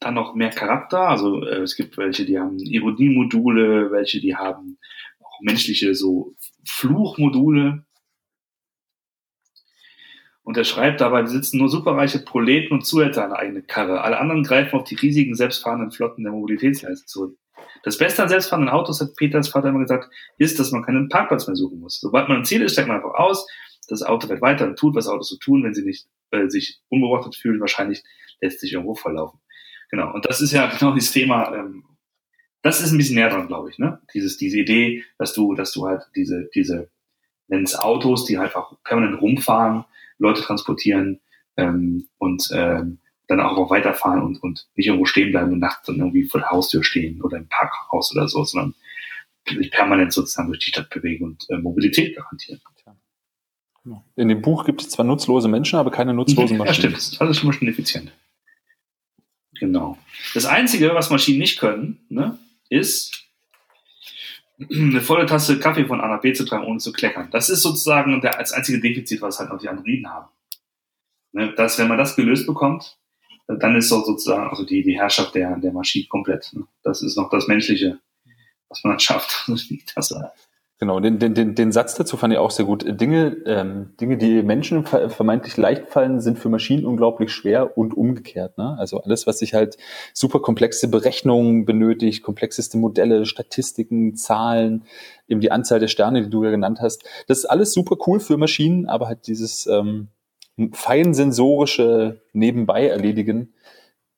dann 0.00 0.14
noch 0.14 0.34
mehr 0.34 0.50
Charakter, 0.50 1.08
also 1.08 1.44
äh, 1.44 1.62
es 1.62 1.76
gibt 1.76 1.96
welche, 1.96 2.24
die 2.24 2.38
haben 2.38 2.58
Ironie-Module, 2.58 3.90
welche, 3.90 4.20
die 4.20 4.36
haben 4.36 4.78
auch 5.20 5.40
menschliche 5.40 5.94
so 5.94 6.34
Fluchmodule. 6.64 7.84
Und 10.42 10.56
er 10.56 10.64
schreibt 10.64 11.02
dabei, 11.02 11.22
besitzen 11.22 11.58
nur 11.58 11.68
superreiche 11.68 12.20
Proleten 12.20 12.72
und 12.72 12.86
Zuhälter 12.86 13.24
eine 13.24 13.36
eigene 13.36 13.62
Karre. 13.62 14.00
Alle 14.00 14.18
anderen 14.18 14.44
greifen 14.44 14.78
auf 14.78 14.84
die 14.84 14.94
riesigen 14.94 15.34
selbstfahrenden 15.34 15.90
Flotten 15.90 16.22
der 16.22 16.32
Mobilitätsleistung 16.32 17.06
zurück. 17.06 17.38
Das 17.82 17.98
Beste 17.98 18.22
an 18.22 18.28
selbstfahrenden 18.28 18.72
Autos, 18.72 19.00
hat 19.00 19.16
Peters 19.16 19.48
Vater 19.48 19.68
immer 19.68 19.80
gesagt, 19.80 20.10
ist, 20.38 20.58
dass 20.58 20.72
man 20.72 20.84
keinen 20.84 21.08
Parkplatz 21.08 21.46
mehr 21.46 21.56
suchen 21.56 21.80
muss. 21.80 22.00
Sobald 22.00 22.28
man 22.28 22.38
am 22.38 22.44
Ziel 22.44 22.62
ist, 22.62 22.72
steigt 22.72 22.88
man 22.88 22.98
einfach 22.98 23.14
aus, 23.14 23.46
das 23.88 24.02
Auto 24.02 24.26
fährt 24.26 24.42
weiter 24.42 24.66
und 24.66 24.78
tut, 24.78 24.94
was 24.94 25.08
Autos 25.08 25.28
so 25.28 25.36
tun, 25.36 25.64
wenn 25.64 25.74
sie 25.74 25.84
nicht 25.84 26.06
äh, 26.30 26.48
sich 26.48 26.80
unbeobachtet 26.88 27.36
fühlen, 27.36 27.60
wahrscheinlich 27.60 28.04
lässt 28.40 28.60
sich 28.60 28.72
irgendwo 28.72 28.94
verlaufen. 28.94 29.40
Genau, 29.90 30.12
und 30.12 30.26
das 30.26 30.40
ist 30.40 30.52
ja 30.52 30.66
genau 30.78 30.92
dieses 30.94 31.12
Thema, 31.12 31.54
ähm, 31.54 31.84
das 32.62 32.80
ist 32.80 32.92
ein 32.92 32.98
bisschen 32.98 33.14
näher 33.14 33.30
dran, 33.30 33.46
glaube 33.46 33.70
ich, 33.70 33.78
ne? 33.78 34.00
Dieses, 34.12 34.36
diese 34.36 34.58
Idee, 34.58 35.04
dass 35.18 35.32
du, 35.32 35.54
dass 35.54 35.72
du 35.72 35.86
halt 35.86 36.02
diese, 36.16 36.48
diese, 36.54 36.90
nennen 37.46 37.64
es 37.64 37.76
Autos, 37.76 38.24
die 38.24 38.38
halt 38.38 38.56
auch 38.56 38.76
permanent 38.82 39.20
rumfahren, 39.20 39.84
Leute 40.18 40.42
transportieren 40.42 41.20
ähm, 41.56 42.08
und 42.18 42.48
ähm, 42.52 42.98
dann 43.28 43.40
auch 43.40 43.70
weiterfahren 43.70 44.22
und, 44.22 44.42
und 44.42 44.66
nicht 44.74 44.86
irgendwo 44.86 45.04
stehen 45.04 45.30
bleiben 45.30 45.52
und 45.52 45.58
nachts 45.60 45.86
dann 45.86 45.98
irgendwie 45.98 46.24
vor 46.24 46.40
der 46.40 46.50
Haustür 46.50 46.82
stehen 46.82 47.22
oder 47.22 47.36
im 47.36 47.48
Parkhaus 47.48 48.12
oder 48.14 48.26
so, 48.26 48.44
sondern 48.44 48.74
sich 49.46 49.70
permanent 49.70 50.12
sozusagen 50.12 50.48
durch 50.48 50.64
die 50.64 50.70
Stadt 50.70 50.90
bewegen 50.90 51.24
und 51.24 51.46
äh, 51.50 51.58
Mobilität 51.58 52.16
garantieren. 52.16 52.60
Genau. 53.84 54.04
In 54.16 54.28
dem 54.28 54.42
Buch 54.42 54.64
gibt 54.64 54.82
es 54.82 54.90
zwar 54.90 55.06
nutzlose 55.06 55.48
Menschen, 55.48 55.78
aber 55.78 55.90
keine 55.90 56.12
nutzlosen 56.12 56.58
Maschinen. 56.58 56.66
Ja, 56.66 56.74
stimmt. 56.74 56.96
Das 56.96 57.12
ist 57.12 57.20
alles 57.20 57.38
schon 57.38 57.46
mal 57.46 57.52
schon 57.54 57.68
effizient. 57.68 58.12
Genau. 59.58 59.98
Das 60.34 60.44
Einzige, 60.44 60.94
was 60.94 61.10
Maschinen 61.10 61.38
nicht 61.38 61.58
können, 61.58 61.98
ne, 62.08 62.38
ist 62.68 63.28
eine 64.70 65.00
volle 65.00 65.26
Tasse 65.26 65.58
Kaffee 65.58 65.86
von 65.86 66.00
A 66.00 66.08
nach 66.08 66.20
B 66.20 66.32
zu 66.32 66.44
tragen, 66.44 66.66
ohne 66.66 66.78
zu 66.78 66.92
kleckern. 66.92 67.28
Das 67.30 67.48
ist 67.48 67.62
sozusagen 67.62 68.20
der, 68.20 68.38
als 68.38 68.52
einzige 68.52 68.80
Defizit, 68.80 69.22
was 69.22 69.38
halt 69.38 69.50
noch 69.50 69.58
die 69.58 69.68
Androiden 69.68 70.08
haben. 70.08 70.28
Ne, 71.32 71.54
dass, 71.54 71.78
wenn 71.78 71.88
man 71.88 71.98
das 71.98 72.16
gelöst 72.16 72.46
bekommt, 72.46 72.98
dann 73.48 73.76
ist 73.76 73.88
so 73.88 74.04
sozusagen 74.04 74.48
also 74.48 74.64
die, 74.64 74.82
die 74.82 74.98
Herrschaft 74.98 75.34
der, 75.34 75.56
der 75.56 75.72
Maschine 75.72 76.06
komplett. 76.08 76.50
Ne? 76.52 76.64
Das 76.82 77.02
ist 77.02 77.16
noch 77.16 77.30
das 77.30 77.48
Menschliche, 77.48 77.98
was 78.68 78.84
man 78.84 78.98
schafft. 79.00 79.48
Das, 79.48 79.68
Genau, 80.80 81.00
den, 81.00 81.18
den, 81.18 81.34
den, 81.34 81.56
den 81.56 81.72
Satz 81.72 81.96
dazu 81.96 82.16
fand 82.16 82.32
ich 82.32 82.38
auch 82.38 82.52
sehr 82.52 82.64
gut. 82.64 82.84
Dinge, 83.00 83.36
ähm, 83.46 83.96
Dinge, 84.00 84.16
die 84.16 84.44
Menschen 84.44 84.86
vermeintlich 84.86 85.56
leicht 85.56 85.88
fallen, 85.88 86.20
sind 86.20 86.38
für 86.38 86.50
Maschinen 86.50 86.86
unglaublich 86.86 87.32
schwer 87.32 87.76
und 87.76 87.96
umgekehrt. 87.96 88.58
Ne? 88.58 88.76
Also 88.78 89.00
alles, 89.00 89.26
was 89.26 89.40
sich 89.40 89.54
halt 89.54 89.76
super 90.14 90.38
komplexe 90.38 90.86
Berechnungen 90.86 91.64
benötigt, 91.64 92.22
komplexeste 92.22 92.78
Modelle, 92.78 93.26
Statistiken, 93.26 94.14
Zahlen, 94.14 94.84
eben 95.26 95.40
die 95.40 95.50
Anzahl 95.50 95.80
der 95.80 95.88
Sterne, 95.88 96.22
die 96.22 96.30
du 96.30 96.44
ja 96.44 96.50
genannt 96.50 96.78
hast, 96.80 97.02
das 97.26 97.38
ist 97.38 97.46
alles 97.46 97.72
super 97.72 97.96
cool 98.06 98.20
für 98.20 98.36
Maschinen, 98.36 98.86
aber 98.86 99.08
halt 99.08 99.26
dieses 99.26 99.66
ähm, 99.66 100.10
feinsensorische 100.72 102.20
nebenbei 102.32 102.86
erledigen, 102.86 103.54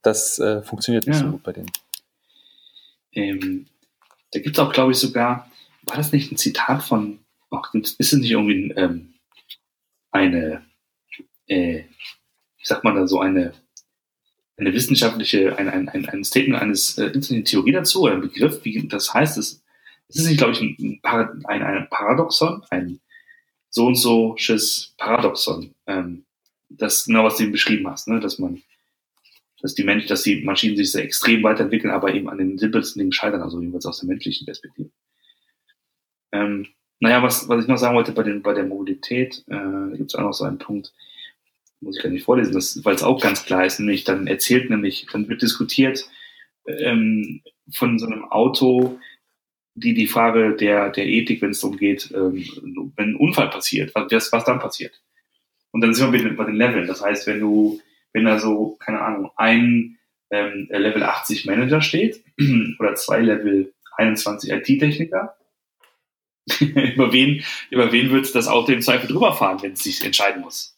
das 0.02 0.38
äh, 0.38 0.62
funktioniert 0.62 1.06
nicht 1.06 1.20
ja. 1.20 1.26
so 1.26 1.32
gut 1.32 1.42
bei 1.42 1.52
denen. 1.52 1.70
Ähm, 3.12 3.66
da 4.32 4.40
gibt 4.40 4.56
es 4.56 4.64
auch, 4.64 4.72
glaube 4.72 4.92
ich, 4.92 4.98
sogar, 4.98 5.50
war 5.82 5.96
das 5.96 6.12
nicht 6.12 6.32
ein 6.32 6.36
Zitat 6.36 6.82
von, 6.82 7.18
ach, 7.50 7.74
ist 7.74 7.98
es 7.98 8.12
nicht 8.12 8.30
irgendwie 8.30 8.70
ähm, 8.76 9.14
eine, 10.10 10.64
äh, 11.46 11.80
ich 12.58 12.66
sag 12.66 12.84
mal 12.84 12.94
da 12.94 13.06
so 13.06 13.20
eine, 13.20 13.52
eine 14.56 14.72
wissenschaftliche, 14.72 15.56
ein, 15.58 15.68
ein, 15.68 15.88
ein, 15.88 16.08
ein 16.08 16.24
Statement 16.24 16.62
eines, 16.62 16.98
äh, 16.98 17.10
eine 17.12 17.44
Theorie 17.44 17.72
dazu 17.72 18.02
oder 18.02 18.14
ein 18.14 18.20
Begriff, 18.20 18.64
wie 18.64 18.86
das 18.88 19.12
heißt, 19.12 19.38
es, 19.38 19.62
es 20.08 20.16
ist 20.16 20.26
nicht, 20.26 20.38
glaube 20.38 20.52
ich, 20.52 20.60
ein, 20.60 21.00
ein, 21.02 21.62
ein 21.62 21.88
Paradoxon, 21.88 22.64
ein 22.70 23.00
so 23.70 23.86
und 23.86 23.94
so 23.94 24.36
Paradoxon. 24.98 25.74
Ähm, 25.86 26.24
das 26.70 27.04
genau, 27.04 27.24
was 27.24 27.36
du 27.36 27.50
beschrieben 27.50 27.88
hast, 27.88 28.08
ne? 28.08 28.20
dass 28.20 28.38
man, 28.38 28.62
dass 29.60 29.74
die 29.74 29.84
Menschen, 29.84 30.08
dass 30.08 30.22
die 30.22 30.42
Maschinen 30.42 30.76
sich 30.76 30.92
sehr 30.92 31.04
extrem 31.04 31.42
weiterentwickeln, 31.42 31.92
aber 31.92 32.14
eben 32.14 32.28
an 32.28 32.38
den 32.38 32.58
simpelsten 32.58 33.00
Dingen 33.00 33.12
scheitern, 33.12 33.42
also 33.42 33.60
jedenfalls 33.60 33.86
aus 33.86 34.00
der 34.00 34.08
menschlichen 34.08 34.46
Perspektive. 34.46 34.90
Ähm, 36.32 36.68
naja, 37.00 37.22
was, 37.22 37.48
was 37.48 37.62
ich 37.62 37.68
noch 37.68 37.78
sagen 37.78 37.96
wollte 37.96 38.12
bei, 38.12 38.22
den, 38.22 38.42
bei 38.42 38.54
der 38.54 38.64
Mobilität, 38.64 39.44
äh, 39.48 39.96
gibt 39.96 40.10
es 40.10 40.14
auch 40.14 40.22
noch 40.22 40.32
so 40.32 40.44
einen 40.44 40.58
Punkt, 40.58 40.92
muss 41.80 41.96
ich 41.96 42.02
gar 42.02 42.10
nicht 42.10 42.24
vorlesen, 42.24 42.54
weil 42.84 42.94
es 42.94 43.02
auch 43.02 43.20
ganz 43.20 43.44
klar 43.44 43.64
ist, 43.64 43.80
nämlich 43.80 44.04
dann 44.04 44.26
erzählt 44.26 44.68
nämlich, 44.70 45.06
dann 45.10 45.28
wird 45.28 45.42
diskutiert 45.42 46.08
ähm, 46.66 47.42
von 47.72 47.98
so 47.98 48.06
einem 48.06 48.24
Auto, 48.24 48.98
die 49.74 49.94
die 49.94 50.06
Frage 50.06 50.56
der, 50.56 50.90
der 50.90 51.06
Ethik, 51.06 51.40
wenn 51.40 51.50
es 51.50 51.60
darum 51.60 51.78
geht, 51.78 52.10
ähm, 52.14 52.44
wenn 52.96 53.10
ein 53.10 53.16
Unfall 53.16 53.48
passiert, 53.48 53.94
was, 53.94 54.32
was 54.32 54.44
dann 54.44 54.58
passiert. 54.58 55.00
Und 55.72 55.80
dann 55.80 55.94
sind 55.94 56.12
wir 56.12 56.36
bei 56.36 56.44
den 56.44 56.56
Leveln. 56.56 56.86
Das 56.86 57.02
heißt, 57.02 57.26
wenn 57.26 57.40
du, 57.40 57.80
wenn 58.12 58.24
da 58.24 58.38
so, 58.38 58.76
keine 58.80 59.00
Ahnung, 59.00 59.30
ein 59.36 59.98
ähm, 60.30 60.68
Level 60.70 61.02
80 61.02 61.46
Manager 61.46 61.80
steht 61.80 62.24
oder 62.78 62.94
zwei 62.94 63.20
Level 63.20 63.72
21 63.96 64.50
IT-Techniker, 64.50 65.36
über 66.60 67.12
wen, 67.12 67.44
über 67.70 67.92
wen 67.92 68.10
wird 68.10 68.34
das 68.34 68.48
Auto 68.48 68.72
im 68.72 68.82
Zweifel 68.82 69.08
drüber 69.08 69.32
fahren, 69.34 69.62
wenn 69.62 69.72
es 69.72 69.84
sich 69.84 70.04
entscheiden 70.04 70.42
muss? 70.42 70.76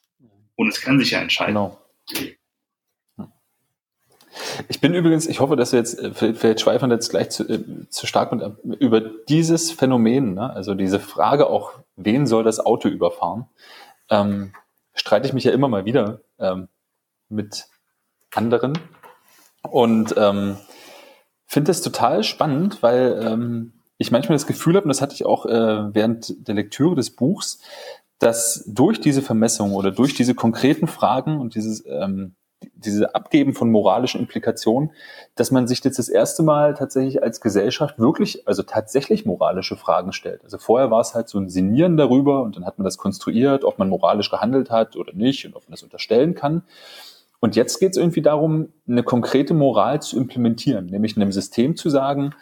Und 0.57 0.69
es 0.69 0.81
kann 0.81 0.99
sich 0.99 1.13
ja 1.13 1.21
entscheiden. 1.21 1.55
Genau. 1.55 1.79
Ich 4.69 4.81
bin 4.81 4.95
übrigens, 4.95 5.27
ich 5.27 5.41
hoffe, 5.41 5.57
dass 5.57 5.73
wir 5.73 5.79
jetzt, 5.79 5.99
äh, 5.99 6.13
vielleicht 6.13 6.61
schweifen 6.61 6.91
jetzt 6.91 7.11
gleich 7.11 7.31
zu, 7.31 7.49
äh, 7.49 7.89
zu 7.91 8.07
stark 8.07 8.33
mit, 8.33 8.81
über 8.81 9.01
dieses 9.01 9.71
Phänomen, 9.71 10.35
ne? 10.35 10.51
also 10.51 10.75
diese 10.75 11.01
Frage 11.01 11.49
auch, 11.49 11.73
wen 11.97 12.27
soll 12.27 12.43
das 12.43 12.59
Auto 12.59 12.89
überfahren, 12.89 13.47
ähm, 14.11 14.53
streite 14.95 15.27
ich 15.27 15.33
mich 15.33 15.45
ja 15.45 15.53
immer 15.53 15.69
mal 15.69 15.85
wieder 15.85 16.21
ähm, 16.39 16.69
mit 17.29 17.67
anderen. 18.35 18.79
Und 19.63 20.15
ähm, 20.17 20.57
finde 21.47 21.69
das 21.69 21.83
total 21.83 22.25
spannend, 22.25 22.83
weil 22.83 23.21
ähm, 23.23 23.73
ich 23.99 24.11
manchmal 24.11 24.37
das 24.37 24.47
Gefühl 24.47 24.77
habe, 24.77 24.85
und 24.85 24.89
das 24.89 25.01
hatte 25.01 25.15
ich 25.15 25.25
auch 25.25 25.47
äh, 25.47 25.95
während 25.95 26.47
der 26.49 26.55
Lektüre 26.55 26.95
des 26.95 27.11
Buchs, 27.11 27.61
dass 28.19 28.65
durch 28.67 29.01
diese 29.01 29.23
Vermessung 29.23 29.73
oder 29.73 29.91
durch 29.91 30.15
diese 30.15 30.35
konkreten 30.35 30.87
Fragen 30.87 31.41
und 31.41 31.55
dieses 31.55 31.85
ähm, 31.87 32.35
diese 32.75 33.15
Abgeben 33.15 33.55
von 33.55 33.71
moralischen 33.71 34.21
Implikationen, 34.21 34.93
dass 35.35 35.51
man 35.51 35.67
sich 35.67 35.83
jetzt 35.85 35.99
das 35.99 36.09
erste 36.09 36.43
Mal 36.43 36.75
tatsächlich 36.75 37.23
als 37.23 37.41
Gesellschaft 37.41 37.99
wirklich, 37.99 38.47
also 38.47 38.63
tatsächlich 38.63 39.25
moralische 39.27 39.77
Fragen 39.77 40.13
stellt. 40.13 40.45
Also 40.45 40.59
vorher 40.59 40.91
war 40.91 41.01
es 41.01 41.15
halt 41.15 41.29
so 41.29 41.39
ein 41.39 41.49
Sinieren 41.49 41.97
darüber 41.97 42.43
und 42.43 42.57
dann 42.57 42.65
hat 42.65 42.79
man 42.79 42.85
das 42.85 42.99
konstruiert, 42.99 43.65
ob 43.65 43.79
man 43.79 43.89
moralisch 43.89 44.31
gehandelt 44.31 44.71
hat 44.71 44.97
oder 44.97 45.13
nicht 45.13 45.47
und 45.47 45.55
ob 45.55 45.63
man 45.65 45.73
das 45.73 45.83
unterstellen 45.83 46.35
kann. 46.35 46.63
Und 47.41 47.57
jetzt 47.57 47.81
geht 47.81 47.93
es 47.93 47.97
irgendwie 47.97 48.23
darum, 48.23 48.69
eine 48.87 49.03
konkrete 49.03 49.53
Moral 49.53 50.01
zu 50.01 50.17
implementieren, 50.17 50.87
nämlich 50.87 51.17
in 51.17 51.23
einem 51.23 51.33
System 51.33 51.77
zu 51.77 51.91
sagen, 51.91 52.35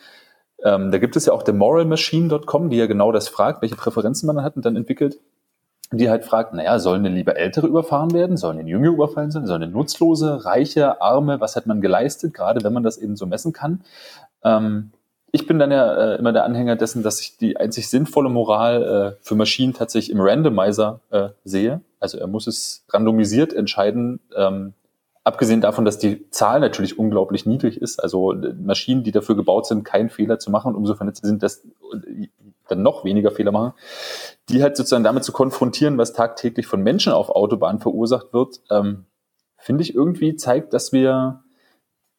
ähm, 0.63 0.91
da 0.91 0.99
gibt 0.99 1.17
es 1.17 1.27
ja 1.27 1.33
auch 1.33 1.43
der 1.43 1.55
moralmachine.com, 1.55 2.69
die 2.69 2.77
ja 2.77 2.87
genau 2.87 3.13
das 3.13 3.29
fragt, 3.29 3.63
welche 3.63 3.77
Präferenzen 3.77 4.27
man 4.27 4.45
hat 4.45 4.57
und 4.57 4.65
dann 4.65 4.77
entwickelt 4.77 5.19
die 5.93 6.09
halt 6.09 6.25
fragt, 6.25 6.55
naja, 6.55 6.79
sollen 6.79 7.03
denn 7.03 7.15
lieber 7.15 7.37
Ältere 7.37 7.67
überfahren 7.67 8.13
werden? 8.13 8.37
Sollen 8.37 8.59
denn 8.59 8.69
Jüngere 8.69 8.93
überfallen 8.93 9.31
sein? 9.31 9.47
Sollen 9.47 9.63
denn 9.63 9.73
Nutzlose, 9.73 10.45
Reiche, 10.45 11.03
Arme? 11.03 11.41
Was 11.41 11.57
hat 11.57 11.67
man 11.67 11.81
geleistet? 11.81 12.33
Gerade 12.33 12.63
wenn 12.63 12.73
man 12.73 12.85
das 12.85 12.97
eben 12.97 13.17
so 13.17 13.27
messen 13.27 13.53
kann. 13.53 13.83
Ähm, 14.45 14.93
ich 15.33 15.47
bin 15.47 15.59
dann 15.59 15.71
ja 15.71 15.95
äh, 15.95 16.17
immer 16.17 16.33
der 16.33 16.45
Anhänger 16.45 16.77
dessen, 16.77 17.03
dass 17.03 17.21
ich 17.21 17.37
die 17.37 17.57
einzig 17.57 17.89
sinnvolle 17.89 18.29
Moral 18.29 19.17
äh, 19.19 19.25
für 19.25 19.35
Maschinen 19.35 19.75
tatsächlich 19.75 20.11
im 20.11 20.21
Randomizer 20.21 21.01
äh, 21.11 21.29
sehe. 21.45 21.81
Also 21.99 22.19
er 22.19 22.27
muss 22.27 22.47
es 22.47 22.85
randomisiert 22.89 23.53
entscheiden, 23.53 24.21
ähm, 24.37 24.75
abgesehen 25.31 25.61
davon, 25.61 25.85
dass 25.85 25.99
die 25.99 26.29
Zahl 26.31 26.61
natürlich 26.61 26.99
unglaublich 26.99 27.47
niedrig 27.47 27.81
ist. 27.81 28.03
Also 28.03 28.33
äh, 28.33 28.53
Maschinen, 28.55 29.05
die 29.05 29.13
dafür 29.13 29.37
gebaut 29.37 29.67
sind, 29.67 29.85
keinen 29.85 30.11
Fehler 30.11 30.39
zu 30.39 30.51
machen, 30.51 30.75
umso 30.75 30.95
vernetzt 30.95 31.25
sind, 31.25 31.43
dass 31.43 31.63
dann 32.69 32.83
noch 32.83 33.05
weniger 33.05 33.31
Fehler 33.31 33.53
machen, 33.53 33.73
die 34.49 34.63
halt 34.63 34.77
sozusagen 34.77 35.05
damit 35.05 35.25
zu 35.25 35.33
konfrontieren, 35.33 35.99
was 35.99 36.13
tagtäglich 36.13 36.67
von 36.67 36.83
Menschen 36.83 37.13
auf 37.13 37.31
Autobahnen 37.31 37.81
verursacht 37.81 38.33
wird, 38.33 38.61
ähm, 38.71 39.07
finde 39.57 39.83
ich 39.83 39.95
irgendwie 39.95 40.37
zeigt, 40.37 40.73
dass 40.73 40.93
wir, 40.93 41.43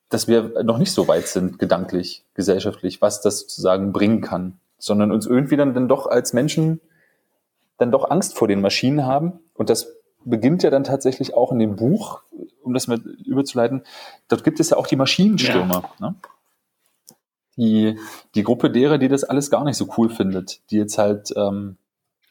dass 0.10 0.28
wir 0.28 0.64
noch 0.64 0.78
nicht 0.78 0.92
so 0.92 1.08
weit 1.08 1.28
sind, 1.28 1.60
gedanklich, 1.60 2.26
gesellschaftlich, 2.34 3.02
was 3.02 3.22
das 3.22 3.40
sozusagen 3.42 3.92
bringen 3.92 4.22
kann, 4.22 4.60
sondern 4.78 5.12
uns 5.12 5.26
irgendwie 5.26 5.58
dann, 5.58 5.74
dann 5.74 5.88
doch 5.88 6.08
als 6.08 6.34
Menschen 6.34 6.82
dann 7.78 7.92
doch 7.92 8.10
Angst 8.10 8.38
vor 8.38 8.48
den 8.48 8.62
Maschinen 8.62 9.06
haben. 9.06 9.40
Und 9.54 9.70
das 9.70 9.96
beginnt 10.26 10.64
ja 10.64 10.70
dann 10.70 10.84
tatsächlich 10.84 11.34
auch 11.34 11.52
in 11.52 11.60
dem 11.60 11.76
Buch, 11.76 12.22
um 12.64 12.74
das 12.74 12.88
mal 12.88 13.00
überzuleiten. 13.26 13.84
Dort 14.28 14.44
gibt 14.44 14.60
es 14.60 14.70
ja 14.70 14.78
auch 14.78 14.88
die 14.88 14.96
Maschinenstürmer. 14.96 15.84
Ja. 16.00 16.10
Ne? 16.10 16.16
die, 17.58 18.00
die 18.36 18.44
Gruppe 18.44 18.70
derer, 18.70 18.98
die 18.98 19.08
das 19.08 19.24
alles 19.24 19.52
gar 19.52 19.64
nicht 19.64 19.78
so 19.78 19.88
cool 19.98 20.10
findet, 20.10 20.62
die 20.72 20.78
jetzt 20.78 20.98
halt 20.98 21.34
ähm, 21.36 21.78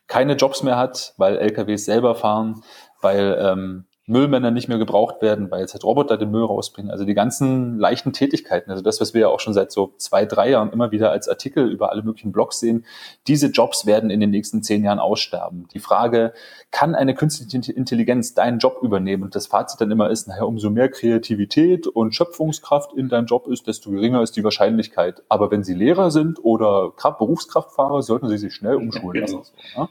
keine 0.06 0.34
Jobs 0.34 0.62
mehr 0.62 0.76
hat, 0.76 1.14
weil 1.16 1.38
LKWs 1.38 1.84
selber 1.84 2.14
fahren, 2.14 2.62
weil 3.00 3.38
ähm, 3.40 3.84
Müllmänner 4.06 4.50
nicht 4.50 4.68
mehr 4.68 4.78
gebraucht 4.78 5.22
werden, 5.22 5.50
weil 5.50 5.60
jetzt 5.60 5.74
halt 5.74 5.84
Roboter 5.84 6.16
den 6.16 6.30
Müll 6.30 6.44
rausbringen. 6.44 6.90
Also 6.90 7.04
die 7.04 7.14
ganzen 7.14 7.78
leichten 7.78 8.12
Tätigkeiten, 8.12 8.70
also 8.70 8.82
das, 8.82 9.00
was 9.00 9.14
wir 9.14 9.20
ja 9.22 9.28
auch 9.28 9.40
schon 9.40 9.54
seit 9.54 9.70
so 9.70 9.94
zwei, 9.98 10.24
drei 10.24 10.50
Jahren 10.50 10.72
immer 10.72 10.90
wieder 10.90 11.12
als 11.12 11.28
Artikel 11.28 11.70
über 11.70 11.92
alle 11.92 12.02
möglichen 12.02 12.32
Blogs 12.32 12.58
sehen, 12.58 12.84
diese 13.28 13.48
Jobs 13.48 13.86
werden 13.86 14.10
in 14.10 14.18
den 14.18 14.30
nächsten 14.30 14.62
zehn 14.62 14.82
Jahren 14.82 14.98
aussterben. 14.98 15.68
Die 15.74 15.78
Frage, 15.78 16.32
kann 16.70 16.94
eine 16.94 17.14
künstliche 17.14 17.72
Intelligenz 17.72 18.34
deinen 18.34 18.58
Job 18.58 18.78
übernehmen? 18.82 19.22
Und 19.22 19.36
das 19.36 19.46
Fazit 19.46 19.80
dann 19.80 19.90
immer 19.90 20.10
ist, 20.10 20.26
naja, 20.26 20.42
umso 20.42 20.70
mehr 20.70 20.88
Kreativität 20.88 21.86
und 21.86 22.14
Schöpfungskraft 22.14 22.92
in 22.94 23.08
deinem 23.08 23.26
Job 23.26 23.46
ist, 23.46 23.66
desto 23.66 23.90
geringer 23.90 24.22
ist 24.22 24.36
die 24.36 24.42
Wahrscheinlichkeit. 24.42 25.22
Aber 25.28 25.50
wenn 25.50 25.62
sie 25.62 25.74
Lehrer 25.74 26.10
sind 26.10 26.42
oder 26.42 26.92
Berufskraftfahrer, 27.18 28.02
sollten 28.02 28.28
sie 28.28 28.38
sich 28.38 28.54
schnell 28.54 28.76
umschulen 28.76 29.20
lassen. 29.20 29.42
Genau. 29.74 29.88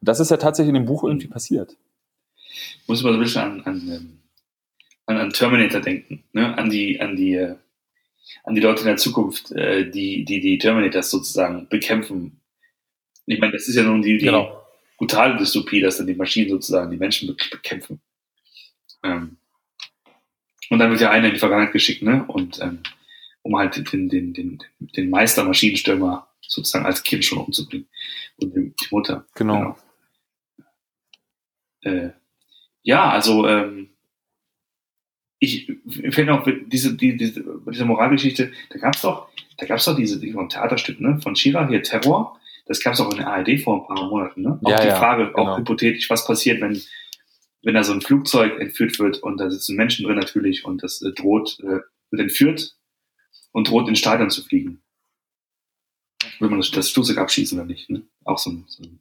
Das 0.00 0.20
ist 0.20 0.30
ja 0.30 0.36
tatsächlich 0.36 0.68
in 0.68 0.82
dem 0.82 0.86
Buch 0.86 1.02
irgendwie 1.02 1.26
passiert 1.26 1.76
muss 2.86 3.02
man 3.02 3.12
so 3.12 3.18
ein 3.18 3.22
bisschen 3.22 3.42
an, 3.42 3.60
an, 3.62 3.88
ähm, 3.88 4.18
an, 5.06 5.16
an 5.18 5.30
Terminator 5.30 5.80
denken, 5.80 6.24
ne? 6.32 6.56
an 6.56 6.70
die, 6.70 7.00
an 7.00 7.16
die, 7.16 7.34
äh, 7.34 7.56
an 8.44 8.54
die 8.54 8.60
Leute 8.60 8.80
in 8.80 8.86
der 8.86 8.96
Zukunft, 8.96 9.52
äh, 9.52 9.90
die, 9.90 10.24
die 10.24 10.40
die 10.40 10.58
Terminators 10.58 11.10
sozusagen 11.10 11.68
bekämpfen. 11.68 12.40
Ich 13.26 13.38
meine, 13.38 13.52
das 13.52 13.68
ist 13.68 13.76
ja 13.76 13.82
nun 13.82 14.02
die, 14.02 14.18
die 14.18 14.26
genau. 14.26 14.64
brutale 14.96 15.36
Dystopie, 15.36 15.80
dass 15.80 15.98
dann 15.98 16.06
die 16.06 16.14
Maschinen 16.14 16.50
sozusagen 16.50 16.90
die 16.90 16.96
Menschen 16.96 17.28
wirklich 17.28 17.50
bekämpfen. 17.50 18.00
Ähm, 19.02 19.36
und 20.70 20.78
dann 20.78 20.90
wird 20.90 21.00
ja 21.00 21.10
einer 21.10 21.28
in 21.28 21.34
die 21.34 21.40
Vergangenheit 21.40 21.72
geschickt, 21.72 22.02
ne? 22.02 22.24
Und 22.26 22.60
ähm, 22.60 22.82
um 23.42 23.56
halt 23.56 23.92
den, 23.92 24.08
den, 24.08 24.34
den, 24.34 24.62
den 24.78 25.10
Meister 25.10 25.44
Maschinenstürmer 25.44 26.28
sozusagen 26.40 26.86
als 26.86 27.02
Kind 27.02 27.24
schon 27.24 27.38
umzubringen. 27.38 27.88
Und 28.36 28.54
die, 28.54 28.74
die 28.74 28.86
Mutter. 28.90 29.26
Genau. 29.34 29.76
genau. 31.82 31.96
Äh, 31.96 32.10
ja, 32.88 33.10
also 33.10 33.46
ähm, 33.46 33.90
ich 35.38 35.70
finde 36.08 36.32
auch 36.32 36.48
diese, 36.68 36.96
die, 36.96 37.18
diese, 37.18 37.44
diese 37.70 37.84
Moralgeschichte, 37.84 38.50
da 38.70 38.78
gab 38.78 38.96
es 38.96 39.02
doch, 39.02 39.28
da 39.58 39.66
gab 39.66 39.76
es 39.76 39.84
doch 39.84 39.94
diese, 39.94 40.18
diese 40.18 40.48
Theaterstück 40.48 40.98
ne, 40.98 41.20
von 41.20 41.36
Shira, 41.36 41.68
hier 41.68 41.82
Terror, 41.82 42.40
das 42.64 42.80
gab 42.80 42.94
es 42.94 43.00
auch 43.02 43.10
in 43.10 43.18
der 43.18 43.28
ARD 43.28 43.60
vor 43.60 43.82
ein 43.82 43.86
paar 43.86 44.08
Monaten. 44.08 44.40
Ne? 44.40 44.58
Auch 44.64 44.70
ja, 44.70 44.80
die 44.80 44.88
ja, 44.88 44.96
Frage, 44.96 45.26
genau. 45.26 45.52
auch 45.52 45.58
hypothetisch, 45.58 46.08
was 46.08 46.26
passiert, 46.26 46.62
wenn, 46.62 46.80
wenn 47.62 47.74
da 47.74 47.84
so 47.84 47.92
ein 47.92 48.00
Flugzeug 48.00 48.58
entführt 48.58 48.98
wird 48.98 49.18
und 49.18 49.36
da 49.36 49.50
sitzen 49.50 49.76
Menschen 49.76 50.06
drin 50.06 50.16
natürlich 50.16 50.64
und 50.64 50.82
das 50.82 51.02
äh, 51.02 51.12
droht, 51.12 51.60
äh, 51.60 51.80
wird 52.10 52.22
entführt 52.22 52.74
und 53.52 53.68
droht 53.68 53.86
in 53.86 53.96
Stadion 53.96 54.30
zu 54.30 54.42
fliegen. 54.42 54.80
Will 56.38 56.48
man 56.48 56.60
das, 56.60 56.70
das 56.70 56.90
Flugzeug 56.90 57.18
abschießen 57.18 57.58
oder 57.58 57.66
nicht? 57.66 57.90
Ne? 57.90 58.04
Auch 58.24 58.38
so 58.38 58.50
ein, 58.50 58.64
so 58.66 58.82
ein 58.82 58.98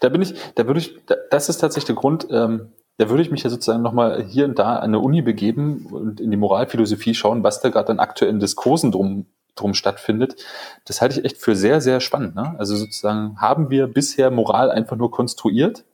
da 0.00 0.10
bin 0.10 0.20
ich, 0.20 0.34
da 0.56 0.66
würde 0.66 0.80
ich, 0.80 0.94
das 1.30 1.48
ist 1.48 1.56
tatsächlich 1.56 1.86
der 1.86 1.94
Grund, 1.94 2.26
ähm, 2.30 2.72
da 2.98 3.08
würde 3.08 3.22
ich 3.22 3.30
mich 3.30 3.44
ja 3.44 3.50
sozusagen 3.50 3.82
nochmal 3.82 4.24
hier 4.24 4.44
und 4.44 4.58
da 4.58 4.76
an 4.76 4.90
eine 4.90 4.98
Uni 4.98 5.22
begeben 5.22 5.86
und 5.86 6.20
in 6.20 6.32
die 6.32 6.36
Moralphilosophie 6.36 7.14
schauen, 7.14 7.44
was 7.44 7.60
da 7.60 7.70
gerade 7.70 7.92
an 7.92 8.00
aktuellen 8.00 8.40
Diskursen 8.40 8.90
drum, 8.90 9.26
drum 9.54 9.72
stattfindet. 9.74 10.44
Das 10.84 11.00
halte 11.00 11.18
ich 11.18 11.24
echt 11.24 11.36
für 11.38 11.54
sehr, 11.54 11.80
sehr 11.80 12.00
spannend. 12.00 12.34
Ne? 12.34 12.56
Also 12.58 12.76
sozusagen 12.76 13.40
haben 13.40 13.70
wir 13.70 13.86
bisher 13.86 14.32
Moral 14.32 14.72
einfach 14.72 14.96
nur 14.96 15.12
konstruiert 15.12 15.84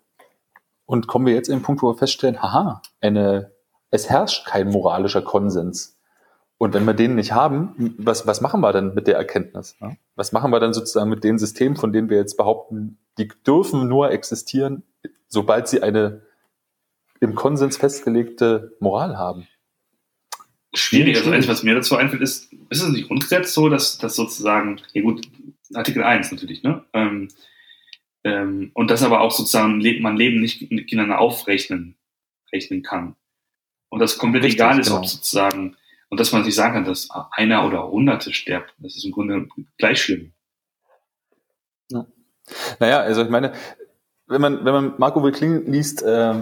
und 0.86 1.06
kommen 1.06 1.26
wir 1.26 1.34
jetzt 1.34 1.48
in 1.48 1.58
den 1.58 1.62
Punkt, 1.62 1.82
wo 1.82 1.90
wir 1.90 1.98
feststellen, 1.98 2.42
haha, 2.42 2.80
eine, 3.02 3.52
es 3.90 4.08
herrscht 4.08 4.46
kein 4.46 4.70
moralischer 4.70 5.22
Konsens. 5.22 5.98
Und 6.56 6.72
wenn 6.72 6.86
wir 6.86 6.94
den 6.94 7.16
nicht 7.16 7.32
haben, 7.32 7.94
was, 7.98 8.26
was 8.26 8.40
machen 8.40 8.62
wir 8.62 8.72
dann 8.72 8.94
mit 8.94 9.08
der 9.08 9.16
Erkenntnis? 9.16 9.76
Ne? 9.78 9.98
Was 10.16 10.32
machen 10.32 10.50
wir 10.50 10.60
dann 10.60 10.72
sozusagen 10.72 11.10
mit 11.10 11.22
den 11.22 11.38
Systemen, 11.38 11.76
von 11.76 11.92
denen 11.92 12.08
wir 12.08 12.16
jetzt 12.16 12.38
behaupten, 12.38 12.96
die 13.18 13.28
dürfen 13.46 13.88
nur 13.88 14.10
existieren, 14.10 14.84
sobald 15.28 15.68
sie 15.68 15.82
eine 15.82 16.22
im 17.24 17.34
Konsens 17.34 17.76
festgelegte 17.76 18.76
Moral 18.80 19.16
haben. 19.18 19.46
Schwierig. 20.74 21.16
Also 21.16 21.30
eins, 21.30 21.46
was 21.48 21.62
mir 21.62 21.74
dazu 21.74 21.96
einfällt, 21.96 22.22
ist, 22.22 22.52
ist 22.68 22.82
es 22.82 22.88
nicht 22.88 23.06
Grundgesetz 23.06 23.54
so, 23.54 23.68
dass, 23.68 23.98
dass 23.98 24.16
sozusagen, 24.16 24.80
ja 24.92 25.02
gut, 25.02 25.26
Artikel 25.72 26.02
1 26.02 26.32
natürlich, 26.32 26.62
ne? 26.62 26.84
Ähm, 26.92 27.28
ähm, 28.24 28.70
und 28.74 28.90
das 28.90 29.02
aber 29.02 29.20
auch 29.20 29.30
sozusagen 29.30 29.78
man 30.00 30.16
Leben 30.16 30.40
nicht 30.40 30.58
gegeneinander 30.58 31.18
aufrechnen 31.18 31.96
rechnen 32.52 32.82
kann. 32.82 33.16
Und 33.88 34.00
das 34.00 34.18
komplett 34.18 34.44
Richtig, 34.44 34.60
egal 34.60 34.78
ist, 34.78 34.88
genau. 34.88 35.00
ob 35.00 35.06
sozusagen, 35.06 35.76
und 36.08 36.20
dass 36.20 36.32
man 36.32 36.44
sich 36.44 36.54
sagen 36.54 36.74
kann, 36.74 36.84
dass 36.84 37.08
einer 37.32 37.66
oder 37.66 37.88
hunderte 37.88 38.32
sterben, 38.32 38.66
das 38.78 38.96
ist 38.96 39.04
im 39.04 39.12
Grunde 39.12 39.46
gleich 39.78 40.02
schlimm. 40.02 40.32
Ja. 41.90 42.06
Naja, 42.80 43.00
also 43.00 43.22
ich 43.22 43.30
meine, 43.30 43.52
wenn 44.26 44.40
man, 44.40 44.64
wenn 44.64 44.72
man 44.72 44.94
Marco 44.98 45.22
Wilkling 45.22 45.70
liest, 45.70 46.02
äh, 46.02 46.34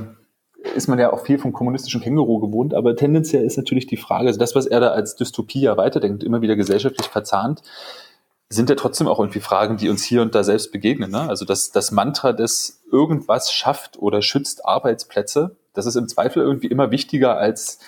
ist 0.74 0.88
man 0.88 0.98
ja 0.98 1.12
auch 1.12 1.24
viel 1.24 1.38
vom 1.38 1.52
kommunistischen 1.52 2.00
Känguru 2.00 2.38
gewohnt, 2.40 2.74
aber 2.74 2.96
tendenziell 2.96 3.44
ist 3.44 3.56
natürlich 3.56 3.86
die 3.86 3.96
Frage, 3.96 4.28
also 4.28 4.38
das, 4.38 4.54
was 4.54 4.66
er 4.66 4.80
da 4.80 4.88
als 4.88 5.16
Dystopie 5.16 5.60
ja 5.60 5.76
weiterdenkt, 5.76 6.24
immer 6.24 6.40
wieder 6.40 6.56
gesellschaftlich 6.56 7.08
verzahnt, 7.08 7.62
sind 8.48 8.68
ja 8.68 8.76
trotzdem 8.76 9.08
auch 9.08 9.18
irgendwie 9.18 9.40
Fragen, 9.40 9.76
die 9.76 9.88
uns 9.88 10.04
hier 10.04 10.22
und 10.22 10.34
da 10.34 10.44
selbst 10.44 10.72
begegnen. 10.72 11.10
Ne? 11.10 11.22
Also 11.22 11.44
das, 11.44 11.70
das 11.70 11.90
Mantra 11.90 12.32
des 12.32 12.82
irgendwas 12.90 13.52
schafft 13.52 13.98
oder 13.98 14.20
schützt 14.20 14.66
Arbeitsplätze, 14.66 15.56
das 15.72 15.86
ist 15.86 15.96
im 15.96 16.08
Zweifel 16.08 16.42
irgendwie 16.42 16.66
immer 16.66 16.90
wichtiger 16.90 17.38
als 17.38 17.78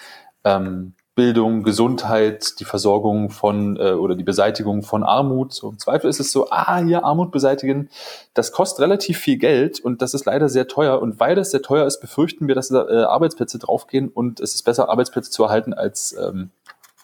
ähm, 0.44 0.94
Bildung, 1.14 1.62
Gesundheit, 1.62 2.58
die 2.58 2.64
Versorgung 2.64 3.30
von 3.30 3.76
äh, 3.76 3.92
oder 3.92 4.16
die 4.16 4.24
Beseitigung 4.24 4.82
von 4.82 5.04
Armut. 5.04 5.52
So 5.52 5.70
im 5.70 5.78
Zweifel 5.78 6.10
ist 6.10 6.18
es 6.18 6.32
so, 6.32 6.48
ah, 6.50 6.78
hier 6.78 7.04
Armut 7.04 7.30
beseitigen, 7.30 7.88
das 8.34 8.50
kostet 8.50 8.80
relativ 8.80 9.18
viel 9.18 9.38
Geld 9.38 9.78
und 9.78 10.02
das 10.02 10.12
ist 10.12 10.24
leider 10.24 10.48
sehr 10.48 10.66
teuer. 10.66 11.00
Und 11.00 11.20
weil 11.20 11.36
das 11.36 11.52
sehr 11.52 11.62
teuer 11.62 11.86
ist, 11.86 12.00
befürchten 12.00 12.48
wir, 12.48 12.56
dass 12.56 12.68
da 12.68 12.88
äh, 12.88 13.04
Arbeitsplätze 13.04 13.60
draufgehen 13.60 14.08
und 14.08 14.40
es 14.40 14.54
ist 14.54 14.64
besser, 14.64 14.88
Arbeitsplätze 14.88 15.30
zu 15.30 15.44
erhalten, 15.44 15.72
als 15.72 16.16
ähm, 16.20 16.50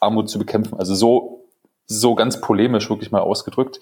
Armut 0.00 0.28
zu 0.28 0.38
bekämpfen. 0.38 0.76
Also 0.78 0.94
so 0.94 1.40
so 1.92 2.14
ganz 2.14 2.40
polemisch 2.40 2.88
wirklich 2.88 3.10
mal 3.10 3.18
ausgedrückt. 3.18 3.80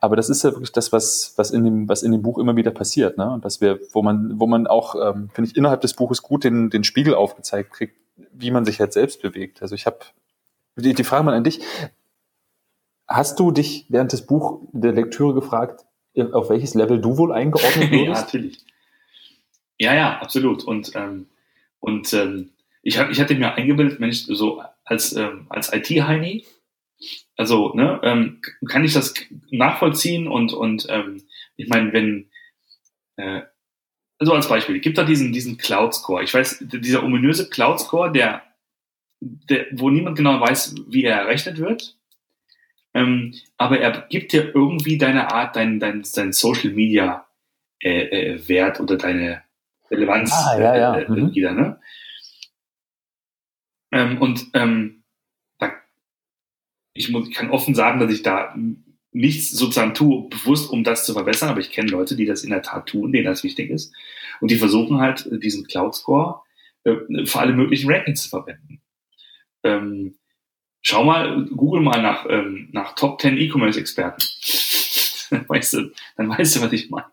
Aber 0.00 0.16
das 0.16 0.30
ist 0.30 0.42
ja 0.42 0.52
wirklich 0.52 0.72
das, 0.72 0.90
was, 0.90 1.34
was 1.36 1.50
in 1.50 1.64
dem, 1.64 1.86
was 1.86 2.02
in 2.02 2.10
dem 2.10 2.22
Buch 2.22 2.38
immer 2.38 2.56
wieder 2.56 2.70
passiert, 2.70 3.18
ne? 3.18 3.30
Und 3.30 3.44
dass 3.44 3.60
wir, 3.60 3.78
wo 3.92 4.02
man, 4.02 4.40
wo 4.40 4.46
man 4.46 4.66
auch, 4.66 4.94
ähm, 4.94 5.28
finde 5.34 5.50
ich, 5.50 5.56
innerhalb 5.56 5.82
des 5.82 5.92
Buches 5.92 6.22
gut 6.22 6.44
den, 6.44 6.70
den 6.70 6.82
Spiegel 6.82 7.14
aufgezeigt 7.14 7.70
kriegt, 7.70 7.94
wie 8.16 8.50
man 8.50 8.64
sich 8.64 8.80
halt 8.80 8.92
selbst 8.92 9.22
bewegt. 9.22 9.62
Also 9.62 9.74
ich 9.74 9.86
habe 9.86 9.98
die, 10.76 10.94
die 10.94 11.04
Frage 11.04 11.24
mal 11.24 11.34
an 11.34 11.44
dich. 11.44 11.60
Hast 13.06 13.38
du 13.38 13.50
dich 13.50 13.86
während 13.88 14.12
des 14.12 14.26
Buch 14.26 14.60
der 14.72 14.92
Lektüre 14.92 15.34
gefragt, 15.34 15.84
auf 16.32 16.50
welches 16.50 16.74
Level 16.74 17.00
du 17.00 17.16
wohl 17.16 17.32
eingeordnet 17.32 17.90
wirst? 17.90 17.92
ja, 18.06 18.12
natürlich. 18.12 18.58
Ja, 19.78 19.94
ja, 19.94 20.18
absolut. 20.18 20.64
Und, 20.64 20.94
ähm, 20.94 21.26
und 21.80 22.12
ähm, 22.12 22.50
ich, 22.82 22.98
hab, 22.98 23.10
ich 23.10 23.20
hatte 23.20 23.34
mir 23.34 23.54
eingebildet, 23.54 24.00
Mensch, 24.00 24.24
so 24.26 24.62
als, 24.84 25.14
ähm, 25.14 25.46
als 25.48 25.72
IT-Heini, 25.72 26.44
also, 27.36 27.72
ne, 27.74 28.00
ähm, 28.02 28.40
kann 28.68 28.84
ich 28.84 28.92
das 28.92 29.14
nachvollziehen 29.50 30.28
und, 30.28 30.52
und 30.52 30.86
ähm, 30.88 31.22
ich 31.56 31.68
meine, 31.68 31.92
wenn, 31.92 32.30
äh, 33.16 33.42
also 34.22 34.34
als 34.34 34.48
Beispiel, 34.48 34.78
gibt 34.78 34.98
da 34.98 35.02
diesen, 35.02 35.32
diesen 35.32 35.58
Cloud-Score. 35.58 36.22
Ich 36.22 36.32
weiß, 36.32 36.58
dieser 36.60 37.02
ominöse 37.02 37.50
Cloud-Score, 37.50 38.12
der, 38.12 38.44
der, 39.20 39.66
wo 39.72 39.90
niemand 39.90 40.16
genau 40.16 40.40
weiß, 40.40 40.76
wie 40.86 41.02
er 41.02 41.16
errechnet 41.16 41.58
wird. 41.58 41.98
Ähm, 42.94 43.34
aber 43.56 43.80
er 43.80 44.06
gibt 44.10 44.32
dir 44.32 44.54
irgendwie 44.54 44.96
deine 44.96 45.32
Art, 45.32 45.56
dein, 45.56 45.80
dein, 45.80 46.04
dein 46.14 46.32
Social 46.32 46.70
Media 46.70 47.26
äh, 47.82 48.34
äh, 48.34 48.48
Wert 48.48 48.78
oder 48.78 48.96
deine 48.96 49.42
Relevanz 49.90 50.32
ah, 50.32 50.56
ja, 50.60 50.76
ja. 50.76 50.98
Äh, 50.98 51.10
mhm. 51.10 51.34
wieder, 51.34 51.50
ne? 51.50 51.80
Ähm, 53.90 54.22
und 54.22 54.46
ähm, 54.54 55.02
ich, 56.94 57.08
muss, 57.10 57.28
ich 57.28 57.34
kann 57.34 57.50
offen 57.50 57.74
sagen, 57.74 57.98
dass 57.98 58.12
ich 58.12 58.22
da 58.22 58.54
nichts 59.12 59.50
sozusagen 59.50 59.94
tue, 59.94 60.28
bewusst, 60.28 60.70
um 60.70 60.84
das 60.84 61.04
zu 61.04 61.12
verbessern, 61.12 61.50
aber 61.50 61.60
ich 61.60 61.70
kenne 61.70 61.90
Leute, 61.90 62.16
die 62.16 62.24
das 62.24 62.44
in 62.44 62.50
der 62.50 62.62
Tat 62.62 62.86
tun, 62.86 63.12
denen 63.12 63.26
das 63.26 63.44
wichtig 63.44 63.70
ist. 63.70 63.92
Und 64.40 64.50
die 64.50 64.56
versuchen 64.56 65.00
halt, 65.00 65.28
diesen 65.42 65.66
Cloud-Score 65.66 66.40
äh, 66.84 67.26
für 67.26 67.38
alle 67.38 67.52
möglichen 67.52 67.90
Rankings 67.90 68.22
zu 68.22 68.28
verwenden. 68.30 68.80
Ähm, 69.62 70.16
schau 70.80 71.04
mal, 71.04 71.46
google 71.46 71.82
mal 71.82 72.00
nach, 72.02 72.26
ähm, 72.28 72.68
nach 72.72 72.94
Top 72.94 73.20
10 73.20 73.36
E-Commerce-Experten. 73.36 74.24
dann, 75.30 75.48
weißt 75.48 75.74
du, 75.74 75.92
dann 76.16 76.28
weißt 76.28 76.56
du, 76.56 76.60
was 76.62 76.72
ich 76.72 76.90
meine. 76.90 77.06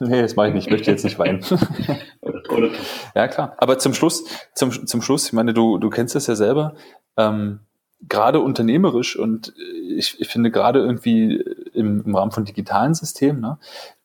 Nee, 0.00 0.22
das 0.22 0.36
mache 0.36 0.48
ich 0.48 0.54
nicht. 0.54 0.66
Ich 0.66 0.72
möchte 0.72 0.90
jetzt 0.90 1.04
nicht 1.04 1.18
weinen. 1.18 1.44
ja, 3.14 3.28
klar. 3.28 3.54
Aber 3.58 3.78
zum 3.78 3.94
Schluss, 3.94 4.24
zum, 4.54 4.86
zum 4.86 5.02
Schluss, 5.02 5.26
ich 5.26 5.32
meine, 5.32 5.54
du, 5.54 5.78
du 5.78 5.90
kennst 5.90 6.14
das 6.14 6.26
ja 6.26 6.34
selber. 6.34 6.74
Ähm, 7.16 7.60
gerade 8.08 8.40
unternehmerisch 8.40 9.16
und 9.16 9.54
ich, 9.96 10.20
ich 10.20 10.28
finde 10.28 10.50
gerade 10.50 10.80
irgendwie 10.80 11.36
im, 11.72 12.02
im 12.04 12.14
Rahmen 12.14 12.32
von 12.32 12.44
digitalen 12.44 12.94
Systemen 12.94 13.40
ne, 13.40 13.58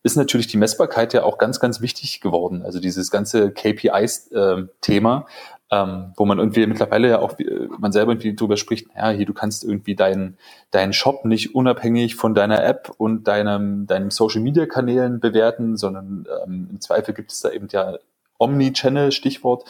ist 0.04 0.16
natürlich 0.16 0.48
die 0.48 0.58
Messbarkeit 0.58 1.14
ja 1.14 1.24
auch 1.24 1.38
ganz, 1.38 1.60
ganz 1.60 1.82
wichtig 1.82 2.22
geworden. 2.22 2.62
Also 2.64 2.80
dieses 2.80 3.12
ganze 3.12 3.52
KPIs-Thema, 3.52 5.26
äh, 5.70 5.76
ähm, 5.76 6.14
wo 6.16 6.26
man 6.26 6.39
irgendwie 6.39 6.66
mittlerweile 6.66 7.10
ja 7.10 7.20
auch 7.20 7.38
äh, 7.39 7.68
man 7.78 7.91
selber 7.91 8.14
irgendwie 8.14 8.36
drüber 8.36 8.56
spricht, 8.56 8.88
ja, 8.95 9.10
hier 9.10 9.26
du 9.26 9.34
kannst 9.34 9.66
irgendwie 9.66 9.95
deinen 9.95 10.38
deinen 10.72 10.93
Shop 10.93 11.26
nicht 11.26 11.56
unabhängig 11.56 12.16
von 12.16 12.34
deiner 12.34 12.64
App 12.64 12.89
und 12.98 13.28
deinem 13.28 13.86
deinen 13.86 14.10
Social 14.10 14.41
Media 14.41 14.66
Kanälen 14.66 15.20
bewerten, 15.20 15.76
sondern 15.76 16.26
ähm, 16.45 16.70
im 16.72 16.80
Zweifel 16.80 17.14
gibt 17.14 17.34
es 17.34 17.41
da 17.41 17.50
eben 17.50 17.68
ja 17.70 17.98
Omni-Channel 18.38 19.12
Stichwort. 19.12 19.66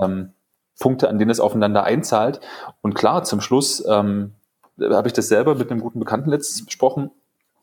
Ähm, 0.00 0.34
Punkte, 0.80 1.08
an 1.08 1.18
denen 1.18 1.30
es 1.30 1.38
aufeinander 1.38 1.84
einzahlt. 1.84 2.40
Und 2.82 2.94
klar, 2.94 3.22
zum 3.22 3.40
Schluss 3.40 3.84
ähm, 3.88 4.32
habe 4.80 5.06
ich 5.06 5.12
das 5.12 5.28
selber 5.28 5.54
mit 5.54 5.70
einem 5.70 5.80
guten 5.80 6.00
Bekannten 6.00 6.30
letztens 6.30 6.66
besprochen, 6.66 7.12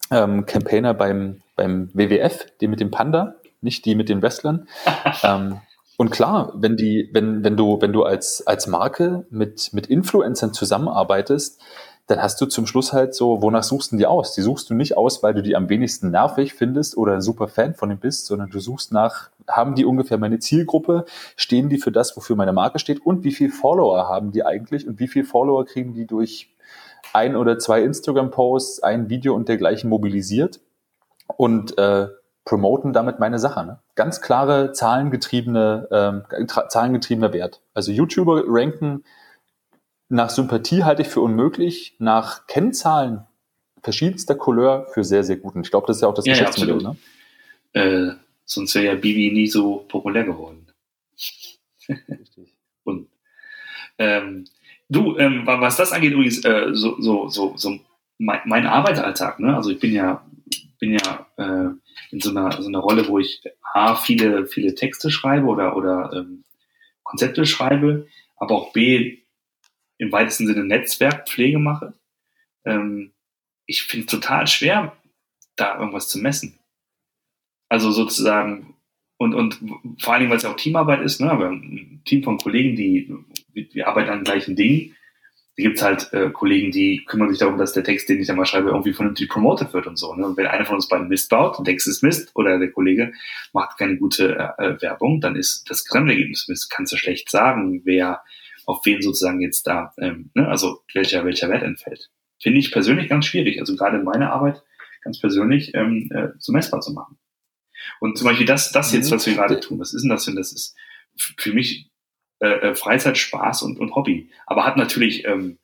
ähm, 0.10 0.46
Campaigner 0.46 0.94
beim, 0.94 1.42
beim 1.58 1.90
WWF, 1.94 2.46
die 2.62 2.68
mit 2.68 2.80
dem 2.80 2.92
Panda, 2.92 3.36
nicht 3.60 3.84
die 3.84 3.96
mit 3.96 4.08
den 4.08 4.22
Wrestlern. 4.22 4.70
ähm, 5.24 5.60
und 5.98 6.12
klar, 6.12 6.54
wenn 6.56 6.78
die, 6.78 7.10
wenn, 7.12 7.44
wenn 7.44 7.58
du, 7.58 7.82
wenn 7.82 7.92
du 7.92 8.04
als, 8.04 8.46
als 8.46 8.68
Marke 8.68 9.26
mit, 9.32 9.74
mit 9.74 9.88
Influencern 9.88 10.54
zusammenarbeitest, 10.54 11.60
dann 12.08 12.22
hast 12.22 12.40
du 12.40 12.46
zum 12.46 12.66
Schluss 12.66 12.94
halt 12.94 13.14
so, 13.14 13.42
wonach 13.42 13.64
suchst 13.64 13.92
du 13.92 13.98
die 13.98 14.06
aus? 14.06 14.34
Die 14.34 14.42
suchst 14.42 14.70
du 14.70 14.74
nicht 14.74 14.96
aus, 14.96 15.24
weil 15.24 15.34
du 15.34 15.44
die 15.44 15.58
am 15.58 15.68
wenigsten 15.68 16.10
nervig 16.10 16.54
findest 16.54 16.96
oder 16.98 17.14
ein 17.14 17.22
super 17.22 17.50
Fan 17.50 17.76
von 17.76 17.90
dem 17.90 18.00
bist, 18.00 18.28
sondern 18.28 18.50
du 18.50 18.60
suchst 18.60 18.94
nach, 18.94 19.30
haben 19.46 19.76
die 19.76 19.84
ungefähr 19.84 20.18
meine 20.18 20.40
Zielgruppe, 20.40 21.04
stehen 21.36 21.68
die 21.68 21.78
für 21.78 21.92
das, 21.92 22.16
wofür 22.16 22.38
meine 22.38 22.54
Marke 22.54 22.80
steht 22.80 23.06
und 23.06 23.26
wie 23.26 23.34
viel 23.34 23.52
Follower 23.52 24.08
haben 24.08 24.32
die 24.32 24.46
eigentlich 24.46 24.88
und 24.88 25.00
wie 25.00 25.10
viel 25.10 25.26
Follower 25.26 25.66
kriegen 25.66 25.94
die 25.94 26.08
durch 26.08 26.50
ein 27.12 27.36
oder 27.36 27.60
zwei 27.60 27.82
Instagram-Posts, 27.84 28.84
ein 28.84 29.10
Video 29.10 29.36
und 29.36 29.50
dergleichen 29.50 29.90
mobilisiert 29.90 30.62
und 31.36 31.78
äh, 31.78 32.08
promoten 32.46 32.94
damit 32.94 33.20
meine 33.20 33.38
Sache. 33.38 33.66
Ne? 33.66 33.80
Ganz 33.96 34.22
klare 34.22 34.72
zahlengetriebene, 34.72 35.90
ähm, 35.92 36.48
zahlengetriebener 36.70 37.34
Wert. 37.34 37.60
Also 37.74 37.92
YouTuber 37.92 38.44
ranken 38.48 39.04
nach 40.10 40.30
Sympathie 40.30 40.84
halte 40.84 41.02
ich 41.02 41.08
für 41.08 41.22
unmöglich, 41.22 41.96
nach 42.00 42.48
Kennzahlen 42.48 43.26
verschiedenster 43.82 44.36
Couleur 44.36 44.88
für 44.94 45.04
sehr, 45.04 45.24
sehr 45.24 45.38
gut. 45.38 45.56
Und 45.56 45.66
ich 45.66 45.72
glaube, 45.72 45.88
das 45.88 45.98
ist 45.98 46.02
ja 46.02 46.08
auch 46.08 46.14
das 46.14 46.26
ja, 46.26 46.34
Geschäftsmodell. 46.34 46.82
Ja, 46.82 46.96
ne? 47.74 48.10
äh, 48.10 48.16
sonst 48.46 48.76
wäre 48.76 48.86
ja 48.86 48.96
Bibi 48.96 49.32
nie 49.32 49.48
so 49.48 49.86
populär 49.88 50.24
geworden. 50.24 50.68
Richtig. 51.14 51.60
Und 52.84 53.08
ähm, 53.98 54.46
du, 54.90 55.18
ähm, 55.18 55.44
was 55.46 55.78
das 55.78 55.92
angeht, 55.92 56.14
übrigens, 56.14 56.44
äh, 56.44 56.70
so, 56.72 57.00
so, 57.00 57.28
so, 57.30 57.54
so 57.56 57.80
mein, 58.18 58.40
mein 58.46 58.66
Arbeitsalltag, 58.66 59.40
ne? 59.40 59.56
Also 59.56 59.72
ich 59.72 59.80
bin 59.80 59.94
ja, 59.94 60.26
bin 60.80 60.94
ja 60.94 61.28
äh, 61.38 61.70
in 62.12 62.22
so 62.22 62.30
einer, 62.32 62.62
so 62.62 62.68
einer 62.68 62.80
Rolle, 62.80 63.08
wo 63.08 63.20
ich 63.20 63.42
A, 63.74 63.96
viele, 63.96 64.48
viele 64.48 64.76
Texte 64.76 65.12
schreibe 65.12 65.48
oder, 65.48 65.76
oder 65.76 66.12
ähm, 66.14 66.44
Konzepte 67.04 67.46
schreibe, 67.46 68.08
aber 68.38 68.56
auch 68.56 68.74
B, 68.74 69.20
im 69.98 70.12
weitesten 70.12 70.48
Sinne 70.48 70.64
Netzwerkpflege 70.64 71.60
mache. 71.60 71.94
Ähm, 72.66 73.14
ich 73.66 73.84
finde 73.84 74.06
es 74.06 74.12
total 74.12 74.48
schwer, 74.48 74.96
da 75.56 75.78
irgendwas 75.78 76.08
zu 76.08 76.20
messen. 76.20 76.58
Also 77.70 77.92
sozusagen, 77.92 78.76
und, 79.18 79.34
und 79.34 79.60
vor 80.00 80.14
allen 80.14 80.22
Dingen, 80.22 80.30
weil 80.30 80.38
es 80.38 80.44
ja 80.44 80.52
auch 80.52 80.56
Teamarbeit 80.56 81.02
ist, 81.02 81.20
ne? 81.20 81.28
wir 81.28 81.46
haben 81.46 81.62
ein 81.62 82.02
Team 82.06 82.24
von 82.24 82.38
Kollegen, 82.38 82.76
die, 82.76 83.14
wir 83.54 83.88
arbeiten 83.88 84.10
an 84.10 84.24
gleichen 84.24 84.56
Dingen. 84.56 84.96
Da 85.58 85.64
gibt 85.64 85.78
es 85.78 85.84
halt 85.84 86.14
äh, 86.14 86.30
Kollegen, 86.30 86.72
die 86.72 87.04
kümmern 87.06 87.32
sich 87.32 87.40
darum, 87.40 87.58
dass 87.58 87.74
der 87.74 87.84
Text, 87.84 88.08
den 88.08 88.22
ich 88.22 88.28
da 88.28 88.36
mal 88.36 88.46
schreibe, 88.46 88.70
irgendwie 88.70 88.94
vernünftig 88.94 89.28
promoted 89.28 89.74
wird 89.74 89.88
und 89.88 89.98
so. 89.98 90.14
Ne? 90.14 90.28
Und 90.28 90.38
wenn 90.38 90.46
einer 90.46 90.66
von 90.66 90.76
uns 90.76 90.88
beiden 90.88 91.08
Mist 91.08 91.30
baut, 91.30 91.58
der 91.58 91.66
Text 91.66 91.88
ist 91.88 92.04
Mist, 92.04 92.32
oder 92.36 92.60
der 92.60 92.72
Kollege 92.72 93.12
macht 93.54 93.78
keine 93.80 93.98
gute 93.98 94.36
äh, 94.60 94.80
Werbung, 94.82 95.20
dann 95.20 95.36
ist 95.36 95.68
das 95.68 95.84
Gesamtergebnis 95.84 96.48
Mist. 96.48 96.70
Kannst 96.70 96.94
du 96.94 96.98
schlecht 96.98 97.32
sagen, 97.32 97.82
wer 97.86 98.22
auf 98.68 98.86
wen 98.86 99.02
sozusagen 99.02 99.42
jetzt 99.42 99.66
da, 99.66 99.94
ähm, 99.98 100.30
ne, 100.36 100.48
also 100.48 100.84
welcher, 100.94 101.26
welcher 101.26 101.50
Wert 101.50 101.64
entfällt. 101.64 102.12
Finde 102.40 102.60
ich 102.60 102.72
persönlich 102.72 103.10
ganz 103.10 103.26
schwierig, 103.26 103.60
also 103.60 103.76
gerade 103.76 103.98
in 103.98 104.04
meiner 104.04 104.32
Arbeit 104.32 104.62
ganz 105.02 105.20
persönlich 105.20 105.74
ähm, 105.74 106.10
äh, 106.14 106.30
so 106.38 106.52
messbar 106.52 106.82
zu 106.82 106.92
machen. 106.92 107.18
Und 108.02 108.18
zum 108.18 108.28
Beispiel 108.28 108.46
das, 108.46 108.72
das 108.72 108.92
jetzt, 108.92 109.10
mhm. 109.10 109.16
was 109.16 109.26
wir 109.26 109.36
gerade 109.36 109.60
tun, 109.62 109.80
was 109.80 109.94
ist 109.94 110.04
denn 110.04 110.10
das 110.10 110.26
denn? 110.26 110.36
Das 110.36 110.52
ist 110.52 110.76
für 111.38 111.54
mich 111.54 111.90
äh, 112.40 112.48
äh, 112.48 112.76
Freizeit, 112.76 113.18
Spaß 113.18 113.64
und, 113.64 113.80
und 113.80 113.96
Hobby. 113.96 114.30
Aber 114.46 114.66
hat 114.66 114.76
natürlich, 114.76 115.26
ähm, 115.26 115.60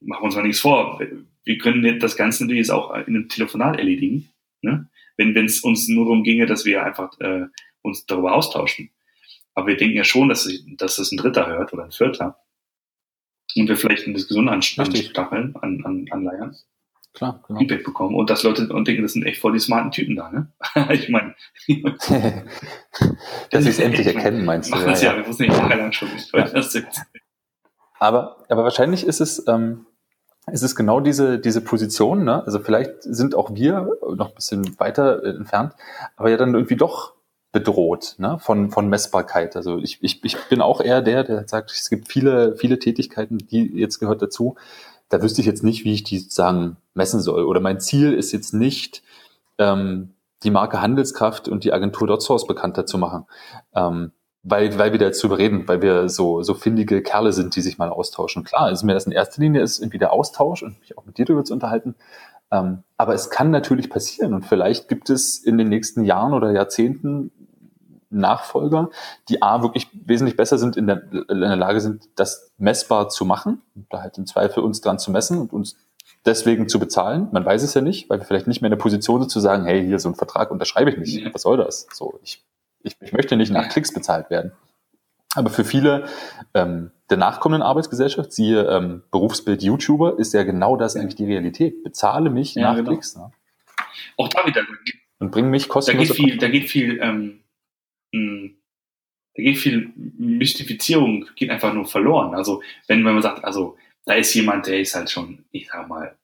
machen 0.00 0.22
wir 0.22 0.26
uns 0.26 0.36
mal 0.36 0.42
nichts 0.42 0.60
vor, 0.60 1.00
wir 1.44 1.58
können 1.58 1.98
das 1.98 2.16
Ganze 2.16 2.44
natürlich 2.44 2.66
jetzt 2.66 2.70
auch 2.70 2.94
in 2.94 3.16
einem 3.16 3.28
Telefonat 3.28 3.78
erledigen, 3.78 4.30
ne? 4.60 4.88
wenn 5.16 5.36
es 5.44 5.60
uns 5.60 5.88
nur 5.88 6.04
darum 6.04 6.22
ginge, 6.22 6.46
dass 6.46 6.64
wir 6.64 6.84
einfach 6.84 7.18
äh, 7.20 7.46
uns 7.82 8.04
darüber 8.06 8.34
austauschen. 8.34 8.90
Aber 9.54 9.68
wir 9.68 9.76
denken 9.76 9.96
ja 9.96 10.04
schon, 10.04 10.28
dass, 10.28 10.48
dass 10.76 10.96
das 10.96 11.12
ein 11.12 11.16
Dritter 11.16 11.46
hört 11.46 11.72
oder 11.72 11.84
ein 11.84 11.92
Vierter. 11.92 12.38
Und 13.56 13.68
wir 13.68 13.76
vielleicht 13.76 14.04
eine 14.04 14.14
Diskussion 14.14 14.48
anstacheln, 14.48 15.54
an, 15.56 15.84
an, 15.84 16.06
anleiern. 16.10 16.56
Klar, 17.14 17.44
genau. 17.46 17.60
Feedback 17.60 17.84
bekommen 17.84 18.16
und 18.16 18.28
dass 18.28 18.42
Leute 18.42 18.68
und 18.72 18.88
denken, 18.88 19.02
das 19.02 19.12
sind 19.12 19.24
echt 19.24 19.40
voll 19.40 19.52
die 19.52 19.60
smarten 19.60 19.92
Typen 19.92 20.16
da, 20.16 20.32
ne? 20.32 20.48
ich 20.90 21.08
meine. 21.08 21.36
dass 23.50 23.62
sie 23.62 23.70
es 23.70 23.78
endlich 23.78 24.08
erkennen, 24.08 24.44
meinst 24.44 24.74
du? 24.74 24.78
Ja, 24.78 24.92
ja, 24.92 25.16
wir 25.16 25.24
wussten 25.24 25.44
nicht 25.44 25.56
jahrelang 25.56 25.92
schon, 25.92 26.12
nicht, 26.12 26.34
ja. 26.34 26.42
das. 26.48 26.76
Aber, 28.00 28.44
aber 28.48 28.64
wahrscheinlich 28.64 29.06
ist 29.06 29.20
es, 29.20 29.46
ähm, 29.46 29.86
ist 30.50 30.62
es 30.62 30.74
genau 30.74 30.98
diese, 30.98 31.38
diese 31.38 31.60
Position, 31.60 32.24
ne? 32.24 32.42
Also 32.44 32.58
vielleicht 32.58 33.02
sind 33.02 33.36
auch 33.36 33.54
wir 33.54 33.88
noch 34.16 34.30
ein 34.30 34.34
bisschen 34.34 34.78
weiter 34.80 35.22
entfernt, 35.22 35.74
aber 36.16 36.30
ja 36.30 36.36
dann 36.36 36.54
irgendwie 36.54 36.76
doch 36.76 37.14
bedroht 37.54 38.16
ne? 38.18 38.38
von, 38.40 38.70
von 38.72 38.88
Messbarkeit. 38.88 39.54
Also 39.54 39.78
ich, 39.78 39.98
ich, 40.02 40.22
ich 40.24 40.36
bin 40.48 40.60
auch 40.60 40.80
eher 40.80 41.00
der, 41.00 41.22
der 41.22 41.46
sagt, 41.48 41.70
es 41.70 41.88
gibt 41.88 42.08
viele, 42.08 42.56
viele 42.56 42.80
Tätigkeiten, 42.80 43.38
die 43.38 43.78
jetzt 43.78 44.00
gehört 44.00 44.20
dazu. 44.20 44.56
Da 45.08 45.22
wüsste 45.22 45.40
ich 45.40 45.46
jetzt 45.46 45.62
nicht, 45.62 45.84
wie 45.84 45.94
ich 45.94 46.02
die 46.02 46.18
sozusagen 46.18 46.76
messen 46.94 47.20
soll. 47.20 47.44
Oder 47.44 47.60
mein 47.60 47.80
Ziel 47.80 48.12
ist 48.12 48.32
jetzt 48.32 48.54
nicht, 48.54 49.04
ähm, 49.58 50.10
die 50.42 50.50
Marke 50.50 50.82
Handelskraft 50.82 51.48
und 51.48 51.62
die 51.62 51.72
Agentur 51.72 52.08
DotSource 52.08 52.48
bekannter 52.48 52.86
zu 52.86 52.98
machen. 52.98 53.26
Ähm, 53.72 54.10
weil, 54.42 54.76
weil 54.76 54.90
wir 54.90 54.98
dazu 54.98 55.28
reden, 55.28 55.66
weil 55.68 55.80
wir 55.80 56.08
so, 56.08 56.42
so 56.42 56.54
findige 56.54 57.02
Kerle 57.02 57.32
sind, 57.32 57.54
die 57.54 57.62
sich 57.62 57.78
mal 57.78 57.88
austauschen. 57.88 58.42
Klar, 58.42 58.62
also 58.62 58.84
mir 58.84 58.94
das 58.94 59.06
in 59.06 59.12
erster 59.12 59.40
Linie 59.40 59.62
ist 59.62 59.78
irgendwie 59.78 59.98
der 59.98 60.12
Austausch 60.12 60.64
und 60.64 60.80
mich 60.80 60.98
auch 60.98 61.06
mit 61.06 61.16
dir 61.18 61.24
darüber 61.24 61.44
zu 61.44 61.54
unterhalten. 61.54 61.94
Ähm, 62.50 62.82
aber 62.96 63.14
es 63.14 63.30
kann 63.30 63.52
natürlich 63.52 63.88
passieren 63.88 64.34
und 64.34 64.44
vielleicht 64.44 64.88
gibt 64.88 65.08
es 65.08 65.38
in 65.38 65.56
den 65.56 65.68
nächsten 65.68 66.02
Jahren 66.02 66.34
oder 66.34 66.50
Jahrzehnten 66.50 67.30
Nachfolger, 68.20 68.90
die 69.28 69.42
A 69.42 69.62
wirklich 69.62 69.88
wesentlich 69.92 70.36
besser 70.36 70.58
sind, 70.58 70.76
in 70.76 70.86
der, 70.86 71.02
in 71.12 71.40
der 71.40 71.56
Lage 71.56 71.80
sind, 71.80 72.04
das 72.16 72.52
messbar 72.58 73.08
zu 73.08 73.24
machen, 73.24 73.62
da 73.90 74.02
halt 74.02 74.18
im 74.18 74.26
Zweifel 74.26 74.62
uns 74.62 74.80
dran 74.80 74.98
zu 74.98 75.10
messen 75.10 75.38
und 75.38 75.52
uns 75.52 75.76
deswegen 76.24 76.68
zu 76.68 76.78
bezahlen. 76.78 77.28
Man 77.32 77.44
weiß 77.44 77.62
es 77.62 77.74
ja 77.74 77.80
nicht, 77.80 78.08
weil 78.08 78.18
wir 78.18 78.26
vielleicht 78.26 78.46
nicht 78.46 78.62
mehr 78.62 78.68
in 78.68 78.76
der 78.76 78.82
Position 78.82 79.20
sind 79.20 79.30
zu 79.30 79.40
sagen, 79.40 79.64
hey, 79.64 79.84
hier 79.84 79.98
so 79.98 80.08
ein 80.08 80.14
Vertrag 80.14 80.50
unterschreibe 80.50 80.90
ich 80.90 80.96
nicht. 80.96 81.34
Was 81.34 81.42
soll 81.42 81.56
das? 81.56 81.86
So, 81.92 82.18
ich 82.22 82.44
ich, 82.84 82.96
ich 83.00 83.12
möchte 83.12 83.36
nicht 83.36 83.50
nach 83.50 83.68
Klicks 83.68 83.92
bezahlt 83.92 84.30
werden. 84.30 84.52
Aber 85.34 85.50
für 85.50 85.64
viele 85.64 86.06
ähm, 86.52 86.92
der 87.10 87.16
nachkommenden 87.16 87.62
Arbeitsgesellschaft, 87.62 88.32
siehe 88.32 88.68
ähm, 88.68 89.02
Berufsbild 89.10 89.62
YouTuber, 89.62 90.18
ist 90.18 90.32
ja 90.32 90.44
genau 90.44 90.76
das 90.76 90.94
eigentlich 90.94 91.16
die 91.16 91.24
Realität. 91.24 91.82
Bezahle 91.82 92.30
mich 92.30 92.54
ja, 92.54 92.70
nach 92.70 92.76
genau. 92.76 92.90
Klicks. 92.90 93.16
Ne? 93.16 93.32
Auch 94.16 94.28
da 94.28 94.46
wieder. 94.46 94.62
Und 95.18 95.32
bring 95.32 95.50
mich 95.50 95.68
kostenlos. 95.68 96.08
Da 96.08 96.14
geht 96.14 96.24
viel, 96.24 96.38
da 96.38 96.48
geht 96.48 96.70
viel, 96.70 97.00
ähm, 97.02 97.40
mh, 98.14 98.50
da 99.36 99.42
geht 99.42 99.58
viel 99.58 99.92
Mystifizierung, 99.96 101.26
geht 101.34 101.50
einfach 101.50 101.74
nur 101.74 101.86
verloren. 101.86 102.34
Also 102.34 102.62
wenn, 102.86 103.04
wenn 103.04 103.14
man 103.14 103.22
sagt, 103.22 103.44
also 103.44 103.76
da 104.04 104.14
ist 104.14 104.34
jemand, 104.34 104.66
der 104.66 104.80
ist 104.80 104.94
halt 104.94 105.10
schon, 105.10 105.44
ich 105.50 105.68
sag 105.68 105.88
mal, 105.88 106.16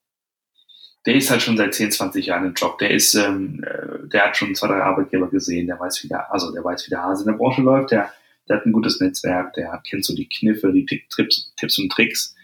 der 1.07 1.15
ist 1.15 1.31
halt 1.31 1.43
schon 1.43 1.57
seit 1.57 1.75
10, 1.75 1.93
20 1.93 2.27
Jahren 2.27 2.47
im 2.47 2.55
Job. 2.55 2.79
Der 2.79 2.91
ist, 2.91 3.15
ähm, 3.15 3.65
äh, 3.65 4.07
der 4.09 4.27
hat 4.27 4.37
schon 4.37 4.55
zwei, 4.55 4.69
drei 4.69 4.83
Arbeitgeber 4.83 5.31
gesehen. 5.31 5.67
Der 5.67 5.81
weiß, 5.81 6.05
wie 6.05 6.09
der, 6.09 6.33
also 6.33 6.53
der 6.53 6.63
weiß, 6.63 6.87
wie 6.87 6.91
der 6.91 7.03
Hase 7.03 7.25
in 7.25 7.33
der 7.33 7.39
Branche 7.39 7.63
läuft. 7.63 7.91
Der, 7.91 8.13
der 8.49 8.59
hat 8.59 8.67
ein 8.67 8.73
gutes 8.73 9.01
Netzwerk. 9.01 9.55
Der 9.55 9.83
kennt 9.89 10.05
so 10.05 10.15
die 10.15 10.29
Kniffe, 10.29 10.73
die 10.73 10.85
Tipps, 10.85 11.55
Tipps 11.57 11.79
und 11.79 11.91
Tricks. 11.91 12.37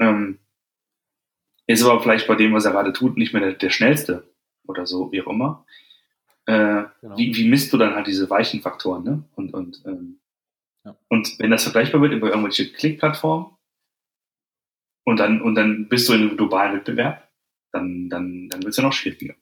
Ähm, 0.00 0.40
ist 1.68 1.84
aber 1.84 2.02
vielleicht 2.02 2.26
bei 2.26 2.34
dem, 2.34 2.52
was 2.52 2.64
er 2.64 2.72
gerade 2.72 2.92
tut, 2.92 3.16
nicht 3.16 3.32
mehr 3.32 3.42
der, 3.42 3.52
der 3.52 3.70
schnellste 3.70 4.24
oder 4.66 4.84
so, 4.84 5.12
wie 5.12 5.22
auch 5.22 5.28
immer. 5.28 5.64
Äh, 6.46 6.84
genau. 7.00 7.16
wie, 7.16 7.36
wie 7.36 7.48
misst 7.48 7.72
du 7.72 7.78
dann 7.78 7.94
halt 7.94 8.06
diese 8.06 8.28
weichen 8.28 8.60
Faktoren, 8.60 9.04
ne? 9.04 9.24
Und, 9.36 9.54
und, 9.54 9.82
ähm, 9.86 10.20
ja. 10.84 10.96
und 11.08 11.38
wenn 11.38 11.50
das 11.50 11.62
vergleichbar 11.62 12.00
wird 12.00 12.12
über 12.12 12.28
irgendwelche 12.28 12.72
Klickplattformen 12.72 13.52
und 15.04 15.20
dann, 15.20 15.40
und 15.40 15.54
dann 15.54 15.88
bist 15.88 16.08
du 16.08 16.14
in 16.14 16.22
einem 16.22 16.36
globalen 16.36 16.74
Wettbewerb, 16.76 17.28
dann, 17.72 18.08
dann, 18.08 18.48
dann 18.48 18.62
wird 18.62 18.70
es 18.70 18.76
ja 18.76 18.82
noch 18.82 18.92
schwieriger. 18.92 19.34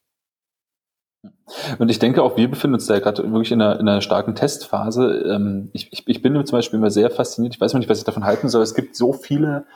Und 1.79 1.89
ich 1.89 1.99
denke 1.99 2.23
auch, 2.23 2.37
wir 2.37 2.49
befinden 2.49 2.75
uns 2.75 2.87
da 2.87 2.99
gerade 2.99 3.25
wirklich 3.25 3.53
in 3.53 3.61
einer, 3.61 3.81
in 3.81 3.89
einer 3.89 4.01
starken 4.01 4.35
Testphase. 4.35 5.25
Ähm, 5.27 5.71
ich, 5.73 5.93
ich, 5.93 6.07
ich 6.07 6.23
bin 6.23 6.35
zum 6.47 6.57
Beispiel 6.57 6.79
immer 6.79 6.91
sehr 6.91 7.11
fasziniert. 7.11 7.55
Ich 7.55 7.61
weiß 7.61 7.73
noch 7.73 7.81
nicht, 7.81 7.89
was 7.89 7.99
ich 7.99 8.05
davon 8.05 8.25
halten 8.25 8.49
soll. 8.49 8.63
Es 8.63 8.75
gibt 8.75 8.95
so 8.95 9.13
viele 9.13 9.67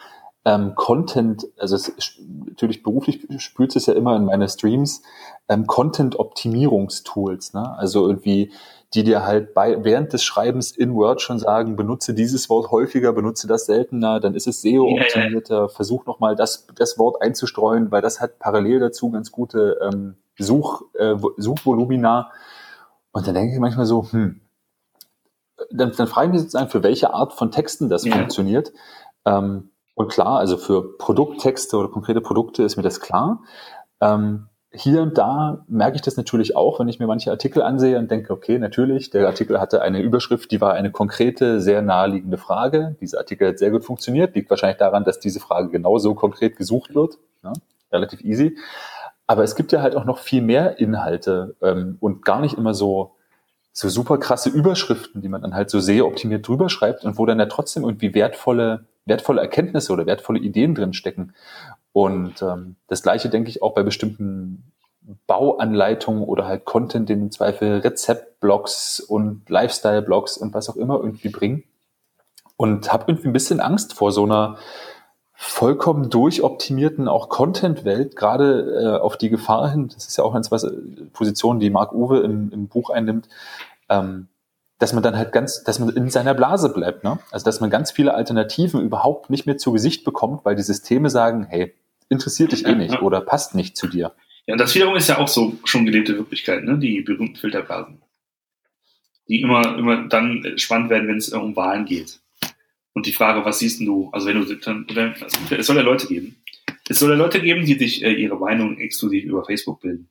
ähm, 0.45 0.75
Content, 0.75 1.47
also 1.59 1.77
es, 1.77 1.93
natürlich 2.47 2.83
beruflich 2.83 3.27
spült 3.39 3.75
es 3.77 3.87
ja 3.87 3.95
immer 3.95 4.17
in 4.17 4.25
meine 4.25 4.49
Streams, 4.49 5.03
ähm, 5.49 5.67
Content-Optimierungstools. 5.67 7.55
Ne? 7.55 7.77
Also 7.79 8.07
irgendwie 8.07 8.53
die 8.95 9.03
dir 9.03 9.25
halt 9.25 9.55
bei, 9.55 9.83
während 9.83 10.13
des 10.13 10.23
Schreibens 10.23 10.71
in 10.71 10.95
Word 10.95 11.21
schon 11.21 11.39
sagen, 11.39 11.75
benutze 11.75 12.15
dieses 12.15 12.49
Wort 12.49 12.71
häufiger, 12.71 13.13
benutze 13.13 13.49
das 13.49 13.67
seltener, 13.67 14.21
dann 14.21 14.35
ist 14.35 14.47
es 14.47 14.63
SEO-optimierter, 14.63 15.63
ja, 15.63 15.69
versuch 15.69 16.07
nochmal 16.07 16.37
das, 16.37 16.67
das 16.77 16.97
Wort 16.99 17.21
einzustreuen, 17.21 17.91
weil 17.91 18.03
das 18.03 18.21
hat 18.21 18.39
parallel 18.39 18.79
dazu 18.79 19.11
ganz 19.11 19.33
gute 19.33 19.79
ähm, 19.83 20.17
Such, 20.39 20.83
äh, 20.95 21.17
Suchvolumina. 21.37 22.31
Und 23.13 23.27
dann 23.27 23.35
denke 23.35 23.55
ich 23.55 23.61
manchmal 23.61 23.87
so, 23.87 24.07
hm, 24.11 24.41
dann, 25.71 25.93
dann 25.97 26.07
frage 26.07 26.29
ich 26.29 26.33
mich 26.33 26.43
sozusagen, 26.43 26.71
für 26.71 26.83
welche 26.83 27.13
Art 27.13 27.33
von 27.33 27.51
Texten 27.51 27.89
das 27.89 28.05
ja. 28.05 28.15
funktioniert. 28.15 28.73
Ähm, 29.25 29.71
und 29.95 30.09
klar, 30.09 30.39
also 30.39 30.57
für 30.57 30.97
Produkttexte 30.99 31.77
oder 31.77 31.89
konkrete 31.89 32.21
Produkte 32.21 32.63
ist 32.63 32.77
mir 32.77 32.83
das 32.83 33.01
klar. 33.01 33.43
Ähm, 34.01 34.49
hier 34.77 35.03
und 35.03 35.17
da 35.17 35.65
merke 35.69 35.95
ich 35.95 36.03
das 36.03 36.17
natürlich 36.17 36.57
auch, 36.57 36.81
wenn 36.81 36.89
ich 36.89 36.99
mir 36.99 37.07
manche 37.07 37.31
Artikel 37.31 37.63
ansehe 37.63 37.97
und 37.97 38.11
denke, 38.11 38.33
okay, 38.33 38.59
natürlich, 38.59 39.11
der 39.11 39.27
Artikel 39.29 39.61
hatte 39.61 39.83
eine 39.83 40.01
Überschrift, 40.01 40.51
die 40.51 40.61
war 40.61 40.75
eine 40.75 40.91
konkrete, 40.91 41.61
sehr 41.61 41.81
naheliegende 41.81 42.39
Frage. 42.39 42.97
Dieser 43.01 43.19
Artikel 43.19 43.49
hat 43.49 43.59
sehr 43.61 43.71
gut 43.71 43.85
funktioniert, 43.85 44.35
liegt 44.35 44.51
wahrscheinlich 44.51 44.79
daran, 44.79 45.05
dass 45.05 45.21
diese 45.21 45.39
Frage 45.39 45.69
genauso 45.71 46.15
konkret 46.15 46.57
gesucht 46.57 46.95
wird. 46.95 47.19
Ja, 47.45 47.53
relativ 47.93 48.23
easy. 48.25 48.59
Aber 49.29 49.45
es 49.45 49.55
gibt 49.55 49.71
ja 49.71 49.81
halt 49.81 49.95
auch 49.95 50.05
noch 50.05 50.19
viel 50.19 50.43
mehr 50.43 50.81
Inhalte 50.81 51.55
ähm, 51.63 51.97
und 52.01 52.25
gar 52.25 52.41
nicht 52.41 52.59
immer 52.59 52.75
so, 52.75 53.13
so 53.77 53.89
super 53.89 54.19
krasse 54.19 54.49
Überschriften, 54.51 55.21
die 55.21 55.29
man 55.29 55.43
dann 55.43 55.55
halt 55.55 55.69
so 55.69 55.81
sehr 55.81 56.07
optimiert 56.07 56.47
drüber 56.47 56.69
schreibt 56.69 57.05
und 57.05 57.19
wo 57.19 57.27
dann 57.27 57.41
ja 57.41 57.47
trotzdem 57.47 57.83
irgendwie 57.83 58.15
wertvolle, 58.15 58.87
wertvolle 59.05 59.41
Erkenntnisse 59.41 59.93
oder 59.93 60.07
wertvolle 60.07 60.39
Ideen 60.39 60.77
drin 60.77 60.93
stecken. 60.93 61.35
Und 61.93 62.41
ähm, 62.41 62.77
das 62.87 63.03
gleiche 63.03 63.29
denke 63.29 63.51
ich 63.51 63.63
auch 63.63 63.75
bei 63.75 63.83
bestimmten 63.83 64.73
Bauanleitungen 65.27 66.23
oder 66.23 66.47
halt 66.47 66.65
Content, 66.65 67.09
den 67.09 67.23
im 67.23 67.31
Zweifel 67.33 67.81
Rezeptblogs 67.81 69.01
und 69.01 69.51
Lifestyle-Blogs 69.51 70.39
und 70.39 70.55
was 70.55 70.71
auch 70.71 70.77
immer 70.77 71.01
irgendwie 71.01 71.29
bringen. 71.29 71.65
Und 72.57 72.93
habe 72.93 73.07
irgendwie 73.09 73.29
ein 73.29 73.33
bisschen 73.33 73.59
Angst 73.59 73.95
vor 73.95 74.13
so 74.13 74.23
einer 74.23 74.57
vollkommen 75.35 76.11
durchoptimierten 76.11 77.09
auch 77.09 77.29
Content-Welt, 77.29 78.17
gerade 78.17 78.81
äh, 78.81 79.01
auf 79.01 79.19
die 79.19 79.31
Gefahr 79.31 79.71
hin, 79.71 79.89
das 79.93 80.07
ist 80.07 80.17
ja 80.17 80.25
auch 80.25 80.35
eine 80.35 81.09
Position, 81.13 81.59
die 81.59 81.71
Marc 81.71 81.93
Uwe 81.93 82.21
im, 82.21 82.51
im 82.53 82.69
Buch 82.69 82.91
einnimmt, 82.91 83.29
ähm, 83.89 84.29
dass 84.79 84.93
man 84.93 85.03
dann 85.03 85.17
halt 85.17 85.33
ganz, 85.33 85.65
dass 85.65 85.79
man 85.79 85.91
in 85.91 86.11
seiner 86.11 86.35
Blase 86.35 86.69
bleibt, 86.69 87.05
ne? 87.05 87.19
Also 87.31 87.45
dass 87.45 87.61
man 87.61 87.71
ganz 87.71 87.91
viele 87.91 88.15
Alternativen 88.15 88.81
überhaupt 88.81 89.31
nicht 89.31 89.47
mehr 89.47 89.57
zu 89.57 89.73
Gesicht 89.73 90.05
bekommt, 90.05 90.45
weil 90.45 90.57
die 90.57 90.63
Systeme 90.63 91.11
sagen, 91.11 91.47
hey, 91.49 91.75
interessiert 92.09 92.53
dich 92.53 92.67
eh 92.67 92.75
nicht 92.75 93.03
oder 93.03 93.21
passt 93.21 93.55
nicht 93.55 93.77
zu 93.77 93.87
dir. 93.87 94.13
Ja, 94.47 94.55
und 94.55 94.61
das 94.61 94.75
wiederum 94.75 94.95
ist 94.95 95.09
ja 95.09 95.19
auch 95.19 95.29
so 95.29 95.57
schon 95.65 95.87
gelebte 95.87 96.17
Wirklichkeit, 96.17 96.65
ne? 96.65 96.79
die 96.79 97.01
berühmten 97.01 97.37
Filterblasen. 97.37 98.03
Die 99.29 99.41
immer, 99.41 99.79
immer 99.79 100.07
dann 100.09 100.45
spannend 100.57 100.91
werden, 100.91 101.09
wenn 101.09 101.17
es 101.17 101.31
um 101.31 101.57
Wahlen 101.57 101.87
geht. 101.87 102.21
Und 102.95 103.07
die 103.07 103.13
Frage, 103.13 103.45
was 103.45 103.59
siehst 103.59 103.81
du? 103.81 104.09
Also 104.13 104.29
wenn 104.29 104.41
du 104.41 104.55
dann, 104.55 104.87
also 105.21 105.39
es 105.51 105.67
soll 105.67 105.77
ja 105.77 105.83
Leute 105.83 106.07
geben. 106.07 106.37
Es 106.89 107.01
soll 107.01 107.11
ja 107.11 107.17
Leute 107.17 107.41
geben, 107.41 107.67
die 107.67 107.75
sich 107.75 108.03
äh, 108.05 108.13
ihre 108.13 108.39
Meinung 108.39 108.79
exklusiv 108.79 109.25
über 109.25 109.45
Facebook 109.45 109.81
bilden. 109.81 110.09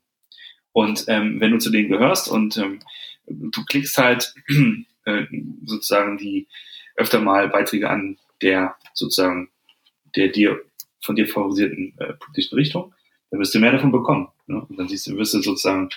Und 0.74 1.06
ähm, 1.08 1.40
wenn 1.40 1.52
du 1.52 1.60
zu 1.60 1.70
denen 1.70 1.90
gehörst 1.90 2.30
und 2.30 2.58
ähm, 2.58 2.80
du 3.28 3.64
klickst 3.66 3.98
halt 3.98 4.34
äh, 5.06 5.26
sozusagen 5.66 6.18
die 6.18 6.48
öfter 6.96 7.22
mal 7.22 7.48
Beiträge 7.48 7.90
an 7.90 8.18
der 8.42 8.76
sozusagen 8.94 9.50
der 10.16 10.28
dir 10.28 10.62
von 11.02 11.16
dir 11.16 11.28
favorisierten 11.28 11.94
äh, 12.00 12.14
politischen 12.14 12.56
Richtung, 12.56 12.94
dann 13.30 13.40
wirst 13.40 13.56
du 13.56 13.60
mehr 13.60 13.72
davon 13.72 13.92
bekommen. 13.92 14.28
Ne? 14.48 14.64
Und 14.68 14.78
dann 14.78 14.88
siehst 14.88 15.08
du, 15.08 15.18
wirst 15.18 15.34
du 15.34 15.42
sozusagen 15.42 15.90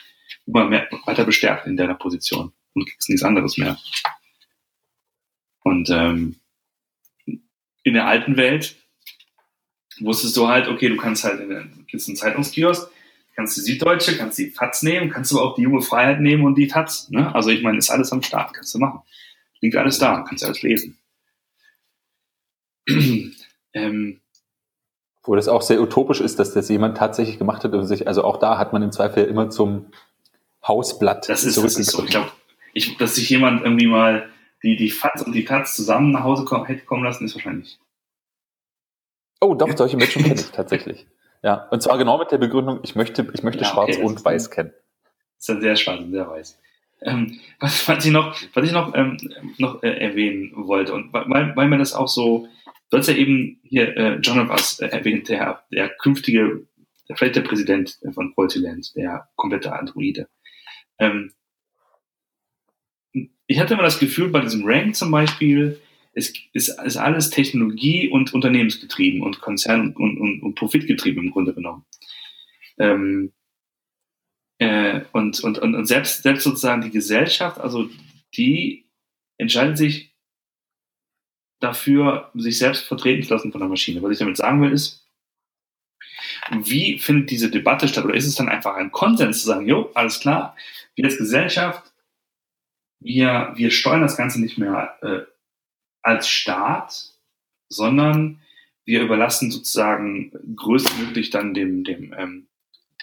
immer 0.46 0.66
mehr, 0.66 0.88
weiter 1.04 1.24
bestärkt 1.24 1.66
in 1.66 1.76
deiner 1.76 1.94
Position 1.94 2.52
und 2.74 2.86
kriegst 2.88 3.08
nichts 3.08 3.22
anderes 3.22 3.56
mehr. 3.58 3.78
Und 5.62 5.90
ähm, 5.90 6.36
in 7.86 7.94
der 7.94 8.06
alten 8.06 8.36
Welt 8.36 8.74
wusstest 10.00 10.36
du 10.36 10.48
halt, 10.48 10.66
okay, 10.66 10.88
du 10.88 10.96
kannst 10.96 11.22
halt 11.22 11.40
in 11.40 11.86
gehst 11.86 12.08
einen 12.08 12.16
Zeitungskiosk, 12.16 12.90
kannst 13.36 13.56
die 13.56 13.60
Süddeutsche, 13.60 14.16
kannst 14.16 14.38
die 14.38 14.50
FATS 14.50 14.82
nehmen, 14.82 15.08
kannst 15.08 15.32
aber 15.32 15.42
auch 15.42 15.54
die 15.54 15.62
junge 15.62 15.82
Freiheit 15.82 16.20
nehmen 16.20 16.44
und 16.44 16.56
die 16.56 16.68
FATS. 16.68 17.10
Ne? 17.10 17.32
Also 17.32 17.50
ich 17.50 17.62
meine, 17.62 17.78
ist 17.78 17.90
alles 17.90 18.12
am 18.12 18.22
Start, 18.22 18.54
kannst 18.54 18.74
du 18.74 18.78
machen. 18.78 19.02
Liegt 19.60 19.76
alles 19.76 19.98
da, 19.98 20.24
kannst 20.26 20.42
du 20.42 20.48
alles 20.48 20.62
lesen. 20.62 20.98
ähm, 23.72 24.20
wo 25.22 25.36
das 25.36 25.46
auch 25.46 25.62
sehr 25.62 25.80
utopisch 25.80 26.20
ist, 26.20 26.40
dass 26.40 26.52
das 26.54 26.68
jemand 26.68 26.96
tatsächlich 26.96 27.38
gemacht 27.38 27.62
hat 27.62 27.72
und 27.72 27.86
sich, 27.86 28.08
also 28.08 28.24
auch 28.24 28.38
da 28.38 28.58
hat 28.58 28.72
man 28.72 28.82
im 28.82 28.90
Zweifel 28.90 29.24
immer 29.24 29.48
zum 29.50 29.92
Hausblatt 30.66 31.28
das 31.28 31.44
ist, 31.44 31.56
das 31.56 31.78
ist 31.78 31.92
so. 31.92 32.02
Ich 32.02 32.10
glaube, 32.10 32.32
ich, 32.74 32.96
dass 32.96 33.14
sich 33.14 33.30
jemand 33.30 33.62
irgendwie 33.62 33.86
mal 33.86 34.28
die, 34.66 34.76
die 34.76 34.90
FATS 34.90 35.22
und 35.22 35.32
die 35.32 35.44
TATS 35.44 35.76
zusammen 35.76 36.10
nach 36.10 36.24
Hause 36.24 36.44
kommen, 36.44 36.64
hätte 36.64 36.84
kommen 36.84 37.04
lassen, 37.04 37.24
ist 37.24 37.36
wahrscheinlich. 37.36 37.78
Oh, 39.40 39.54
doch, 39.54 39.74
solche 39.76 39.96
Menschen 39.96 40.22
kenne 40.22 40.34
ich 40.34 40.50
tatsächlich. 40.52 41.06
Ja, 41.42 41.68
und 41.70 41.82
zwar 41.82 41.98
genau 41.98 42.18
mit 42.18 42.32
der 42.32 42.38
Begründung, 42.38 42.80
ich 42.82 42.96
möchte, 42.96 43.30
ich 43.32 43.44
möchte 43.44 43.62
ja, 43.62 43.72
okay, 43.76 43.92
schwarz 43.92 44.04
und 44.04 44.24
weiß 44.24 44.50
kennen. 44.50 44.72
Das 45.04 45.40
ist 45.40 45.48
dann 45.48 45.60
sehr 45.60 45.76
schwarz 45.76 46.00
und 46.00 46.10
sehr 46.10 46.28
weiß. 46.28 46.58
Ähm, 47.02 47.38
was, 47.60 47.86
was 47.86 48.04
ich 48.04 48.10
noch, 48.10 48.34
was 48.54 48.64
ich 48.64 48.72
noch, 48.72 48.94
ähm, 48.94 49.18
noch 49.58 49.82
äh, 49.82 49.90
erwähnen 49.90 50.52
wollte, 50.56 50.94
und 50.94 51.12
weil, 51.12 51.54
weil 51.54 51.68
man 51.68 51.78
das 51.78 51.92
auch 51.92 52.08
so, 52.08 52.48
du 52.90 52.96
hast 52.96 53.06
ja 53.06 53.14
eben 53.14 53.60
hier 53.62 53.96
äh, 53.96 54.14
John 54.16 54.40
of 54.40 54.50
Us 54.50 54.80
äh, 54.80 54.88
erwähnt, 54.88 55.28
der, 55.28 55.62
der 55.70 55.90
künftige, 55.90 56.66
der, 57.08 57.16
vielleicht 57.16 57.36
der 57.36 57.42
Präsident 57.42 58.00
von 58.12 58.34
Quality 58.34 58.62
der 58.96 59.28
komplette 59.36 59.72
Androide. 59.72 60.26
Ähm, 60.98 61.32
ich 63.46 63.60
hatte 63.60 63.74
immer 63.74 63.82
das 63.82 63.98
Gefühl, 63.98 64.28
bei 64.28 64.40
diesem 64.40 64.64
Rank 64.64 64.96
zum 64.96 65.10
Beispiel, 65.10 65.80
es 66.12 66.32
ist, 66.52 66.80
ist 66.80 66.96
alles 66.96 67.30
Technologie- 67.30 68.08
und 68.08 68.32
Unternehmensgetrieben 68.32 69.22
und 69.22 69.40
Konzern- 69.40 69.94
und, 69.94 70.18
und, 70.18 70.42
und 70.42 70.54
Profitgetrieben 70.54 71.24
im 71.24 71.30
Grunde 71.30 71.54
genommen. 71.54 71.84
Ähm, 72.78 73.32
äh, 74.58 75.02
und, 75.12 75.40
und, 75.40 75.58
und, 75.58 75.74
und 75.74 75.86
selbst, 75.86 76.22
selbst 76.22 76.44
sozusagen 76.44 76.82
die 76.82 76.90
Gesellschaft, 76.90 77.60
also 77.60 77.90
die 78.34 78.88
entscheidet 79.38 79.76
sich 79.76 80.14
dafür, 81.60 82.30
sich 82.34 82.58
selbst 82.58 82.84
vertreten 82.84 83.22
zu 83.22 83.34
lassen 83.34 83.52
von 83.52 83.60
der 83.60 83.68
Maschine. 83.68 84.02
Was 84.02 84.12
ich 84.12 84.18
damit 84.18 84.36
sagen 84.36 84.62
will, 84.62 84.72
ist, 84.72 85.06
wie 86.50 86.98
findet 86.98 87.30
diese 87.30 87.50
Debatte 87.50 87.88
statt? 87.88 88.04
Oder 88.04 88.14
ist 88.14 88.26
es 88.26 88.34
dann 88.34 88.48
einfach 88.48 88.76
ein 88.76 88.92
Konsens 88.92 89.40
zu 89.40 89.46
sagen, 89.46 89.66
jo, 89.66 89.90
alles 89.94 90.20
klar, 90.20 90.56
wir 90.94 91.04
als 91.04 91.18
Gesellschaft, 91.18 91.92
wir, 93.00 93.52
wir 93.56 93.70
steuern 93.70 94.02
das 94.02 94.16
Ganze 94.16 94.40
nicht 94.40 94.58
mehr 94.58 94.96
äh, 95.02 95.22
als 96.02 96.28
Staat, 96.28 97.12
sondern 97.68 98.40
wir 98.84 99.02
überlassen 99.02 99.50
sozusagen 99.50 100.32
größtmöglich 100.56 101.30
dann 101.30 101.54
dem, 101.54 101.84
dem, 101.84 102.14
ähm, 102.16 102.48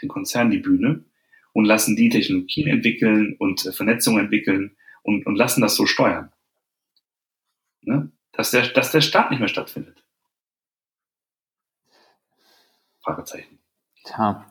dem 0.01 0.09
Konzern 0.09 0.49
die 0.49 0.59
Bühne 0.59 1.03
und 1.51 1.65
lassen 1.65 1.95
die 1.95 2.09
Technologien 2.09 2.67
entwickeln 2.67 3.35
und 3.37 3.65
äh, 3.65 3.71
Vernetzungen 3.71 4.25
entwickeln 4.25 4.75
und, 5.03 5.25
und 5.25 5.35
lassen 5.35 5.61
das 5.61 5.75
so 5.75 5.85
steuern. 5.85 6.31
Ne? 7.81 8.11
Dass, 8.31 8.51
der, 8.51 8.67
dass 8.69 8.91
der 8.91 9.01
Staat 9.01 9.29
nicht 9.29 9.39
mehr 9.39 9.49
stattfindet. 9.49 10.03
Fragezeichen. 13.01 13.59
Tja. 14.05 14.45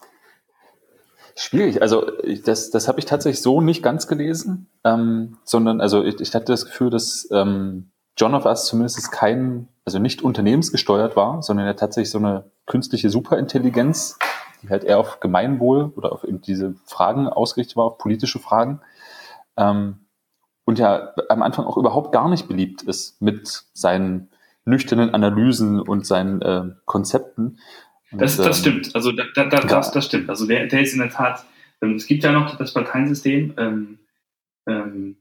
Schwierig. 1.37 1.81
Also 1.83 2.07
das, 2.45 2.71
das 2.71 2.89
habe 2.89 2.99
ich 2.99 3.07
tatsächlich 3.07 3.43
so 3.43 3.61
nicht 3.61 3.83
ganz 3.83 4.07
gelesen, 4.07 4.69
ähm, 4.85 5.39
sondern 5.45 5.81
also 5.81 6.03
ich, 6.05 6.21
ich 6.21 6.35
hatte 6.35 6.53
das 6.53 6.67
Gefühl, 6.67 6.91
dass 6.91 7.29
ähm, 7.33 7.91
John 8.17 8.35
of 8.35 8.45
Us 8.45 8.67
zumindest 8.67 9.11
kein, 9.11 9.69
also 9.85 9.99
nicht 9.99 10.23
unternehmensgesteuert 10.23 11.17
war, 11.17 11.43
sondern 11.43 11.67
er 11.67 11.77
tatsächlich 11.77 12.11
so 12.11 12.19
eine 12.19 12.45
künstliche 12.67 13.09
Superintelligenz 13.09 14.19
die 14.63 14.69
halt 14.69 14.85
eher 14.85 14.99
auf 14.99 15.21
Gemeinwohl 15.21 15.93
oder 15.97 16.13
auf 16.13 16.25
eben 16.25 16.41
diese 16.41 16.75
Fragen 16.85 17.29
ausgerichtet 17.29 17.77
war, 17.77 17.85
auf 17.85 17.99
politische 17.99 18.39
Fragen. 18.39 18.81
Ähm, 19.57 20.07
und 20.65 20.79
ja 20.79 21.13
am 21.29 21.43
Anfang 21.43 21.67
auch 21.67 21.77
überhaupt 21.77 22.13
gar 22.13 22.29
nicht 22.29 22.47
beliebt 22.47 22.83
ist 22.83 23.21
mit 23.21 23.65
seinen 23.73 24.31
nüchternen 24.65 25.13
Analysen 25.13 25.81
und 25.81 26.07
seinen 26.07 26.41
äh, 26.41 26.65
Konzepten. 26.85 27.59
Das, 28.13 28.37
das 28.37 28.47
ähm, 28.47 28.55
stimmt. 28.55 28.95
Also 28.95 29.13
da, 29.13 29.25
da, 29.35 29.45
da, 29.47 29.59
ja. 29.59 29.67
das, 29.67 29.93
das 29.93 30.07
stimmt. 30.07 30.29
Also 30.29 30.47
der, 30.47 30.67
der 30.67 30.83
ist 30.83 30.93
in 30.93 31.01
der 31.01 31.11
Tat, 31.11 31.45
ähm, 31.81 31.95
es 31.95 32.07
gibt 32.07 32.25
ja 32.25 32.33
noch 32.33 32.57
das 32.57 32.75
Parteiensystem, 32.75 33.55
ähm, 33.57 33.99
ähm, 34.67 35.17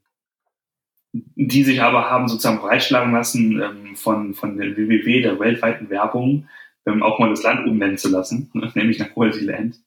die 1.13 1.63
sich 1.63 1.81
aber 1.81 2.09
haben 2.09 2.27
sozusagen 2.27 2.59
breitschlagen 2.59 3.13
lassen 3.13 3.61
ähm, 3.61 3.95
von, 3.95 4.33
von 4.33 4.57
der 4.57 4.77
WWW, 4.77 5.21
der 5.21 5.39
weltweiten 5.39 5.89
Werbung, 5.89 6.47
ähm, 6.85 7.03
auch 7.03 7.19
mal 7.19 7.29
das 7.29 7.43
Land 7.43 7.67
umnennen 7.67 7.97
zu 7.97 8.09
lassen, 8.09 8.49
nämlich 8.75 8.99
nach 8.99 9.13
Quality 9.13 9.45
Land. 9.45 9.79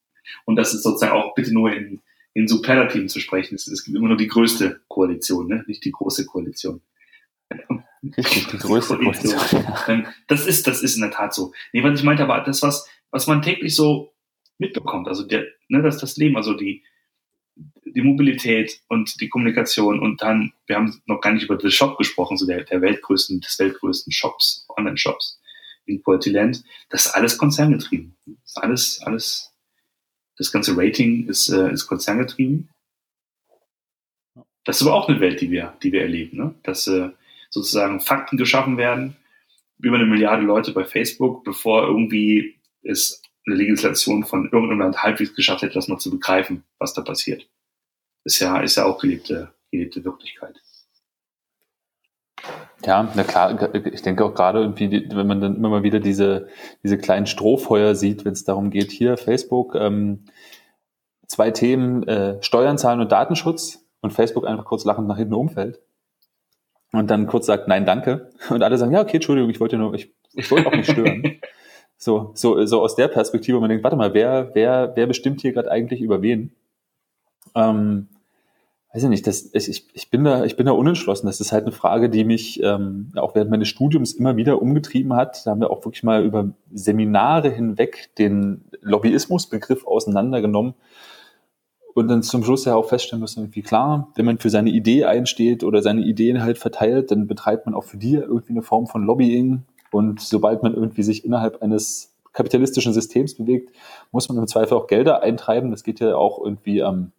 Und 0.44 0.56
das 0.56 0.74
ist 0.74 0.82
sozusagen 0.82 1.12
auch 1.12 1.34
bitte 1.34 1.52
nur 1.52 1.72
in, 1.72 2.00
in 2.34 2.48
Superlativen 2.48 3.08
zu 3.08 3.20
sprechen. 3.20 3.54
Es, 3.54 3.66
es 3.66 3.84
gibt 3.84 3.96
immer 3.96 4.08
nur 4.08 4.16
die 4.16 4.26
größte 4.26 4.80
Koalition, 4.88 5.48
ne? 5.48 5.64
nicht 5.66 5.84
die 5.84 5.92
große 5.92 6.26
Koalition. 6.26 6.80
Richtig, 8.16 8.48
die 8.48 8.58
größte 8.58 8.98
Koalition. 8.98 10.06
Das 10.26 10.46
ist, 10.46 10.66
das 10.66 10.82
ist 10.82 10.96
in 10.96 11.02
der 11.02 11.10
Tat 11.10 11.34
so. 11.34 11.52
Nee, 11.72 11.82
was 11.82 11.98
ich 11.98 12.04
meinte, 12.04 12.24
aber 12.24 12.40
das, 12.40 12.62
was, 12.62 12.88
was 13.14 13.28
man 13.28 13.42
täglich 13.42 13.76
so 13.76 14.12
mitbekommt, 14.58 15.06
also 15.06 15.22
der, 15.22 15.46
ne, 15.68 15.82
das, 15.82 15.98
das 15.98 16.16
Leben, 16.16 16.36
also 16.36 16.52
die, 16.52 16.82
die 17.84 18.02
Mobilität 18.02 18.80
und 18.88 19.20
die 19.20 19.28
Kommunikation 19.28 20.00
und 20.00 20.20
dann, 20.20 20.52
wir 20.66 20.74
haben 20.74 21.00
noch 21.06 21.20
gar 21.20 21.32
nicht 21.32 21.44
über 21.44 21.56
den 21.56 21.70
Shop 21.70 21.96
gesprochen, 21.96 22.36
so 22.36 22.44
der, 22.44 22.64
der 22.64 22.82
weltgrößten, 22.82 23.40
des 23.40 23.56
weltgrößten 23.60 24.12
Shops, 24.12 24.66
Online-Shops 24.76 25.40
in 25.86 26.02
Quality-Land, 26.02 26.64
das 26.90 27.06
ist 27.06 27.12
alles 27.12 27.38
konzerngetrieben. 27.38 28.16
Das 28.26 28.50
ist 28.50 28.56
alles, 28.56 29.00
alles, 29.02 29.54
das 30.36 30.50
ganze 30.50 30.76
Rating 30.76 31.28
ist, 31.28 31.50
äh, 31.50 31.72
ist 31.72 31.86
konzerngetrieben. 31.86 32.68
Das 34.64 34.80
ist 34.80 34.86
aber 34.88 34.96
auch 34.96 35.08
eine 35.08 35.20
Welt, 35.20 35.40
die 35.40 35.52
wir, 35.52 35.76
die 35.84 35.92
wir 35.92 36.00
erleben, 36.00 36.36
ne? 36.36 36.54
dass 36.64 36.88
äh, 36.88 37.10
sozusagen 37.48 38.00
Fakten 38.00 38.38
geschaffen 38.38 38.76
werden, 38.76 39.16
über 39.78 39.98
eine 39.98 40.06
Milliarde 40.06 40.42
Leute 40.42 40.72
bei 40.72 40.84
Facebook, 40.84 41.44
bevor 41.44 41.86
irgendwie 41.86 42.53
es 42.84 43.22
eine 43.46 43.56
Legislation 43.56 44.24
von 44.24 44.48
irgendeinem 44.50 44.80
Land 44.80 45.02
halbwegs 45.02 45.34
geschafft 45.34 45.62
hätte, 45.62 45.74
das 45.74 45.88
mal 45.88 45.98
zu 45.98 46.10
begreifen, 46.10 46.64
was 46.78 46.94
da 46.94 47.02
passiert. 47.02 47.46
Ist 48.24 48.40
ja, 48.40 48.60
ist 48.60 48.76
ja 48.76 48.86
auch 48.86 48.98
gelebte, 48.98 49.52
gelebte 49.70 50.04
Wirklichkeit. 50.04 50.60
Ja, 52.84 53.10
na 53.14 53.24
klar, 53.24 53.74
ich 53.74 54.02
denke 54.02 54.24
auch 54.24 54.34
gerade 54.34 54.60
irgendwie, 54.60 55.08
wenn 55.10 55.26
man 55.26 55.40
dann 55.40 55.56
immer 55.56 55.70
mal 55.70 55.82
wieder 55.82 56.00
diese, 56.00 56.48
diese 56.82 56.98
kleinen 56.98 57.26
Strohfeuer 57.26 57.94
sieht, 57.94 58.24
wenn 58.24 58.32
es 58.32 58.44
darum 58.44 58.70
geht, 58.70 58.92
hier 58.92 59.16
Facebook, 59.16 59.74
ähm, 59.74 60.26
zwei 61.26 61.50
Themen, 61.50 62.06
äh, 62.06 62.42
Steuern 62.42 62.76
zahlen 62.76 63.00
und 63.00 63.10
Datenschutz 63.10 63.86
und 64.00 64.12
Facebook 64.12 64.46
einfach 64.46 64.66
kurz 64.66 64.84
lachend 64.84 65.08
nach 65.08 65.16
hinten 65.16 65.34
umfällt 65.34 65.80
und 66.92 67.10
dann 67.10 67.26
kurz 67.26 67.46
sagt, 67.46 67.68
nein, 67.68 67.86
danke. 67.86 68.30
Und 68.50 68.62
alle 68.62 68.78
sagen, 68.78 68.92
ja, 68.92 69.00
okay, 69.00 69.16
Entschuldigung, 69.16 69.50
ich 69.50 69.60
wollte 69.60 69.78
nur, 69.78 69.94
ich, 69.94 70.14
ich 70.34 70.50
wollte 70.50 70.68
auch 70.68 70.74
nicht 70.74 70.90
stören. 70.90 71.40
so, 72.04 72.32
so, 72.34 72.66
so 72.66 72.82
aus 72.82 72.96
der 72.96 73.08
Perspektive, 73.08 73.56
wo 73.56 73.60
man 73.62 73.70
denkt, 73.70 73.82
warte 73.82 73.96
mal, 73.96 74.12
wer, 74.12 74.50
wer, 74.52 74.92
wer 74.94 75.06
bestimmt 75.06 75.40
hier 75.40 75.54
gerade 75.54 75.70
eigentlich 75.70 76.02
über 76.02 76.20
wen? 76.20 76.52
Ähm, 77.54 78.08
weiß 78.92 79.04
ich 79.04 79.08
nicht, 79.08 79.26
das, 79.26 79.48
ich, 79.54 79.86
ich, 79.94 80.10
bin 80.10 80.22
da, 80.22 80.44
ich 80.44 80.56
bin 80.56 80.66
da 80.66 80.72
unentschlossen. 80.72 81.26
Das 81.26 81.40
ist 81.40 81.50
halt 81.50 81.64
eine 81.64 81.72
Frage, 81.72 82.10
die 82.10 82.24
mich 82.24 82.62
ähm, 82.62 83.10
auch 83.16 83.34
während 83.34 83.50
meines 83.50 83.68
Studiums 83.68 84.12
immer 84.12 84.36
wieder 84.36 84.60
umgetrieben 84.60 85.14
hat. 85.14 85.46
Da 85.46 85.52
haben 85.52 85.60
wir 85.60 85.70
auch 85.70 85.82
wirklich 85.86 86.02
mal 86.02 86.22
über 86.22 86.50
Seminare 86.74 87.48
hinweg 87.48 88.10
den 88.18 88.66
Lobbyismusbegriff 88.82 89.86
auseinandergenommen 89.86 90.74
und 91.94 92.08
dann 92.08 92.22
zum 92.22 92.44
Schluss 92.44 92.66
ja 92.66 92.74
auch 92.74 92.88
feststellen 92.90 93.20
müssen, 93.20 93.44
irgendwie 93.44 93.62
klar, 93.62 94.12
wenn 94.14 94.26
man 94.26 94.38
für 94.38 94.50
seine 94.50 94.70
Idee 94.70 95.06
einsteht 95.06 95.64
oder 95.64 95.80
seine 95.80 96.02
Ideen 96.02 96.42
halt 96.42 96.58
verteilt, 96.58 97.10
dann 97.10 97.26
betreibt 97.28 97.64
man 97.64 97.74
auch 97.74 97.84
für 97.84 97.96
die 97.96 98.16
irgendwie 98.16 98.52
eine 98.52 98.62
Form 98.62 98.86
von 98.88 99.04
Lobbying. 99.04 99.62
Und 99.94 100.20
sobald 100.20 100.62
man 100.62 100.74
irgendwie 100.74 101.04
sich 101.04 101.24
innerhalb 101.24 101.62
eines 101.62 102.12
kapitalistischen 102.32 102.92
Systems 102.92 103.36
bewegt, 103.36 103.70
muss 104.10 104.28
man 104.28 104.38
im 104.38 104.48
Zweifel 104.48 104.76
auch 104.76 104.88
Gelder 104.88 105.22
eintreiben. 105.22 105.70
Das 105.70 105.84
geht 105.84 106.00
ja 106.00 106.16
auch 106.16 106.42
irgendwie 106.44 106.82
am 106.82 107.12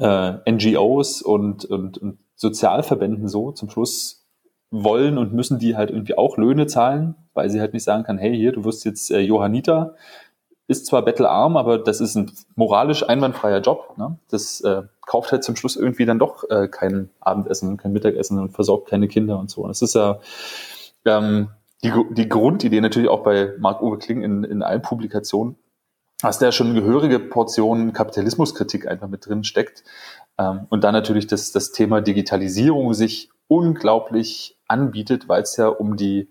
ähm, 0.00 0.40
äh, 0.44 0.50
NGOs 0.50 1.22
und, 1.22 1.64
und, 1.64 1.98
und 1.98 2.18
Sozialverbänden 2.34 3.28
so 3.28 3.52
zum 3.52 3.70
Schluss 3.70 4.26
wollen 4.72 5.16
und 5.16 5.32
müssen 5.32 5.60
die 5.60 5.76
halt 5.76 5.90
irgendwie 5.90 6.18
auch 6.18 6.38
Löhne 6.38 6.66
zahlen, 6.66 7.14
weil 7.34 7.50
sie 7.50 7.60
halt 7.60 7.72
nicht 7.72 7.84
sagen 7.84 8.02
kann, 8.02 8.18
hey, 8.18 8.34
hier, 8.34 8.52
du 8.52 8.64
wirst 8.64 8.84
jetzt 8.84 9.10
äh, 9.12 9.20
Johanniter, 9.20 9.94
ist 10.66 10.86
zwar 10.86 11.02
bettelarm, 11.02 11.56
aber 11.56 11.78
das 11.78 12.00
ist 12.00 12.16
ein 12.16 12.32
moralisch 12.56 13.08
einwandfreier 13.08 13.60
Job. 13.60 13.94
Ne? 13.96 14.18
Das 14.28 14.60
äh, 14.62 14.82
kauft 15.06 15.30
halt 15.30 15.44
zum 15.44 15.54
Schluss 15.54 15.76
irgendwie 15.76 16.06
dann 16.06 16.18
doch 16.18 16.48
äh, 16.50 16.66
kein 16.66 17.10
Abendessen 17.20 17.68
und 17.68 17.76
kein 17.76 17.92
Mittagessen 17.92 18.40
und 18.40 18.50
versorgt 18.50 18.88
keine 18.88 19.06
Kinder 19.06 19.38
und 19.38 19.50
so. 19.50 19.62
Und 19.62 19.68
das 19.68 19.82
ist 19.82 19.94
ja 19.94 20.18
ähm, 21.04 21.48
die, 21.84 21.92
die 22.10 22.28
Grundidee 22.28 22.80
natürlich 22.80 23.08
auch 23.08 23.22
bei 23.22 23.54
Marc-Uwe 23.58 23.98
Kling 23.98 24.22
in, 24.22 24.44
in 24.44 24.62
allen 24.62 24.82
Publikationen, 24.82 25.56
dass 26.20 26.38
da 26.38 26.52
schon 26.52 26.74
gehörige 26.74 27.18
Portion 27.18 27.92
Kapitalismuskritik 27.92 28.86
einfach 28.86 29.08
mit 29.08 29.26
drin 29.26 29.44
steckt. 29.44 29.82
Ähm, 30.38 30.66
und 30.68 30.84
dann 30.84 30.92
natürlich 30.92 31.26
das, 31.26 31.52
das 31.52 31.72
Thema 31.72 32.00
Digitalisierung 32.00 32.94
sich 32.94 33.30
unglaublich 33.48 34.56
anbietet, 34.68 35.28
weil 35.28 35.42
es 35.42 35.56
ja 35.56 35.68
um 35.68 35.96
die, 35.96 36.28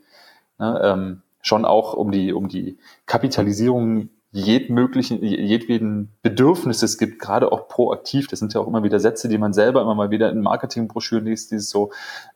ne, 0.57 0.81
ähm, 0.83 1.21
schon 1.41 1.65
auch 1.65 1.93
um 1.93 2.11
die, 2.11 2.33
um 2.33 2.47
die 2.47 2.77
Kapitalisierung 3.05 4.09
jedmöglichen, 4.31 5.21
jedweden 5.21 6.13
Bedürfnisses 6.21 6.97
gibt, 6.97 7.19
gerade 7.19 7.51
auch 7.51 7.67
proaktiv. 7.67 8.27
Das 8.27 8.39
sind 8.39 8.53
ja 8.53 8.61
auch 8.61 8.67
immer 8.67 8.83
wieder 8.83 9.01
Sätze, 9.01 9.27
die 9.27 9.37
man 9.37 9.51
selber 9.51 9.81
immer 9.81 9.95
mal 9.95 10.09
wieder 10.09 10.31
in 10.31 10.39
Marketingbroschüren 10.39 11.25
liest, 11.25 11.51
dieses 11.51 11.69
so, 11.69 11.91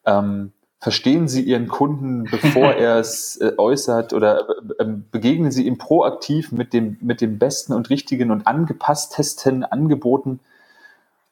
ähm, 0.05 0.51
verstehen 0.85 1.27
Sie 1.27 1.41
Ihren 1.41 1.67
Kunden, 1.67 2.25
bevor 2.29 2.73
er 2.73 2.99
es 2.99 3.37
äh, 3.37 3.53
äußert 3.57 4.13
oder 4.13 4.47
äh, 4.77 4.85
begegnen 4.85 5.49
Sie 5.49 5.65
ihm 5.65 5.79
proaktiv 5.79 6.51
mit 6.51 6.73
dem, 6.73 6.99
mit 7.01 7.21
dem 7.21 7.39
besten 7.39 7.73
und 7.73 7.89
richtigen 7.89 8.29
und 8.29 8.45
angepasstesten 8.45 9.63
Angeboten. 9.63 10.41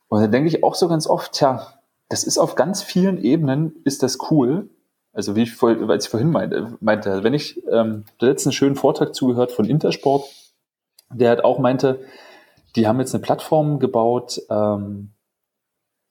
Und 0.07 0.21
dann 0.21 0.31
denke 0.31 0.47
ich 0.47 0.63
auch 0.63 0.73
so 0.73 0.87
ganz 0.87 1.05
oft, 1.05 1.39
ja, 1.39 1.67
das 2.09 2.23
ist 2.23 2.39
auf 2.39 2.55
ganz 2.55 2.81
vielen 2.81 3.23
Ebenen 3.23 3.75
ist 3.83 4.01
das 4.01 4.17
cool. 4.31 4.71
Also 5.13 5.35
wie 5.35 5.43
ich, 5.43 5.53
vor, 5.53 5.87
weil 5.87 5.99
ich 5.99 6.09
vorhin 6.09 6.31
meinte, 6.31 6.75
meinte 6.79 7.23
wenn 7.23 7.35
ich 7.35 7.61
ähm, 7.71 8.05
der 8.21 8.29
letzten 8.29 8.51
schönen 8.51 8.75
Vortrag 8.75 9.13
zugehört 9.13 9.51
von 9.51 9.65
Intersport, 9.65 10.25
der 11.11 11.29
hat 11.29 11.43
auch 11.43 11.59
meinte, 11.59 11.99
die 12.75 12.87
haben 12.87 12.99
jetzt 12.99 13.13
eine 13.13 13.21
Plattform 13.21 13.77
gebaut, 13.77 14.41
ähm, 14.49 15.11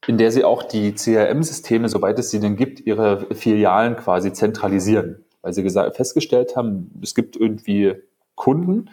in 0.07 0.17
der 0.17 0.31
sie 0.31 0.43
auch 0.43 0.63
die 0.63 0.93
CRM-Systeme, 0.93 1.89
sobald 1.89 2.19
es 2.19 2.29
sie 2.29 2.39
denn 2.39 2.55
gibt, 2.55 2.81
ihre 2.81 3.27
Filialen 3.33 3.95
quasi 3.95 4.33
zentralisieren. 4.33 5.23
Weil 5.41 5.53
sie 5.53 5.69
festgestellt 5.69 6.55
haben, 6.55 6.91
es 7.01 7.15
gibt 7.15 7.35
irgendwie 7.35 7.95
Kunden, 8.35 8.89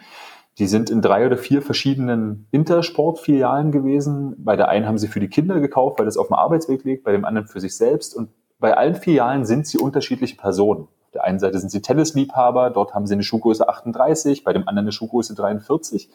die 0.57 0.67
sind 0.67 0.89
in 0.89 1.01
drei 1.01 1.25
oder 1.25 1.37
vier 1.37 1.61
verschiedenen 1.61 2.47
Intersport-Filialen 2.51 3.71
gewesen. 3.71 4.35
Bei 4.37 4.55
der 4.55 4.67
einen 4.67 4.85
haben 4.85 4.97
sie 4.97 5.07
für 5.07 5.19
die 5.21 5.29
Kinder 5.29 5.59
gekauft, 5.59 5.97
weil 5.97 6.05
das 6.05 6.17
auf 6.17 6.27
dem 6.27 6.35
Arbeitsweg 6.35 6.83
liegt, 6.83 7.03
bei 7.03 7.13
dem 7.13 7.25
anderen 7.25 7.47
für 7.47 7.61
sich 7.61 7.75
selbst. 7.75 8.15
Und 8.15 8.29
bei 8.59 8.75
allen 8.75 8.95
Filialen 8.95 9.45
sind 9.45 9.65
sie 9.65 9.77
unterschiedliche 9.77 10.35
Personen. 10.35 10.83
Auf 11.05 11.11
der 11.13 11.23
einen 11.23 11.39
Seite 11.39 11.57
sind 11.57 11.71
sie 11.71 11.81
Tennisliebhaber, 11.81 12.69
dort 12.69 12.93
haben 12.93 13.07
sie 13.07 13.13
eine 13.13 13.23
Schuhgröße 13.23 13.67
38, 13.67 14.43
bei 14.43 14.53
dem 14.53 14.67
anderen 14.67 14.85
eine 14.85 14.91
Schuhgröße 14.91 15.35
43. 15.35 16.09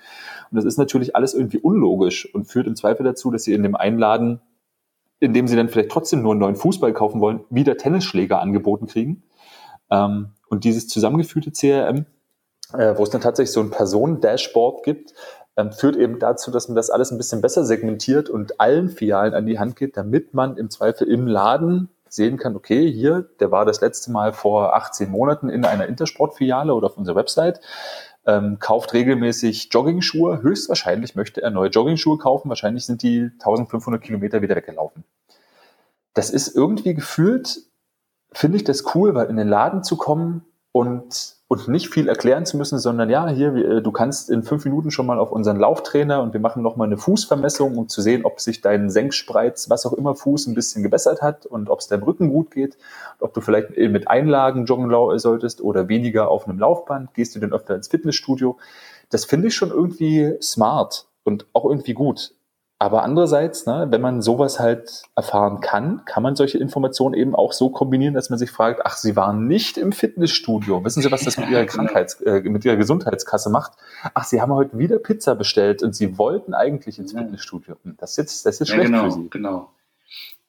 Und 0.51 0.57
das 0.57 0.65
ist 0.65 0.79
natürlich 0.79 1.17
alles 1.17 1.35
irgendwie 1.35 1.59
unlogisch 1.59 2.33
und 2.35 2.45
führt 2.45 2.67
im 2.67 2.77
Zweifel 2.77 3.05
dazu, 3.05 3.31
dass 3.31 3.45
sie 3.45 3.53
in 3.53 3.63
dem 3.63 3.75
Einladen, 3.75 4.33
in 4.33 4.41
dem 5.21 5.49
sie 5.49 5.57
dann 5.57 5.69
vielleicht 5.69 5.91
trotzdem 5.91 6.23
nur 6.23 6.33
einen 6.33 6.41
neuen 6.41 6.57
Fußball 6.57 6.93
kaufen 6.93 7.21
wollen, 7.21 7.41
wieder 7.51 7.77
Tennisschläger 7.77 8.41
angeboten 8.41 8.87
kriegen. 8.87 9.23
Ähm, 9.91 10.33
und 10.49 10.65
dieses 10.65 10.89
zusammengeführte 10.89 11.53
CRM 11.53 12.07
äh, 12.73 12.97
wo 12.97 13.03
es 13.03 13.11
dann 13.11 13.21
tatsächlich 13.21 13.53
so 13.53 13.61
ein 13.61 13.71
Personen-Dashboard 13.71 14.83
gibt, 14.83 15.15
ähm, 15.57 15.73
führt 15.73 15.97
eben 15.97 16.19
dazu, 16.19 16.51
dass 16.51 16.69
man 16.69 16.77
das 16.77 16.91
alles 16.91 17.11
ein 17.11 17.19
bisschen 17.19 17.41
besser 17.41 17.65
segmentiert 17.65 18.29
und 18.29 18.61
allen 18.61 18.89
Filialen 18.89 19.35
an 19.35 19.47
die 19.47 19.59
Hand 19.59 19.77
gibt, 19.77 19.97
damit 19.97 20.35
man 20.35 20.57
im 20.57 20.71
Zweifel 20.71 21.09
im 21.09 21.27
Laden 21.27 21.89
sehen 22.09 22.39
kann, 22.39 22.57
okay, 22.57 22.91
hier, 22.91 23.29
der 23.41 23.51
war 23.51 23.65
das 23.65 23.81
letzte 23.81 24.11
Mal 24.11 24.33
vor 24.33 24.75
18 24.75 25.11
Monaten 25.11 25.49
in 25.49 25.65
einer 25.65 25.87
Intersport-Filiale 25.87 26.73
oder 26.75 26.87
auf 26.87 26.97
unserer 26.97 27.17
Website, 27.17 27.61
ähm, 28.27 28.59
kauft 28.59 28.93
regelmäßig 28.93 29.69
Jogging-Schuhe. 29.73 30.43
Höchstwahrscheinlich 30.43 31.15
möchte 31.15 31.43
er 31.43 31.51
neue 31.51 31.71
Jogging-Schuhe 31.71 32.19
kaufen. 32.19 32.49
Wahrscheinlich 32.49 32.85
sind 32.85 33.03
die 33.03 33.31
1500 33.35 34.03
Kilometer 34.03 34.43
wieder 34.43 34.57
weggelaufen. 34.57 35.05
Das 36.15 36.31
ist 36.31 36.55
irgendwie 36.55 36.95
gefühlt, 36.95 37.61
finde 38.33 38.57
ich 38.57 38.65
das 38.65 38.95
cool, 38.95 39.15
weil 39.15 39.29
in 39.29 39.37
den 39.37 39.49
Laden 39.49 39.85
zu 39.85 39.97
kommen 39.97 40.45
und 40.73 41.36
und 41.49 41.69
nicht 41.69 41.91
viel 41.91 42.09
erklären 42.09 42.45
zu 42.45 42.57
müssen, 42.57 42.79
sondern 42.79 43.09
ja, 43.09 43.29
hier, 43.29 43.55
äh, 43.55 43.83
du 43.83 43.93
kannst 43.93 44.31
in 44.31 44.43
fünf 44.43 44.65
Minuten 44.65 44.91
schon 44.91 45.07
mal 45.07 45.19
auf 45.19 45.31
unseren 45.31 45.59
Lauftrainer 45.59 46.21
und 46.23 46.33
wir 46.33 46.41
machen 46.41 46.63
nochmal 46.63 46.89
eine 46.89 46.99
Fußvermessung, 46.99 47.77
um 47.77 47.89
zu 47.89 48.03
sehen, 48.03 48.25
ob 48.25 48.41
sich 48.41 48.61
dein 48.63 48.91
Senkspreiz, 48.91 49.71
was 49.71 49.87
auch 49.87 49.93
immer 49.93 50.17
Fuß 50.17 50.49
ein 50.49 50.55
bisschen 50.55 50.83
gebessert 50.83 51.23
hat 51.23 51.47
und 51.47 51.71
ob 51.71 51.79
es 51.79 51.87
deinem 51.87 52.03
Rücken 52.03 52.31
gut 52.31 52.51
geht, 52.51 52.77
ob 53.21 53.33
du 53.33 53.41
vielleicht 53.41 53.77
mit 53.77 54.09
Einlagen 54.09 54.67
joggen 54.67 54.91
solltest 55.19 55.61
oder 55.61 55.89
weniger 55.89 56.31
auf 56.31 56.49
einem 56.49 56.59
Laufband, 56.59 57.15
gehst 57.15 57.37
du 57.37 57.39
denn 57.39 57.53
öfter 57.53 57.77
ins 57.77 57.89
Fitnessstudio. 57.89 58.59
Das 59.11 59.25
finde 59.25 59.49
ich 59.49 59.55
schon 59.55 59.71
irgendwie 59.71 60.35
smart 60.43 61.07
und 61.23 61.47
auch 61.53 61.65
irgendwie 61.65 61.95
gut. 61.95 62.36
Aber 62.79 63.05
andererseits, 63.05 63.65
ne, 63.65 63.87
wenn 63.91 64.03
man 64.03 64.21
sowas 64.21 64.61
halt 64.61 65.05
erfahren 65.15 65.61
kann, 65.61 66.05
kann 66.05 66.23
man 66.23 66.37
solche 66.37 66.59
Informationen 66.59 67.15
eben 67.15 67.35
auch 67.35 67.53
so 67.53 67.71
kombinieren, 67.71 68.13
dass 68.13 68.29
man 68.29 68.39
sich 68.39 68.51
fragt, 68.51 68.83
ach, 68.85 68.97
Sie 68.99 69.17
waren 69.17 69.47
nicht 69.47 69.79
im 69.79 69.93
Fitnessstudio. 69.93 70.85
Wissen 70.85 71.03
Sie, 71.03 71.11
was 71.11 71.25
das 71.25 71.39
mit 71.39 71.49
Ihrer 71.51 71.65
genau. 71.65 71.73
Krankheits-, 71.73 72.21
äh, 72.21 72.43
mit 72.43 72.67
Ihrer 72.67 72.77
Gesundheitskasse 72.77 73.49
macht? 73.49 73.73
Ach, 74.13 74.25
Sie 74.25 74.43
haben 74.43 74.53
heute 74.53 74.79
wieder 74.79 74.99
Pizza 74.99 75.35
bestellt 75.35 75.83
und 75.83 75.97
Sie 75.97 76.19
wollten 76.19 76.53
eigentlich 76.53 76.99
ins 76.99 77.13
Fitnessstudio. 77.13 77.77
Hm, 77.83 77.97
das 77.99 78.11
ist 78.11 78.17
jetzt, 78.19 78.47
das 78.47 78.61
ist 78.61 78.69
ja, 78.69 78.75
schlecht 78.75 78.91
genau, 78.91 79.05
für 79.05 79.13
Sie. 79.13 79.31
Genau. 79.31 79.71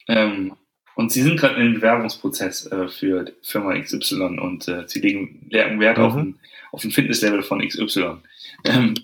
Ähm, 0.09 0.53
und 0.95 1.13
Sie 1.13 1.21
sind 1.21 1.39
gerade 1.39 1.55
in 1.55 1.61
einem 1.61 1.73
Bewerbungsprozess 1.75 2.65
äh, 2.65 2.89
für 2.89 3.31
Firma 3.41 3.79
XY 3.79 4.39
und 4.41 4.67
äh, 4.67 4.83
Sie 4.87 4.99
legen, 4.99 5.47
legen 5.49 5.79
Wert 5.79 5.97
mhm. 5.97 6.03
auf, 6.03 6.15
ein, 6.15 6.39
auf 6.73 6.83
ein 6.83 6.91
Fitnesslevel 6.91 7.41
von 7.41 7.65
XY. 7.65 8.17
Ähm, 8.65 8.95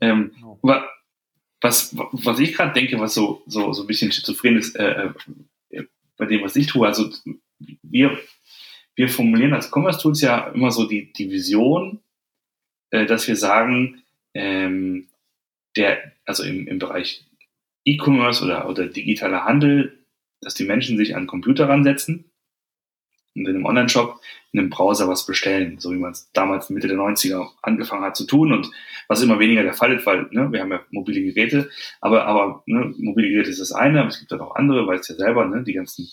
ähm, 0.00 0.30
oh 0.44 0.58
was, 1.62 1.96
was 1.96 2.38
ich 2.40 2.54
gerade 2.54 2.72
denke, 2.72 2.98
was 3.00 3.14
so, 3.14 3.42
so, 3.46 3.72
so 3.72 3.82
ein 3.82 3.86
bisschen 3.86 4.12
schizophren 4.12 4.56
ist, 4.56 4.74
äh, 4.76 5.10
äh, 5.70 5.84
bei 6.16 6.26
dem, 6.26 6.42
was 6.42 6.56
ich 6.56 6.66
tue, 6.66 6.86
also 6.86 7.10
wir, 7.82 8.18
wir 8.96 9.08
formulieren 9.08 9.54
als 9.54 9.70
Commerce 9.70 10.00
Tools 10.00 10.20
ja 10.20 10.48
immer 10.48 10.72
so 10.72 10.86
die, 10.86 11.12
die 11.12 11.30
Vision, 11.30 12.00
äh, 12.90 13.06
dass 13.06 13.28
wir 13.28 13.36
sagen, 13.36 14.02
ähm, 14.34 15.08
der, 15.76 16.12
also 16.26 16.42
im, 16.42 16.66
im 16.66 16.78
Bereich 16.78 17.24
E-Commerce 17.84 18.44
oder, 18.44 18.68
oder 18.68 18.86
digitaler 18.86 19.44
Handel, 19.44 19.98
dass 20.40 20.54
die 20.54 20.64
Menschen 20.64 20.96
sich 20.96 21.14
an 21.14 21.26
Computer 21.26 21.68
ransetzen 21.68 22.31
in 23.34 23.46
einem 23.46 23.64
Online-Shop 23.64 24.20
in 24.52 24.60
einem 24.60 24.70
Browser 24.70 25.08
was 25.08 25.24
bestellen, 25.24 25.78
so 25.78 25.90
wie 25.92 25.96
man 25.96 26.12
es 26.12 26.30
damals 26.32 26.68
Mitte 26.68 26.86
der 26.86 26.98
90er 26.98 27.48
angefangen 27.62 28.04
hat 28.04 28.16
zu 28.16 28.26
tun 28.26 28.52
und 28.52 28.70
was 29.08 29.22
immer 29.22 29.38
weniger 29.38 29.62
der 29.62 29.72
Fall 29.72 29.94
ist, 29.94 30.04
weil 30.04 30.26
ne, 30.30 30.52
wir 30.52 30.60
haben 30.60 30.70
ja 30.70 30.80
mobile 30.90 31.22
Geräte, 31.22 31.70
aber, 32.00 32.26
aber 32.26 32.62
ne, 32.66 32.94
mobile 32.98 33.30
Geräte 33.30 33.50
ist 33.50 33.60
das 33.60 33.72
eine, 33.72 34.00
aber 34.00 34.10
es 34.10 34.18
gibt 34.18 34.30
dann 34.30 34.42
auch 34.42 34.54
andere, 34.54 34.86
weißt 34.86 35.08
ja 35.08 35.14
selber, 35.14 35.46
ne, 35.46 35.64
die 35.64 35.72
ganzen 35.72 36.08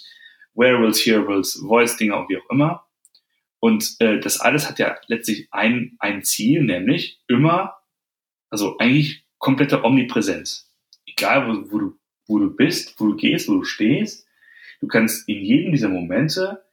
Wearables, 0.54 1.06
Hearables, 1.06 1.62
Voice-Dinger 1.68 2.18
und 2.18 2.30
wie 2.30 2.38
auch 2.38 2.50
immer. 2.50 2.86
Und 3.60 3.96
äh, 4.00 4.20
das 4.20 4.40
alles 4.40 4.70
hat 4.70 4.80
ja 4.80 4.98
letztlich 5.08 5.50
ein, 5.52 5.98
ein 6.00 6.24
Ziel, 6.24 6.64
nämlich 6.64 7.22
immer, 7.28 7.76
also 8.50 8.78
eigentlich 8.78 9.26
komplette 9.38 9.84
Omnipräsenz. 9.84 10.72
Egal, 11.06 11.48
wo, 11.48 11.72
wo, 11.72 11.80
du, 11.80 12.00
wo 12.28 12.40
du 12.40 12.56
bist, 12.56 13.00
wo 13.00 13.08
du 13.08 13.16
gehst, 13.18 13.50
wo 13.50 13.56
du 13.56 13.64
stehst, 13.66 14.26
du 14.80 14.88
kannst 14.88 15.28
in 15.28 15.44
jedem 15.44 15.72
dieser 15.74 15.90
Momente 15.90 16.64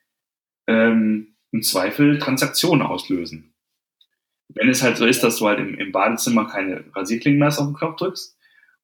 ähm, 0.66 1.34
im 1.52 1.62
Zweifel 1.62 2.18
Transaktionen 2.18 2.86
auslösen. 2.86 3.54
Wenn 4.48 4.68
es 4.68 4.82
halt 4.82 4.96
so 4.96 5.06
ist, 5.06 5.22
dass 5.22 5.38
du 5.38 5.46
halt 5.46 5.58
im, 5.58 5.74
im 5.74 5.92
Badezimmer 5.92 6.46
keine 6.46 6.84
Rasierklingen 6.94 7.38
mehr 7.38 7.48
auf 7.48 7.56
den 7.56 7.74
Knopf 7.74 7.96
drückst, 7.96 8.36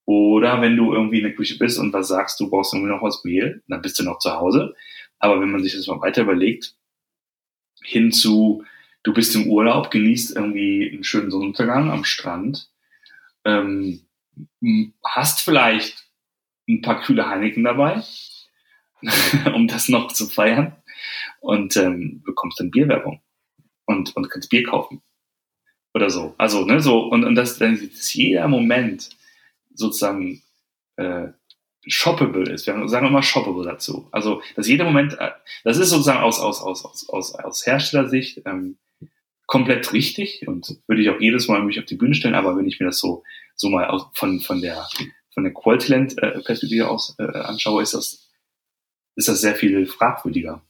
oder 0.05 0.61
wenn 0.61 0.76
du 0.76 0.93
irgendwie 0.93 1.18
in 1.18 1.24
der 1.24 1.35
Küche 1.35 1.59
bist 1.59 1.78
und 1.78 1.93
was 1.93 2.09
sagst, 2.09 2.41
du 2.41 2.51
brauchst 2.51 2.74
irgendwie 2.74 2.91
noch 2.91 3.03
was 3.03 3.22
Mehl, 3.24 3.62
dann 3.68 3.83
bist 3.83 3.99
du 3.99 4.03
noch 4.03 4.18
zu 4.18 4.33
Hause. 4.33 4.74
Aber 5.18 5.41
wenn 5.41 5.51
man 5.51 5.62
sich 5.62 5.74
das 5.74 5.87
mal 5.87 6.01
weiter 6.01 6.22
überlegt, 6.22 6.74
hin 7.85 8.11
zu, 8.11 8.64
du 9.05 9.12
bist 9.12 9.35
im 9.37 9.47
Urlaub, 9.47 9.91
genießt 9.91 10.35
irgendwie 10.37 10.91
einen 10.93 11.05
schönen 11.05 11.30
Sonnenuntergang 11.30 11.91
am 11.91 12.05
Strand, 12.05 12.68
ähm, 13.45 14.01
hast 15.05 15.41
vielleicht 15.41 16.09
ein 16.68 16.83
paar 16.83 17.01
kühle 17.01 17.28
Heineken 17.28 17.62
dabei, 17.62 18.03
um 19.55 19.68
das 19.68 19.89
noch 19.89 20.12
zu 20.12 20.26
feiern 20.26 20.76
und 21.43 21.76
ähm, 21.76 22.22
bekommst 22.24 22.61
dann 22.61 22.70
Bierwerbung 22.70 23.20
und, 23.84 24.16
und 24.16 24.30
kannst 24.30 24.49
Bier 24.49 24.62
kaufen. 24.62 25.03
Oder 25.93 26.09
so. 26.09 26.34
Also, 26.38 26.64
ne, 26.64 26.80
so, 26.80 27.01
und, 27.01 27.24
und 27.24 27.34
das, 27.34 27.59
dass 27.59 28.14
jeder 28.14 28.49
Moment 28.49 29.11
sozusagen 29.74 30.43
äh, 30.97 31.28
shoppable 31.86 32.51
ist. 32.51 32.66
Wir 32.66 32.88
sagen 32.88 33.07
immer 33.09 33.22
shoppable 33.22 33.64
dazu. 33.64 34.09
Also, 34.12 34.40
dass 34.55 34.68
jeder 34.68 34.84
Moment, 34.84 35.18
äh, 35.18 35.32
das 35.64 35.78
ist 35.78 35.90
sozusagen 35.90 36.20
aus, 36.20 36.40
aus, 36.40 36.62
aus, 36.62 36.84
aus, 36.84 37.09
aus, 37.09 37.34
aus 37.34 37.66
Herstellersicht 37.66 38.43
ähm, 38.47 38.78
komplett 39.47 39.93
richtig 39.93 40.47
und 40.47 40.78
würde 40.86 41.03
ich 41.03 41.11
auch 41.11 41.20
jedes 41.20 41.49
Mal 41.49 41.62
mich 41.62 41.78
auf 41.78 41.84
die 41.84 41.97
Bühne 41.97 42.14
stellen, 42.14 42.36
aber 42.36 42.57
wenn 42.57 42.66
ich 42.66 42.80
mir 42.80 42.86
das 42.86 42.99
so, 42.99 43.24
so 43.57 43.68
mal 43.68 43.86
aus, 43.86 44.07
von, 44.14 44.40
von 44.40 44.62
der, 44.62 44.86
von 45.34 45.45
der 45.45 45.53
Quality-Land-Perspektive 45.53 46.88
aus 46.88 47.16
äh, 47.18 47.24
anschaue, 47.24 47.82
ist 47.82 47.95
das, 47.95 48.30
ist 49.16 49.28
das 49.28 49.40
sehr 49.40 49.57
viel 49.57 49.86
fragwürdiger. 49.86 50.62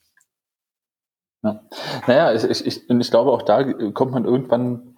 Ja. 1.43 1.61
Naja, 2.07 2.33
ich, 2.33 2.67
ich, 2.67 2.89
ich 2.89 3.11
glaube, 3.11 3.33
auch 3.33 3.43
da 3.43 3.65
kommt 3.91 4.13
man 4.13 4.25
irgendwann 4.25 4.97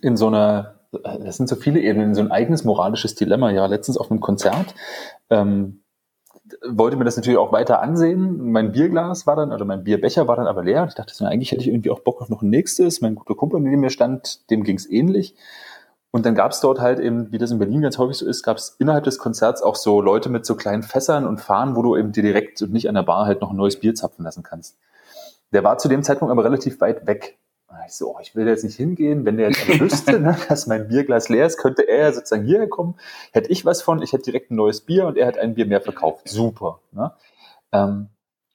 in 0.00 0.16
so 0.16 0.26
eine, 0.26 0.74
das 0.92 1.36
sind 1.36 1.48
so 1.48 1.56
viele 1.56 1.80
Ebenen, 1.80 2.08
in 2.08 2.14
so 2.14 2.20
ein 2.20 2.30
eigenes 2.30 2.64
moralisches 2.64 3.14
Dilemma. 3.14 3.50
Ja, 3.50 3.66
letztens 3.66 3.96
auf 3.96 4.10
einem 4.10 4.20
Konzert 4.20 4.74
ähm, 5.30 5.82
wollte 6.66 6.96
mir 6.96 7.04
das 7.04 7.16
natürlich 7.16 7.38
auch 7.38 7.52
weiter 7.52 7.80
ansehen. 7.80 8.50
Mein 8.50 8.72
Bierglas 8.72 9.26
war 9.26 9.36
dann, 9.36 9.52
oder 9.52 9.64
mein 9.64 9.84
Bierbecher 9.84 10.26
war 10.26 10.36
dann 10.36 10.48
aber 10.48 10.64
leer. 10.64 10.86
Ich 10.88 10.94
dachte, 10.94 11.26
eigentlich 11.26 11.52
hätte 11.52 11.62
ich 11.62 11.68
irgendwie 11.68 11.90
auch 11.90 12.00
Bock 12.00 12.20
auf 12.20 12.28
noch 12.28 12.42
ein 12.42 12.50
nächstes. 12.50 13.00
Mein 13.00 13.14
guter 13.14 13.34
Kumpel, 13.34 13.60
neben 13.60 13.80
mir 13.80 13.90
stand, 13.90 14.50
dem 14.50 14.64
ging 14.64 14.76
es 14.76 14.90
ähnlich. 14.90 15.36
Und 16.10 16.26
dann 16.26 16.34
gab 16.34 16.50
es 16.50 16.60
dort 16.60 16.80
halt 16.80 16.98
eben, 16.98 17.30
wie 17.30 17.38
das 17.38 17.52
in 17.52 17.60
Berlin 17.60 17.82
ganz 17.82 17.98
häufig 17.98 18.16
so 18.16 18.26
ist, 18.26 18.42
gab 18.42 18.56
es 18.56 18.74
innerhalb 18.80 19.04
des 19.04 19.18
Konzerts 19.18 19.62
auch 19.62 19.76
so 19.76 20.00
Leute 20.00 20.28
mit 20.28 20.44
so 20.44 20.56
kleinen 20.56 20.82
Fässern 20.82 21.24
und 21.24 21.40
Fahnen, 21.40 21.76
wo 21.76 21.82
du 21.82 21.96
eben 21.96 22.10
dir 22.10 22.24
direkt 22.24 22.60
und 22.62 22.72
nicht 22.72 22.88
an 22.88 22.96
der 22.96 23.04
Bar 23.04 23.26
halt 23.26 23.40
noch 23.40 23.50
ein 23.50 23.56
neues 23.56 23.78
Bier 23.78 23.94
zapfen 23.94 24.24
lassen 24.24 24.42
kannst. 24.42 24.76
Der 25.52 25.64
war 25.64 25.78
zu 25.78 25.88
dem 25.88 26.02
Zeitpunkt 26.02 26.30
aber 26.30 26.44
relativ 26.44 26.80
weit 26.80 27.06
weg. 27.06 27.38
Ich 27.86 27.94
so, 27.94 28.14
oh, 28.14 28.18
ich 28.20 28.34
will 28.34 28.46
jetzt 28.46 28.64
nicht 28.64 28.76
hingehen. 28.76 29.24
Wenn 29.24 29.36
der 29.36 29.50
jetzt 29.50 29.66
wüsste, 29.80 30.20
ne, 30.20 30.36
dass 30.48 30.66
mein 30.66 30.88
Bierglas 30.88 31.28
leer 31.28 31.46
ist, 31.46 31.58
könnte 31.58 31.82
er 31.88 32.12
sozusagen 32.12 32.44
hierher 32.44 32.68
kommen. 32.68 32.96
Hätte 33.32 33.50
ich 33.50 33.64
was 33.64 33.82
von, 33.82 34.02
ich 34.02 34.12
hätte 34.12 34.24
direkt 34.24 34.50
ein 34.50 34.56
neues 34.56 34.80
Bier 34.80 35.06
und 35.06 35.16
er 35.16 35.26
hat 35.26 35.38
ein 35.38 35.54
Bier 35.54 35.66
mehr 35.66 35.80
verkauft. 35.80 36.28
Super. 36.28 36.80
Ne? 36.92 37.12
Ähm, 37.72 38.08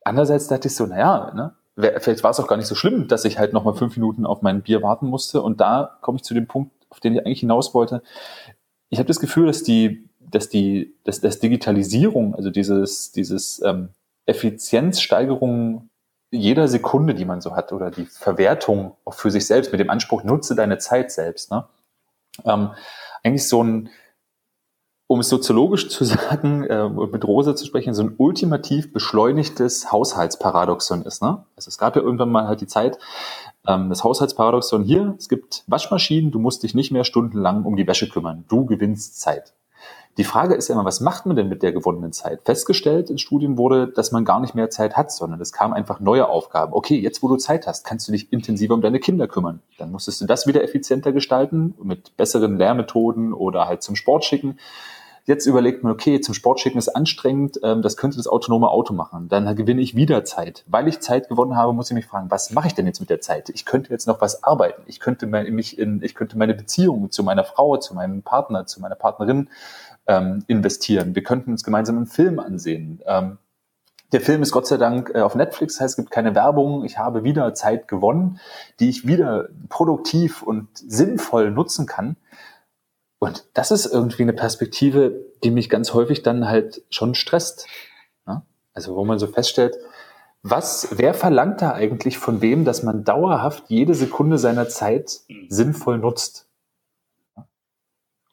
andererseits 0.03 0.47
dachte 0.47 0.67
ich 0.67 0.75
so, 0.75 0.85
naja, 0.85 1.33
ne, 1.33 1.55
vielleicht 1.99 2.23
war 2.23 2.31
es 2.31 2.39
auch 2.39 2.47
gar 2.47 2.57
nicht 2.57 2.67
so 2.67 2.75
schlimm, 2.75 3.07
dass 3.07 3.25
ich 3.25 3.39
halt 3.39 3.53
nochmal 3.53 3.75
fünf 3.75 3.95
Minuten 3.95 4.25
auf 4.25 4.41
mein 4.41 4.61
Bier 4.61 4.81
warten 4.81 5.07
musste. 5.07 5.41
Und 5.41 5.61
da 5.61 5.97
komme 6.01 6.17
ich 6.17 6.23
zu 6.23 6.33
dem 6.33 6.47
Punkt, 6.47 6.71
auf 6.89 6.99
den 6.99 7.13
ich 7.13 7.25
eigentlich 7.25 7.41
hinaus 7.41 7.73
wollte. 7.73 8.01
Ich 8.89 8.99
habe 8.99 9.07
das 9.07 9.19
Gefühl, 9.19 9.47
dass 9.47 9.63
die, 9.63 10.09
dass 10.19 10.49
die, 10.49 10.95
dass, 11.03 11.21
dass 11.21 11.39
Digitalisierung, 11.39 12.35
also 12.35 12.49
dieses, 12.49 13.11
dieses 13.11 13.61
ähm, 13.63 13.89
Effizienzsteigerung 14.25 15.89
jeder 16.31 16.67
Sekunde, 16.67 17.13
die 17.13 17.25
man 17.25 17.41
so 17.41 17.55
hat, 17.55 17.71
oder 17.71 17.91
die 17.91 18.05
Verwertung 18.05 18.95
auch 19.05 19.13
für 19.13 19.31
sich 19.31 19.45
selbst 19.47 19.71
mit 19.71 19.79
dem 19.79 19.89
Anspruch, 19.89 20.23
nutze 20.23 20.55
deine 20.55 20.77
Zeit 20.77 21.11
selbst, 21.11 21.51
ne? 21.51 21.65
ähm, 22.43 22.71
eigentlich 23.23 23.47
so 23.47 23.63
ein, 23.63 23.89
um 25.07 25.19
es 25.19 25.29
soziologisch 25.29 25.89
zu 25.89 26.03
sagen 26.03 26.63
äh, 26.65 26.89
mit 26.89 27.25
Rosa 27.25 27.55
zu 27.55 27.65
sprechen, 27.65 27.93
so 27.93 28.03
ein 28.03 28.15
ultimativ 28.17 28.91
beschleunigtes 28.91 29.91
Haushaltsparadoxon 29.91 31.03
ist. 31.03 31.21
Ne? 31.21 31.45
Also 31.55 31.69
es 31.69 31.77
gab 31.77 31.95
ja 31.95 32.01
irgendwann 32.01 32.31
mal 32.31 32.47
halt 32.47 32.61
die 32.61 32.67
Zeit, 32.67 32.97
ähm, 33.67 33.89
das 33.89 34.03
Haushaltsparadoxon 34.03 34.83
hier, 34.83 35.15
es 35.17 35.29
gibt 35.29 35.63
Waschmaschinen, 35.67 36.31
du 36.31 36.39
musst 36.39 36.63
dich 36.63 36.75
nicht 36.75 36.91
mehr 36.91 37.03
stundenlang 37.03 37.63
um 37.63 37.75
die 37.75 37.87
Wäsche 37.87 38.09
kümmern, 38.09 38.45
du 38.47 38.65
gewinnst 38.65 39.19
Zeit. 39.19 39.53
Die 40.17 40.23
Frage 40.23 40.55
ist 40.55 40.69
ja 40.69 40.75
immer, 40.75 40.85
was 40.85 41.01
macht 41.01 41.25
man 41.25 41.35
denn 41.35 41.49
mit 41.49 41.61
der 41.61 41.73
gewonnenen 41.73 42.13
Zeit? 42.13 42.39
Festgestellt 42.45 43.09
in 43.09 43.17
Studien 43.17 43.57
wurde, 43.57 43.87
dass 43.87 44.13
man 44.13 44.23
gar 44.23 44.39
nicht 44.39 44.55
mehr 44.55 44.69
Zeit 44.69 44.95
hat, 44.95 45.11
sondern 45.11 45.41
es 45.41 45.51
kamen 45.51 45.73
einfach 45.73 45.99
neue 45.99 46.29
Aufgaben. 46.29 46.71
Okay, 46.73 46.97
jetzt 46.97 47.21
wo 47.21 47.27
du 47.27 47.35
Zeit 47.35 47.67
hast, 47.67 47.85
kannst 47.85 48.07
du 48.07 48.13
dich 48.13 48.31
intensiver 48.31 48.73
um 48.73 48.81
deine 48.81 48.99
Kinder 48.99 49.27
kümmern. 49.27 49.59
Dann 49.77 49.91
musstest 49.91 50.21
du 50.21 50.25
das 50.25 50.47
wieder 50.47 50.63
effizienter 50.63 51.11
gestalten, 51.11 51.73
mit 51.83 52.15
besseren 52.15 52.57
Lehrmethoden 52.57 53.33
oder 53.33 53.67
halt 53.67 53.83
zum 53.83 53.97
Sport 53.97 54.23
schicken. 54.23 54.57
Jetzt 55.25 55.47
überlegt 55.47 55.83
man, 55.83 55.91
okay, 55.91 56.21
zum 56.21 56.35
Sport 56.35 56.59
schicken 56.59 56.77
ist 56.77 56.89
anstrengend, 56.89 57.59
ähm, 57.63 57.81
das 57.81 57.97
könnte 57.97 58.15
das 58.15 58.27
autonome 58.27 58.69
Auto 58.69 58.93
machen. 58.93 59.27
Dann 59.27 59.53
gewinne 59.55 59.81
ich 59.81 59.95
wieder 59.95 60.23
Zeit. 60.23 60.63
Weil 60.67 60.87
ich 60.87 60.99
Zeit 60.99 61.29
gewonnen 61.29 61.57
habe, 61.57 61.73
muss 61.73 61.89
ich 61.89 61.95
mich 61.95 62.05
fragen, 62.05 62.29
was 62.29 62.51
mache 62.51 62.67
ich 62.67 62.75
denn 62.75 62.85
jetzt 62.85 62.99
mit 62.99 63.09
der 63.09 63.21
Zeit? 63.21 63.49
Ich 63.49 63.65
könnte 63.65 63.89
jetzt 63.89 64.07
noch 64.07 64.21
was 64.21 64.43
arbeiten. 64.43 64.83
Ich 64.85 64.99
könnte 64.99 65.25
mich 65.25 65.79
in, 65.79 66.01
ich 66.03 66.13
könnte 66.13 66.37
meine 66.37 66.53
Beziehung 66.53 67.09
zu 67.09 67.23
meiner 67.23 67.43
Frau, 67.43 67.75
zu 67.77 67.95
meinem 67.95 68.21
Partner, 68.21 68.67
zu 68.67 68.79
meiner 68.79 68.95
Partnerin 68.95 69.49
ähm, 70.07 70.43
investieren. 70.47 71.15
Wir 71.15 71.23
könnten 71.23 71.51
uns 71.51 71.63
gemeinsam 71.63 71.97
einen 71.97 72.07
Film 72.07 72.39
ansehen. 72.39 73.01
Ähm, 73.05 73.37
der 74.11 74.21
Film 74.21 74.43
ist 74.43 74.51
Gott 74.51 74.67
sei 74.67 74.77
Dank 74.77 75.11
äh, 75.13 75.21
auf 75.21 75.35
Netflix, 75.35 75.79
heißt, 75.79 75.93
es 75.93 75.95
gibt 75.97 76.11
keine 76.11 76.35
Werbung. 76.35 76.85
Ich 76.85 76.97
habe 76.97 77.23
wieder 77.23 77.53
Zeit 77.53 77.87
gewonnen, 77.87 78.39
die 78.79 78.89
ich 78.89 79.07
wieder 79.07 79.49
produktiv 79.69 80.41
und 80.41 80.69
sinnvoll 80.73 81.51
nutzen 81.51 81.85
kann. 81.85 82.15
Und 83.19 83.45
das 83.53 83.71
ist 83.71 83.85
irgendwie 83.85 84.23
eine 84.23 84.33
Perspektive, 84.33 85.25
die 85.43 85.51
mich 85.51 85.69
ganz 85.69 85.93
häufig 85.93 86.21
dann 86.21 86.47
halt 86.47 86.83
schon 86.89 87.15
stresst. 87.15 87.67
Ja? 88.27 88.43
Also 88.73 88.95
wo 88.95 89.03
man 89.05 89.19
so 89.19 89.27
feststellt, 89.27 89.77
was, 90.43 90.89
wer 90.91 91.15
verlangt 91.15 91.61
da 91.63 91.71
eigentlich 91.71 92.19
von 92.19 92.39
wem, 92.39 92.65
dass 92.65 92.83
man 92.83 93.03
dauerhaft 93.03 93.63
jede 93.67 93.95
Sekunde 93.95 94.37
seiner 94.37 94.69
Zeit 94.69 95.21
sinnvoll 95.49 95.97
nutzt? 95.97 96.44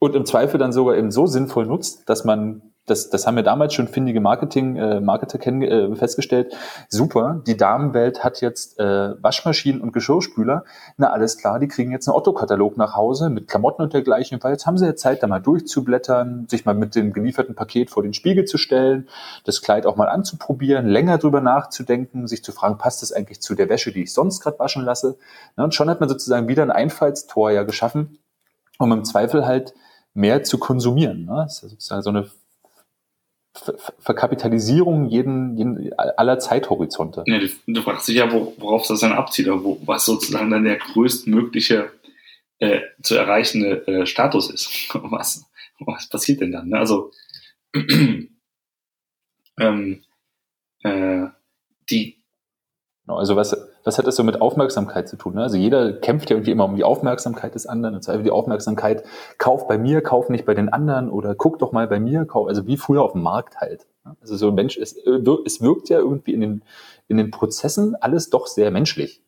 Und 0.02 0.16
im 0.16 0.26
Zweifel 0.26 0.58
dann 0.58 0.72
sogar 0.72 0.96
eben 0.96 1.12
so 1.12 1.28
sinnvoll 1.28 1.64
nutzt, 1.64 2.08
dass 2.08 2.24
man 2.24 2.60
das, 2.86 3.08
das 3.08 3.24
haben 3.24 3.36
wir 3.36 3.44
damals 3.44 3.72
schon 3.72 3.86
findige 3.86 4.20
Marketing, 4.20 4.74
äh, 4.74 5.00
Marketer 5.00 5.38
kennen, 5.38 5.62
äh, 5.62 5.94
festgestellt. 5.94 6.52
Super, 6.88 7.40
die 7.46 7.56
Damenwelt 7.56 8.24
hat 8.24 8.40
jetzt 8.40 8.80
äh, 8.80 9.22
Waschmaschinen 9.22 9.80
und 9.80 9.92
Geschirrspüler. 9.92 10.64
Na, 10.96 11.10
alles 11.12 11.38
klar, 11.38 11.60
die 11.60 11.68
kriegen 11.68 11.92
jetzt 11.92 12.08
einen 12.08 12.16
Otto-Katalog 12.16 12.76
nach 12.76 12.96
Hause 12.96 13.30
mit 13.30 13.46
Klamotten 13.46 13.80
und 13.82 13.92
dergleichen. 13.92 14.42
Weil 14.42 14.50
jetzt 14.50 14.66
haben 14.66 14.76
sie 14.76 14.86
ja 14.86 14.96
Zeit, 14.96 15.22
da 15.22 15.28
mal 15.28 15.38
durchzublättern, 15.38 16.48
sich 16.48 16.64
mal 16.64 16.74
mit 16.74 16.96
dem 16.96 17.12
gelieferten 17.12 17.54
Paket 17.54 17.88
vor 17.88 18.02
den 18.02 18.12
Spiegel 18.12 18.44
zu 18.44 18.58
stellen, 18.58 19.08
das 19.44 19.62
Kleid 19.62 19.86
auch 19.86 19.94
mal 19.94 20.08
anzuprobieren, 20.08 20.88
länger 20.88 21.18
drüber 21.18 21.40
nachzudenken, 21.40 22.26
sich 22.26 22.42
zu 22.42 22.50
fragen, 22.50 22.76
passt 22.76 23.02
das 23.02 23.12
eigentlich 23.12 23.40
zu 23.40 23.54
der 23.54 23.68
Wäsche, 23.68 23.92
die 23.92 24.02
ich 24.02 24.12
sonst 24.12 24.40
gerade 24.40 24.58
waschen 24.58 24.82
lasse? 24.82 25.16
Na, 25.54 25.62
und 25.62 25.76
schon 25.76 25.88
hat 25.88 26.00
man 26.00 26.08
sozusagen 26.08 26.48
wieder 26.48 26.64
ein 26.64 26.72
Einfallstor 26.72 27.52
ja 27.52 27.62
geschaffen, 27.62 28.18
um 28.80 28.90
im 28.90 29.04
Zweifel 29.04 29.46
halt 29.46 29.72
mehr 30.14 30.42
zu 30.42 30.58
konsumieren. 30.58 31.24
Ne? 31.24 31.42
Das 31.44 31.62
ist 31.62 31.70
sozusagen 31.70 32.02
so 32.02 32.10
eine 32.10 32.30
Verkapitalisierung 33.98 35.08
jeden, 35.08 35.56
jeden, 35.56 35.92
aller 35.98 36.38
Zeithorizonte. 36.38 37.22
Ja, 37.26 37.38
du, 37.66 37.82
fragst 37.82 38.08
dich 38.08 38.16
ja, 38.16 38.32
worauf 38.32 38.86
das 38.86 39.00
dann 39.00 39.12
abzieht, 39.12 39.46
oder 39.48 39.62
wo, 39.62 39.78
was 39.84 40.06
sozusagen 40.06 40.50
dann 40.50 40.64
der 40.64 40.78
größtmögliche 40.78 41.90
äh, 42.58 42.80
zu 43.02 43.16
erreichende 43.16 43.86
äh, 43.86 44.06
Status 44.06 44.50
ist. 44.50 44.70
Was, 44.94 45.44
was 45.80 46.08
passiert 46.08 46.40
denn 46.40 46.52
dann? 46.52 46.68
Ne? 46.68 46.78
Also 46.78 47.10
ähm, 49.58 50.04
äh, 50.84 51.26
die 51.90 52.22
Genau, 53.04 53.18
also 53.18 53.36
was, 53.36 53.56
was 53.84 53.98
hat 53.98 54.06
das 54.06 54.16
so 54.16 54.24
mit 54.24 54.40
Aufmerksamkeit 54.40 55.08
zu 55.08 55.16
tun? 55.16 55.34
Ne? 55.34 55.42
Also 55.42 55.56
jeder 55.56 55.92
kämpft 55.92 56.30
ja 56.30 56.36
irgendwie 56.36 56.52
immer 56.52 56.64
um 56.64 56.76
die 56.76 56.84
Aufmerksamkeit 56.84 57.54
des 57.54 57.66
anderen. 57.66 57.94
Und 57.94 58.02
zwar 58.02 58.18
die 58.18 58.30
Aufmerksamkeit, 58.30 59.04
kauf 59.38 59.66
bei 59.66 59.78
mir, 59.78 60.02
kauf 60.02 60.28
nicht 60.28 60.44
bei 60.44 60.54
den 60.54 60.68
anderen 60.68 61.10
oder 61.10 61.34
guck 61.34 61.58
doch 61.58 61.72
mal 61.72 61.88
bei 61.88 61.98
mir, 61.98 62.24
kauf, 62.24 62.48
also 62.48 62.66
wie 62.66 62.76
früher 62.76 63.02
auf 63.02 63.12
dem 63.12 63.22
Markt 63.22 63.56
halt. 63.58 63.86
Ne? 64.04 64.16
Also 64.20 64.36
so 64.36 64.52
Mensch, 64.52 64.76
es, 64.76 64.92
äh, 64.92 65.20
es 65.44 65.60
wirkt 65.60 65.88
ja 65.88 65.98
irgendwie 65.98 66.32
in 66.32 66.40
den, 66.40 66.62
in 67.08 67.16
den 67.16 67.30
Prozessen 67.30 67.96
alles 68.00 68.30
doch 68.30 68.46
sehr 68.46 68.70
menschlich. 68.70 69.20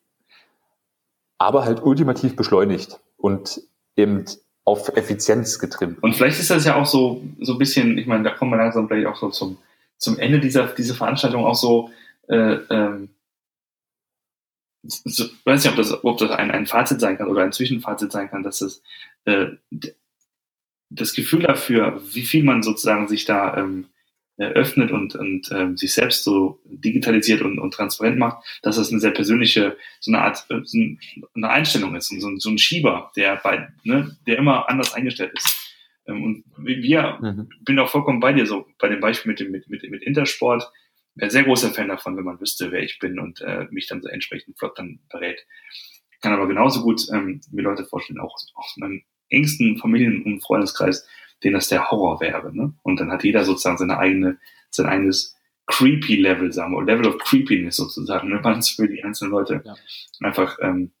Aber 1.37 1.65
halt 1.65 1.83
ultimativ 1.83 2.35
beschleunigt 2.35 2.99
und 3.17 3.61
eben 3.97 4.25
auf 4.63 4.95
Effizienz 4.95 5.59
getrimmt. 5.59 6.01
Und 6.01 6.15
vielleicht 6.15 6.39
ist 6.39 6.49
das 6.49 6.65
ja 6.65 6.75
auch 6.75 6.85
so, 6.85 7.21
so 7.41 7.53
ein 7.53 7.59
bisschen, 7.59 7.97
ich 7.97 8.07
meine, 8.07 8.23
da 8.23 8.31
kommen 8.31 8.51
wir 8.51 8.57
langsam 8.57 8.87
vielleicht 8.87 9.07
auch 9.07 9.15
so 9.15 9.29
zum, 9.29 9.57
zum 9.97 10.17
Ende 10.17 10.39
dieser, 10.39 10.67
dieser 10.67 10.95
Veranstaltung 10.95 11.45
auch 11.45 11.55
so, 11.55 11.89
äh, 12.27 12.55
ähm, 12.69 13.09
ich 14.85 15.31
weiß 15.45 15.63
nicht, 15.63 15.71
ob 15.71 15.77
das, 15.77 16.03
ob 16.03 16.17
das 16.17 16.31
ein, 16.31 16.51
ein 16.51 16.65
Fazit 16.65 16.99
sein 16.99 17.17
kann 17.17 17.27
oder 17.27 17.43
ein 17.43 17.51
Zwischenfazit 17.51 18.11
sein 18.11 18.29
kann, 18.29 18.43
dass 18.43 18.59
das, 18.59 18.81
äh, 19.25 19.47
das 20.89 21.13
Gefühl 21.13 21.41
dafür, 21.41 22.01
wie 22.11 22.23
viel 22.23 22.43
man 22.43 22.63
sozusagen 22.63 23.07
sich 23.07 23.25
da 23.25 23.57
ähm, 23.57 23.87
öffnet 24.37 24.91
und, 24.91 25.15
und 25.15 25.49
ähm, 25.51 25.77
sich 25.77 25.93
selbst 25.93 26.23
so 26.23 26.59
digitalisiert 26.65 27.41
und, 27.41 27.57
und 27.57 27.73
transparent 27.73 28.17
macht, 28.17 28.45
dass 28.63 28.75
das 28.75 28.91
eine 28.91 28.99
sehr 28.99 29.11
persönliche, 29.11 29.77
so 30.01 30.11
eine 30.11 30.21
Art, 30.21 30.45
äh, 30.49 30.59
so 30.63 30.77
eine 31.35 31.49
Einstellung 31.49 31.95
ist, 31.95 32.09
so, 32.09 32.37
so 32.37 32.49
ein 32.49 32.57
Schieber, 32.57 33.11
der 33.15 33.37
bei, 33.37 33.69
ne, 33.83 34.17
der 34.27 34.37
immer 34.37 34.69
anders 34.69 34.93
eingestellt 34.93 35.31
ist. 35.35 35.73
Ähm, 36.05 36.23
und 36.23 36.43
wir, 36.57 37.17
mhm. 37.21 37.49
bin 37.63 37.79
auch 37.79 37.89
vollkommen 37.89 38.19
bei 38.19 38.33
dir, 38.33 38.45
so 38.45 38.67
bei 38.77 38.89
dem 38.89 38.99
Beispiel 38.99 39.31
mit 39.31 39.39
dem, 39.39 39.51
mit, 39.51 39.69
mit, 39.69 39.89
mit 39.89 40.03
Intersport, 40.03 40.69
wäre 41.15 41.31
sehr 41.31 41.43
großer 41.43 41.71
Fan 41.71 41.87
davon, 41.87 42.17
wenn 42.17 42.25
man 42.25 42.39
wüsste, 42.39 42.71
wer 42.71 42.83
ich 42.83 42.99
bin 42.99 43.19
und 43.19 43.41
äh, 43.41 43.67
mich 43.71 43.87
dann 43.87 44.01
so 44.01 44.09
entsprechend 44.09 44.57
flott 44.57 44.77
dann 44.77 44.99
berät. 45.09 45.45
Kann 46.21 46.33
aber 46.33 46.47
genauso 46.47 46.81
gut 46.81 47.07
ähm, 47.13 47.41
mir 47.51 47.63
Leute 47.63 47.85
vorstellen, 47.85 48.19
auch 48.19 48.35
aus 48.53 48.77
meinem 48.77 49.03
engsten 49.29 49.77
Familien- 49.77 50.23
und 50.23 50.41
Freundeskreis, 50.41 51.07
denen 51.43 51.55
das 51.55 51.67
der 51.67 51.89
Horror 51.89 52.19
wäre. 52.19 52.55
Ne? 52.55 52.73
Und 52.83 52.99
dann 52.99 53.11
hat 53.11 53.23
jeder 53.23 53.43
sozusagen 53.43 53.77
seine 53.77 53.97
eigene, 53.97 54.37
sein 54.69 54.85
eigenes 54.85 55.35
creepy 55.67 56.17
Level, 56.17 56.51
sagen 56.51 56.73
wir, 56.73 56.83
Level 56.83 57.07
of 57.07 57.17
Creepiness 57.19 57.77
sozusagen, 57.77 58.29
ne? 58.29 58.39
wann 58.43 58.59
es 58.59 58.69
für 58.69 58.87
die 58.87 59.03
einzelnen 59.03 59.31
Leute 59.31 59.61
ja. 59.65 59.75
einfach, 60.21 60.57
ähm, 60.61 60.91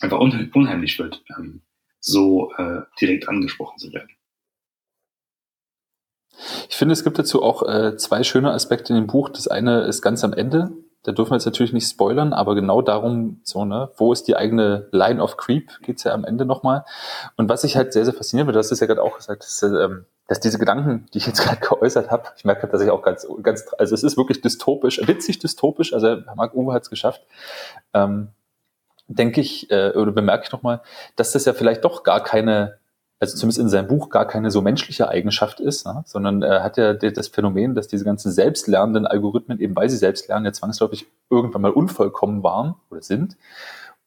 einfach 0.00 0.18
unheimlich 0.18 0.98
wird, 0.98 1.22
ähm, 1.36 1.62
so 1.98 2.52
äh, 2.56 2.82
direkt 3.00 3.28
angesprochen 3.28 3.78
zu 3.78 3.92
werden. 3.92 4.10
Ich 6.68 6.76
finde, 6.76 6.92
es 6.92 7.04
gibt 7.04 7.18
dazu 7.18 7.42
auch 7.42 7.62
äh, 7.62 7.96
zwei 7.96 8.22
schöne 8.22 8.52
Aspekte 8.52 8.92
in 8.92 9.00
dem 9.00 9.06
Buch. 9.06 9.28
Das 9.28 9.48
eine 9.48 9.82
ist 9.82 10.02
ganz 10.02 10.24
am 10.24 10.32
Ende. 10.32 10.70
Da 11.02 11.12
dürfen 11.12 11.30
wir 11.30 11.36
jetzt 11.36 11.46
natürlich 11.46 11.72
nicht 11.72 11.88
spoilern, 11.88 12.34
aber 12.34 12.54
genau 12.54 12.82
darum, 12.82 13.40
so, 13.42 13.64
ne, 13.64 13.90
wo 13.96 14.12
ist 14.12 14.28
die 14.28 14.36
eigene 14.36 14.88
Line 14.92 15.22
of 15.22 15.38
Creep, 15.38 15.80
geht's 15.80 16.04
ja 16.04 16.12
am 16.12 16.24
Ende 16.24 16.44
nochmal. 16.44 16.84
Und 17.36 17.48
was 17.48 17.64
ich 17.64 17.74
halt 17.76 17.94
sehr, 17.94 18.04
sehr 18.04 18.12
faszinierend 18.12 18.48
finde, 18.48 18.58
das 18.58 18.70
ist 18.70 18.80
ja 18.80 18.86
gerade 18.86 19.02
auch 19.02 19.16
gesagt, 19.16 19.42
dass, 19.42 19.62
ähm, 19.62 20.04
dass 20.28 20.40
diese 20.40 20.58
Gedanken, 20.58 21.06
die 21.14 21.18
ich 21.18 21.26
jetzt 21.26 21.40
gerade 21.42 21.60
geäußert 21.60 22.10
habe, 22.10 22.24
ich 22.36 22.44
merke, 22.44 22.66
dass 22.66 22.82
ich 22.82 22.90
auch 22.90 23.00
ganz, 23.00 23.26
ganz, 23.42 23.64
also 23.78 23.94
es 23.94 24.02
ist 24.02 24.18
wirklich 24.18 24.42
dystopisch, 24.42 25.00
witzig 25.06 25.38
dystopisch, 25.38 25.94
also 25.94 26.18
Marc 26.36 26.54
Uwe 26.54 26.74
hat 26.74 26.82
es 26.82 26.90
geschafft. 26.90 27.22
Ähm, 27.94 28.28
denke 29.08 29.40
ich, 29.40 29.70
äh, 29.70 29.92
oder 29.92 30.12
bemerke 30.12 30.44
ich 30.44 30.52
nochmal, 30.52 30.82
dass 31.16 31.32
das 31.32 31.46
ja 31.46 31.54
vielleicht 31.54 31.84
doch 31.84 32.02
gar 32.02 32.22
keine 32.22 32.78
also 33.20 33.36
zumindest 33.36 33.60
in 33.60 33.68
seinem 33.68 33.86
Buch 33.86 34.08
gar 34.08 34.26
keine 34.26 34.50
so 34.50 34.62
menschliche 34.62 35.08
Eigenschaft 35.08 35.60
ist, 35.60 35.86
ne? 35.86 36.02
sondern 36.06 36.42
er 36.42 36.64
hat 36.64 36.78
ja 36.78 36.94
das 36.94 37.28
Phänomen, 37.28 37.74
dass 37.74 37.86
diese 37.86 38.04
ganzen 38.04 38.32
selbstlernenden 38.32 39.06
Algorithmen, 39.06 39.60
eben 39.60 39.76
weil 39.76 39.90
sie 39.90 39.98
selbst 39.98 40.26
lernen, 40.28 40.46
ja 40.46 40.52
zwangsläufig 40.52 41.06
irgendwann 41.28 41.62
mal 41.62 41.70
unvollkommen 41.70 42.42
waren 42.42 42.76
oder 42.90 43.02
sind 43.02 43.36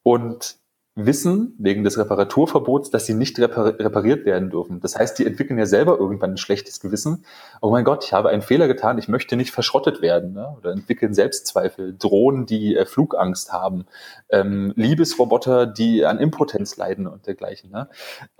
und 0.02 0.56
wissen 0.96 1.54
wegen 1.58 1.82
des 1.82 1.98
Reparaturverbots, 1.98 2.90
dass 2.90 3.06
sie 3.06 3.14
nicht 3.14 3.38
repariert 3.38 4.24
werden 4.24 4.50
dürfen. 4.50 4.80
Das 4.80 4.96
heißt, 4.96 5.18
die 5.18 5.26
entwickeln 5.26 5.58
ja 5.58 5.66
selber 5.66 5.98
irgendwann 5.98 6.32
ein 6.32 6.36
schlechtes 6.36 6.78
Gewissen. 6.78 7.24
Oh 7.60 7.70
mein 7.70 7.84
Gott, 7.84 8.04
ich 8.04 8.12
habe 8.12 8.28
einen 8.28 8.42
Fehler 8.42 8.68
getan, 8.68 8.98
ich 8.98 9.08
möchte 9.08 9.36
nicht 9.36 9.50
verschrottet 9.50 10.02
werden. 10.02 10.34
Ne? 10.34 10.54
Oder 10.56 10.70
entwickeln 10.70 11.12
Selbstzweifel, 11.12 11.96
Drohnen, 11.98 12.46
die 12.46 12.76
äh, 12.76 12.86
Flugangst 12.86 13.52
haben, 13.52 13.86
ähm, 14.28 14.72
Liebesroboter, 14.76 15.66
die 15.66 16.04
an 16.04 16.18
Impotenz 16.18 16.76
leiden 16.76 17.08
und 17.08 17.26
dergleichen. 17.26 17.70
Ne? 17.72 17.88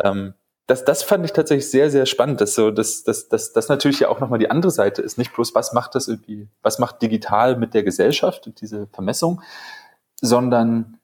Ähm, 0.03 0.35
das, 0.67 0.85
das 0.85 1.03
fand 1.03 1.25
ich 1.25 1.33
tatsächlich 1.33 1.71
sehr, 1.71 1.91
sehr 1.91 2.07
spannend, 2.07 2.41
dass 2.41 2.55
so, 2.55 2.71
dass, 2.71 3.05
dass, 3.05 3.29
dass 3.29 3.53
das 3.53 3.69
natürlich 3.69 4.01
ja 4.01 4.09
auch 4.09 4.21
nochmal 4.21 4.39
die 4.39 4.51
andere 4.51 4.71
Seite 4.71 5.03
ist. 5.03 5.19
Nicht 5.19 5.35
bloß, 5.35 5.55
was 5.55 5.73
macht 5.75 5.95
das 5.95 6.09
irgendwie, 6.09 6.49
was 6.63 6.79
macht 6.79 7.03
digital 7.03 7.57
mit 7.57 7.75
der 7.75 7.83
Gesellschaft 7.83 8.47
und 8.47 8.61
diese 8.61 8.87
Vermessung, 8.89 9.43
sondern 10.21 10.99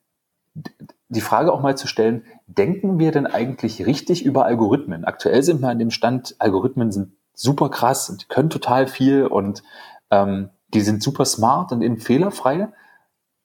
die 1.09 1.21
Frage 1.21 1.53
auch 1.53 1.61
mal 1.61 1.77
zu 1.77 1.87
stellen, 1.87 2.25
denken 2.47 2.99
wir 2.99 3.13
denn 3.13 3.27
eigentlich 3.27 3.85
richtig 3.85 4.25
über 4.25 4.47
Algorithmen? 4.47 5.05
Aktuell 5.05 5.43
sind 5.43 5.61
wir 5.61 5.69
an 5.69 5.79
dem 5.79 5.91
Stand, 5.91 6.37
Algorithmen 6.39 6.91
sind 6.91 7.13
super 7.35 7.69
krass 7.69 8.09
und 8.09 8.29
können 8.29 8.51
total 8.51 8.87
viel 8.87 9.27
und 9.27 9.63
ähm, 10.11 10.51
die 10.73 10.81
sind 10.81 11.03
super 11.03 11.25
smart 11.25 11.73
und 11.73 11.83
eben 11.83 11.99
fehlerfrei, 11.99 12.69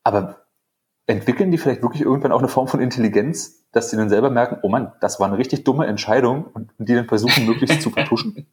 aber 0.04 0.45
entwickeln 1.08 1.52
die 1.52 1.58
vielleicht 1.58 1.82
wirklich 1.82 2.02
irgendwann 2.02 2.32
auch 2.32 2.40
eine 2.40 2.48
Form 2.48 2.68
von 2.68 2.80
Intelligenz, 2.80 3.68
dass 3.72 3.92
sie 3.92 3.98
dann 3.98 4.10
selber 4.10 4.30
merken, 4.30 4.60
oh 4.64 4.70
Mann, 4.70 4.94
das 5.02 5.20
war 5.20 5.28
eine 5.28 5.38
richtig 5.38 5.64
dumme 5.64 5.86
Entscheidung 5.86 6.46
und 6.46 6.72
die 6.78 6.94
dann 6.94 7.08
versuchen, 7.08 7.46
möglichst 7.46 7.82
zu 7.82 7.92
vertuschen? 7.92 8.48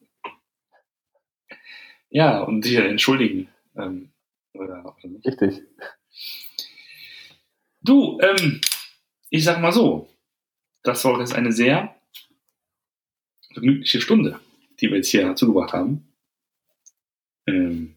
Ja, 2.10 2.42
und 2.42 2.62
sich 2.62 2.76
entschuldigen. 2.76 3.48
Ähm, 3.76 4.10
oder, 4.52 4.80
oder 4.84 5.24
Richtig. 5.24 5.62
Du, 7.80 8.20
ähm, 8.20 8.60
ich 9.30 9.44
sag 9.44 9.60
mal 9.60 9.72
so, 9.72 10.08
das 10.82 11.04
war 11.04 11.18
jetzt 11.20 11.34
eine 11.34 11.52
sehr 11.52 11.94
vergnügliche 13.52 14.00
Stunde, 14.00 14.38
die 14.80 14.88
wir 14.88 14.96
jetzt 14.96 15.08
hier 15.08 15.34
zugebracht 15.36 15.72
haben. 15.72 16.12
Ähm, 17.46 17.91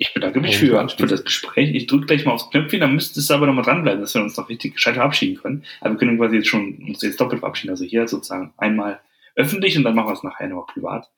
ich 0.00 0.14
bedanke 0.14 0.40
mich 0.40 0.56
für, 0.56 0.88
für 0.88 1.06
das 1.06 1.24
Gespräch. 1.24 1.74
Ich 1.74 1.86
drücke 1.86 2.06
gleich 2.06 2.24
mal 2.24 2.32
aufs 2.32 2.48
Knöpfchen, 2.48 2.80
dann 2.80 2.94
müsstest 2.94 3.28
du 3.28 3.34
aber 3.34 3.46
nochmal 3.46 3.66
dranbleiben, 3.66 4.00
dass 4.00 4.14
wir 4.14 4.22
uns 4.22 4.34
noch 4.34 4.48
richtig 4.48 4.76
gescheit 4.76 4.94
verabschieden 4.94 5.36
können. 5.36 5.64
Aber 5.82 5.90
wir 5.90 5.98
können 5.98 6.16
quasi 6.16 6.36
jetzt 6.36 6.48
schon 6.48 6.78
uns 6.88 7.02
jetzt 7.02 7.20
doppelt 7.20 7.40
verabschieden. 7.40 7.72
Also 7.72 7.84
hier 7.84 8.08
sozusagen 8.08 8.54
einmal 8.56 9.00
öffentlich 9.36 9.76
und 9.76 9.84
dann 9.84 9.94
machen 9.94 10.08
wir 10.08 10.14
es 10.14 10.22
nachher 10.22 10.48
noch 10.48 10.66
privat. 10.68 11.10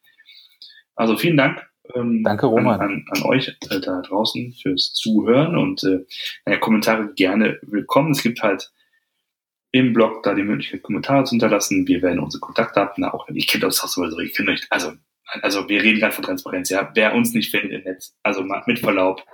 Also 0.96 1.16
vielen 1.16 1.36
Dank. 1.36 1.64
Ähm, 1.94 2.24
Danke, 2.24 2.46
Roman. 2.46 2.80
An, 2.80 2.90
an, 2.90 3.04
an 3.10 3.22
euch 3.22 3.56
äh, 3.70 3.80
da 3.80 4.02
draußen 4.02 4.52
fürs 4.60 4.92
Zuhören 4.92 5.56
und 5.56 5.84
äh, 5.84 6.00
naja, 6.44 6.58
Kommentare 6.58 7.12
gerne 7.14 7.60
willkommen. 7.62 8.10
Es 8.10 8.22
gibt 8.24 8.42
halt 8.42 8.72
im 9.70 9.92
Blog 9.92 10.24
da 10.24 10.34
die 10.34 10.42
Möglichkeit, 10.42 10.82
Kommentare 10.82 11.22
zu 11.22 11.30
hinterlassen. 11.30 11.86
Wir 11.86 12.02
werden 12.02 12.18
unsere 12.18 12.40
Kontaktdaten 12.40 13.04
auch, 13.04 13.28
ich 13.28 13.46
kenne 13.46 13.62
das 13.62 13.80
auch 13.84 13.88
sowieso, 13.88 14.18
ich 14.18 14.34
kenne 14.34 14.50
euch, 14.50 14.66
also, 14.70 14.92
also 15.42 15.68
wir 15.68 15.82
reden 15.82 16.00
gerade 16.00 16.12
von 16.12 16.24
Transparenz, 16.24 16.70
ja. 16.70 16.90
Wer 16.94 17.14
uns 17.14 17.32
nicht 17.32 17.50
findet 17.50 17.72
im 17.72 17.84
Netz, 17.84 18.16
also 18.22 18.42
mit 18.66 18.78
Verlaub, 18.78 19.24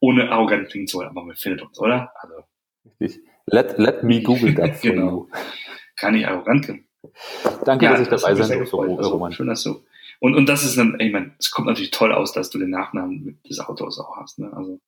ohne 0.00 0.30
arrogant 0.30 0.68
klingen 0.68 0.86
zu 0.86 0.98
wollen, 0.98 1.08
aber 1.08 1.24
man 1.24 1.36
findet 1.36 1.62
uns, 1.62 1.78
oder? 1.78 2.12
Also. 2.20 3.18
Let, 3.46 3.78
let 3.78 4.02
me 4.02 4.22
Google 4.22 4.54
that 4.54 4.76
for 4.76 4.90
genau. 4.90 5.10
you. 5.10 5.28
Kann 5.96 6.14
ich 6.14 6.26
arrogant 6.26 6.64
klingen. 6.64 6.88
Danke, 7.64 7.84
ja, 7.84 7.92
dass 7.92 8.02
ich 8.02 8.08
dabei 8.08 8.34
sein 8.34 8.58
durfte, 8.58 8.78
also, 8.78 9.10
Roman. 9.10 9.32
Schön, 9.32 9.48
dass 9.48 9.62
du. 9.64 9.84
Und, 10.20 10.36
und 10.36 10.48
das 10.48 10.64
ist 10.64 10.78
dann, 10.78 10.98
ich 11.00 11.12
meine, 11.12 11.32
es 11.38 11.50
kommt 11.50 11.66
natürlich 11.66 11.90
toll 11.90 12.12
aus, 12.12 12.32
dass 12.32 12.50
du 12.50 12.58
den 12.58 12.70
Nachnamen 12.70 13.40
des 13.48 13.58
Autors 13.58 13.98
auch 13.98 14.16
hast. 14.16 14.38
Ne? 14.38 14.52
Also, 14.54 14.80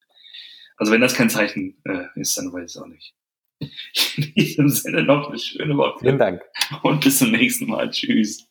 also 0.77 0.93
wenn 0.93 1.01
das 1.01 1.15
kein 1.15 1.29
Zeichen 1.31 1.77
äh, 1.85 2.05
ist, 2.15 2.39
dann 2.39 2.53
weiß 2.53 2.71
ich 2.71 2.77
es 2.77 2.83
auch 2.83 2.87
nicht. 2.87 3.15
In 4.17 4.35
diesem 4.35 4.69
Sinne 4.69 5.03
noch 5.03 5.29
eine 5.29 5.39
schöne 5.39 5.77
Woche. 5.77 5.99
Vielen 6.01 6.19
Dank. 6.19 6.43
Und 6.83 7.03
bis 7.03 7.19
zum 7.19 7.33
nächsten 7.33 7.67
Mal. 7.67 7.91
Tschüss. 7.91 8.49